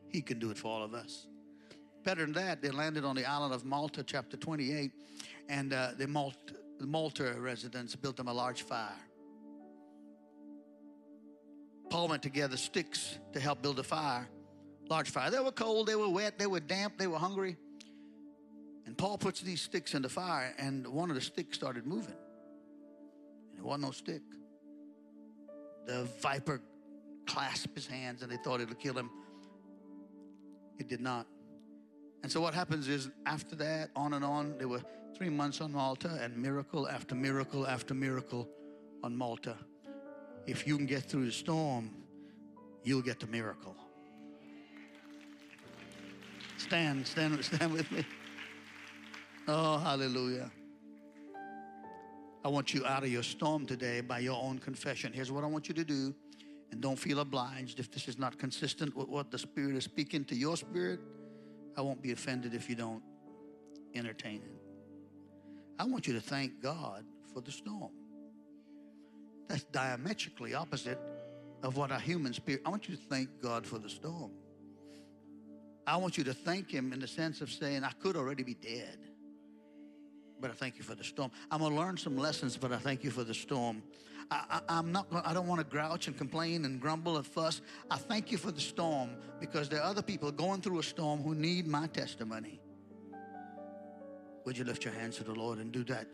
He 0.10 0.22
can 0.22 0.40
do 0.40 0.52
it 0.52 0.58
for 0.58 0.68
all 0.70 0.84
of 0.84 0.94
us. 0.94 1.28
Better 2.04 2.22
than 2.22 2.34
that, 2.34 2.62
they 2.62 2.70
landed 2.70 3.04
on 3.04 3.16
the 3.16 3.26
island 3.26 3.54
of 3.54 3.66
Malta, 3.66 4.04
chapter 4.04 4.38
28, 4.38 4.92
and 5.50 5.74
uh, 5.74 5.90
the 5.98 6.08
Malta, 6.08 6.54
the 6.80 6.86
Malta 6.86 7.36
residents 7.38 7.96
built 7.96 8.18
them 8.18 8.28
a 8.28 8.34
large 8.34 8.62
fire. 8.62 8.92
Paul 11.90 12.10
went 12.10 12.24
to 12.24 12.30
gather 12.30 12.58
sticks 12.58 13.18
to 13.34 13.40
help 13.40 13.62
build 13.62 13.80
a 13.80 13.84
fire, 13.84 14.28
large 14.90 15.10
fire. 15.10 15.32
They 15.32 15.40
were 15.40 15.52
cold, 15.52 15.88
they 15.88 15.96
were 15.96 16.10
wet, 16.10 16.38
they 16.38 16.48
were 16.48 16.60
damp, 16.60 16.98
they 16.98 17.08
were 17.08 17.18
hungry. 17.18 17.56
And 18.86 18.98
Paul 18.98 19.18
puts 19.18 19.42
these 19.42 19.62
sticks 19.62 19.94
in 19.94 20.02
the 20.02 20.10
fire, 20.10 20.54
and 20.58 20.88
one 20.88 21.10
of 21.10 21.16
the 21.16 21.22
sticks 21.22 21.58
started 21.58 21.86
moving. 21.86 22.16
And 23.52 23.60
it 23.60 23.66
wasn't 23.66 23.84
no 23.84 23.92
stick. 23.92 24.22
The 25.86 26.08
viper 26.22 26.62
clasped 27.26 27.76
his 27.76 27.88
hands, 27.88 28.22
and 28.22 28.32
they 28.32 28.38
thought 28.38 28.62
it 28.62 28.70
would 28.70 28.80
kill 28.80 28.98
him. 28.98 29.10
It 30.78 30.88
did 30.88 31.02
not. 31.02 31.28
And 32.24 32.32
so 32.32 32.41
what 32.41 32.53
happens 32.53 32.88
is, 32.88 33.09
after 33.26 33.55
that, 33.57 33.89
on 33.95 34.13
and 34.13 34.26
on, 34.26 34.57
there 34.57 34.68
were 34.68 34.82
three 35.15 35.30
months 35.30 35.61
on 35.61 35.72
Malta, 35.72 36.20
and 36.22 36.36
miracle 36.36 36.88
after 36.88 37.15
miracle 37.15 37.65
after 37.68 37.93
miracle 37.93 38.47
on 39.03 39.15
Malta 39.15 39.55
if 40.47 40.65
you 40.65 40.78
can 40.78 40.86
get 40.86 41.03
through 41.03 41.26
the 41.26 41.32
storm, 41.32 41.91
you'll 42.84 43.01
get 43.01 43.20
the 43.20 43.28
miracle. 43.28 43.76
Stand, 46.57 47.05
stand, 47.05 47.43
stand 47.45 47.74
with 47.74 47.91
me. 47.91 48.05
Oh, 49.47 49.78
hallelujah. 49.78 50.49
I 52.43 52.47
want 52.47 52.74
you 52.74 52.86
out 52.86 53.03
of 53.03 53.09
your 53.09 53.24
storm 53.24 53.65
today 53.65 53.99
by 53.99 54.20
your 54.20 54.41
own 54.41 54.57
confession. 54.57 55.11
Here's 55.11 55.32
what 55.32 55.43
I 55.43 55.47
want 55.47 55.68
you 55.68 55.74
to 55.76 55.84
do, 55.84 56.15
and 56.72 56.80
don't 56.80 56.97
feel 56.97 57.20
obliged 57.20 57.80
if 57.80 57.91
this 57.91 58.07
is 58.07 58.18
not 58.18 58.38
consistent 58.38 58.95
with 58.95 59.09
what 59.09 59.32
the 59.32 59.38
Spirit 59.38 59.76
is 59.76 59.84
speaking 59.84 60.24
to 60.26 60.36
your 60.36 60.55
spirit. 60.55 61.01
I 61.78 61.82
won't 61.82 62.02
be 62.02 62.12
offended 62.12 62.56
if 62.56 62.70
you 62.70 62.76
don't 62.76 63.04
entertain 63.94 64.42
it. 64.42 64.62
I 65.80 65.86
want 65.86 66.08
you 66.08 66.14
to 66.14 66.22
thank 66.22 66.60
God 66.62 67.06
for 67.34 67.42
the 67.42 67.52
storm. 67.52 67.92
That's 69.48 69.64
diametrically 69.66 70.56
opposite 70.56 71.00
of 71.64 71.78
what 71.78 71.92
our 71.92 72.00
human 72.00 72.34
spirit. 72.34 72.62
I 72.66 72.70
want 72.70 72.90
you 72.90 72.96
to 72.96 73.02
thank 73.04 73.30
God 73.42 73.66
for 73.66 73.78
the 73.78 73.90
storm. 73.90 74.32
I 75.86 75.98
want 75.98 76.18
you 76.18 76.24
to 76.26 76.34
thank 76.34 76.72
Him 76.72 76.92
in 76.92 77.00
the 77.00 77.08
sense 77.08 77.42
of 77.42 77.52
saying, 77.52 77.84
I 77.84 77.92
could 77.92 78.18
already 78.18 78.44
be 78.44 78.56
dead, 78.56 78.98
but 80.42 80.52
I 80.52 80.54
thank 80.54 80.78
you 80.78 80.84
for 80.84 80.96
the 80.96 81.04
storm. 81.04 81.32
I'm 81.52 81.62
gonna 81.62 81.76
learn 81.76 81.96
some 81.96 82.18
lessons, 82.18 82.58
but 82.58 82.74
I 82.74 82.78
thank 82.78 83.04
you 83.04 83.12
for 83.12 83.24
the 83.24 83.34
storm. 83.34 83.84
I, 84.30 84.62
am 84.70 84.92
not. 84.92 85.08
I 85.12 85.34
don't 85.34 85.48
want 85.48 85.60
to 85.60 85.66
grouch 85.66 86.08
and 86.08 86.18
complain 86.18 86.66
and 86.66 86.82
grumble 86.82 87.18
and 87.18 87.26
fuss. 87.26 87.62
I 87.90 87.98
thank 87.98 88.32
you 88.32 88.38
for 88.38 88.52
the 88.52 88.60
storm 88.60 89.12
because 89.40 89.70
there 89.70 89.82
are 89.82 89.90
other 89.90 90.02
people 90.02 90.32
going 90.32 90.62
through 90.62 90.80
a 90.80 90.84
storm 90.84 91.22
who 91.22 91.34
need 91.34 91.68
my 91.68 91.88
testimony. 91.88 92.60
Would 94.46 94.58
you 94.58 94.66
lift 94.66 94.84
your 94.84 94.94
hands 94.94 95.18
to 95.18 95.24
the 95.24 95.34
Lord 95.34 95.60
and 95.60 95.72
do 95.72 95.84
that? 95.86 96.08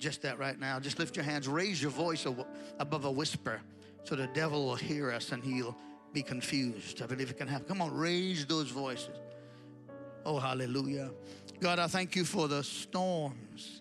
just 0.00 0.22
that 0.22 0.38
right 0.38 0.58
now. 0.58 0.80
Just 0.80 0.98
lift 0.98 1.14
your 1.14 1.24
hands, 1.24 1.46
raise 1.46 1.80
your 1.80 1.92
voice 1.92 2.26
above 2.78 3.04
a 3.04 3.10
whisper 3.10 3.60
so 4.02 4.16
the 4.16 4.26
devil 4.28 4.66
will 4.66 4.74
hear 4.74 5.12
us 5.12 5.30
and 5.30 5.44
he'll 5.44 5.76
be 6.12 6.22
confused. 6.22 7.02
I 7.02 7.06
believe 7.06 7.30
it 7.30 7.36
can 7.36 7.46
happen. 7.46 7.68
Come 7.68 7.82
on, 7.82 7.94
raise 7.94 8.46
those 8.46 8.70
voices. 8.70 9.16
Oh, 10.24 10.38
hallelujah. 10.38 11.10
God, 11.60 11.78
I 11.78 11.86
thank 11.86 12.16
you 12.16 12.24
for 12.24 12.48
the 12.48 12.64
storms. 12.64 13.79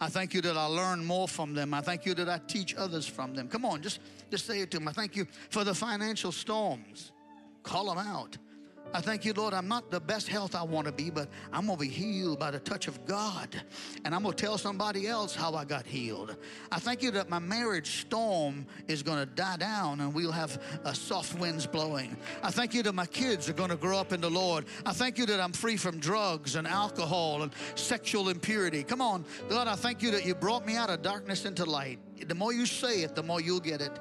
I 0.00 0.08
thank 0.08 0.32
you 0.32 0.40
that 0.42 0.56
I 0.56 0.66
learn 0.66 1.04
more 1.04 1.26
from 1.26 1.54
them. 1.54 1.74
I 1.74 1.80
thank 1.80 2.06
you 2.06 2.14
that 2.14 2.28
I 2.28 2.38
teach 2.46 2.74
others 2.76 3.06
from 3.06 3.34
them. 3.34 3.48
Come 3.48 3.64
on, 3.64 3.82
just, 3.82 4.00
just 4.30 4.46
say 4.46 4.60
it 4.60 4.70
to 4.70 4.78
them. 4.78 4.88
I 4.88 4.92
thank 4.92 5.16
you 5.16 5.26
for 5.50 5.64
the 5.64 5.74
financial 5.74 6.30
storms. 6.30 7.12
Call 7.62 7.92
them 7.92 7.98
out. 7.98 8.36
I 8.94 9.00
thank 9.00 9.24
you, 9.24 9.32
Lord. 9.34 9.52
I'm 9.52 9.68
not 9.68 9.90
the 9.90 10.00
best 10.00 10.28
health 10.28 10.54
I 10.54 10.62
want 10.62 10.86
to 10.86 10.92
be, 10.92 11.10
but 11.10 11.28
I'm 11.52 11.66
going 11.66 11.78
to 11.78 11.84
be 11.84 11.90
healed 11.90 12.38
by 12.38 12.50
the 12.50 12.58
touch 12.58 12.88
of 12.88 13.04
God. 13.06 13.48
And 14.04 14.14
I'm 14.14 14.22
going 14.22 14.34
to 14.34 14.42
tell 14.42 14.56
somebody 14.56 15.06
else 15.06 15.34
how 15.34 15.54
I 15.54 15.64
got 15.64 15.86
healed. 15.86 16.36
I 16.72 16.78
thank 16.78 17.02
you 17.02 17.10
that 17.12 17.28
my 17.28 17.38
marriage 17.38 18.00
storm 18.02 18.66
is 18.86 19.02
going 19.02 19.18
to 19.18 19.26
die 19.26 19.58
down 19.58 20.00
and 20.00 20.14
we'll 20.14 20.32
have 20.32 20.62
uh, 20.84 20.92
soft 20.92 21.38
winds 21.38 21.66
blowing. 21.66 22.16
I 22.42 22.50
thank 22.50 22.72
you 22.72 22.82
that 22.84 22.94
my 22.94 23.06
kids 23.06 23.48
are 23.48 23.52
going 23.52 23.70
to 23.70 23.76
grow 23.76 23.98
up 23.98 24.12
in 24.12 24.20
the 24.20 24.30
Lord. 24.30 24.64
I 24.86 24.92
thank 24.92 25.18
you 25.18 25.26
that 25.26 25.40
I'm 25.40 25.52
free 25.52 25.76
from 25.76 25.98
drugs 25.98 26.56
and 26.56 26.66
alcohol 26.66 27.42
and 27.42 27.52
sexual 27.74 28.30
impurity. 28.30 28.82
Come 28.84 29.02
on, 29.02 29.24
God, 29.48 29.68
I 29.68 29.74
thank 29.74 30.02
you 30.02 30.10
that 30.12 30.24
you 30.24 30.34
brought 30.34 30.66
me 30.66 30.76
out 30.76 30.88
of 30.88 31.02
darkness 31.02 31.44
into 31.44 31.64
light. 31.64 31.98
The 32.26 32.34
more 32.34 32.52
you 32.52 32.66
say 32.66 33.02
it, 33.02 33.14
the 33.14 33.22
more 33.22 33.40
you'll 33.40 33.60
get 33.60 33.80
it. 33.80 33.92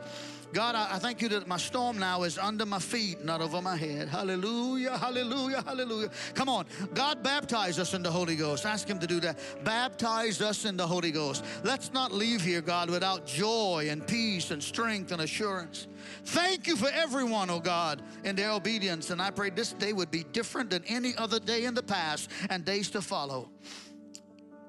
God, 0.53 0.75
I, 0.75 0.95
I, 0.95 0.99
thank 0.99 1.21
you 1.21 1.27
that 1.29 1.47
my 1.47 1.57
storm 1.57 1.97
now 1.97 2.23
is 2.23 2.37
under 2.37 2.65
my 2.65 2.79
feet, 2.79 3.23
not 3.23 3.41
over 3.41 3.61
my 3.61 3.75
head. 3.75 4.07
Hallelujah, 4.07 4.97
hallelujah, 4.97 5.61
hallelujah. 5.61 6.09
Come 6.35 6.47
on. 6.47 6.65
God 6.93 7.21
baptize 7.21 7.79
us 7.79 7.93
in 7.93 8.01
the 8.01 8.11
Holy 8.11 8.35
Ghost. 8.35 8.65
Ask 8.65 8.87
Him 8.87 8.97
to 8.99 9.07
do 9.07 9.19
that. 9.19 9.39
Baptize 9.63 10.41
us 10.41 10.63
in 10.65 10.77
the 10.77 10.87
Holy 10.87 11.11
Ghost. 11.11 11.43
Let's 11.63 11.91
not 11.91 12.13
leave 12.13 12.41
here, 12.41 12.61
God, 12.61 12.89
without 12.89 13.25
joy 13.25 13.87
and 13.89 14.05
peace 14.07 14.51
and 14.51 14.63
strength 14.63 15.11
and 15.11 15.21
assurance. 15.21 15.87
Thank 16.25 16.65
you 16.65 16.77
for 16.77 16.89
everyone, 16.93 17.49
oh 17.49 17.59
God, 17.59 18.01
in 18.23 18.35
their 18.35 18.51
obedience. 18.51 19.09
And 19.09 19.21
I 19.21 19.31
pray 19.31 19.49
this 19.49 19.73
day 19.73 19.91
would 19.91 20.11
be 20.11 20.23
different 20.23 20.69
than 20.69 20.83
any 20.87 21.15
other 21.17 21.39
day 21.39 21.65
in 21.65 21.73
the 21.73 21.83
past 21.83 22.31
and 22.49 22.63
days 22.63 22.89
to 22.91 23.01
follow. 23.01 23.49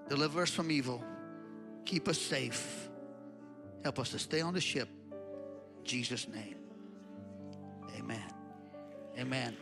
Deliver 0.08 0.42
us 0.42 0.50
from 0.50 0.72
evil. 0.72 1.04
Keep 1.84 2.08
us 2.08 2.18
safe. 2.18 2.88
Help 3.84 4.00
us 4.00 4.10
to 4.10 4.18
stay 4.18 4.40
on 4.40 4.54
the 4.54 4.60
ship 4.60 4.88
Jesus' 5.88 6.28
name. 6.28 6.56
Amen. 7.96 8.30
Amen. 9.18 9.56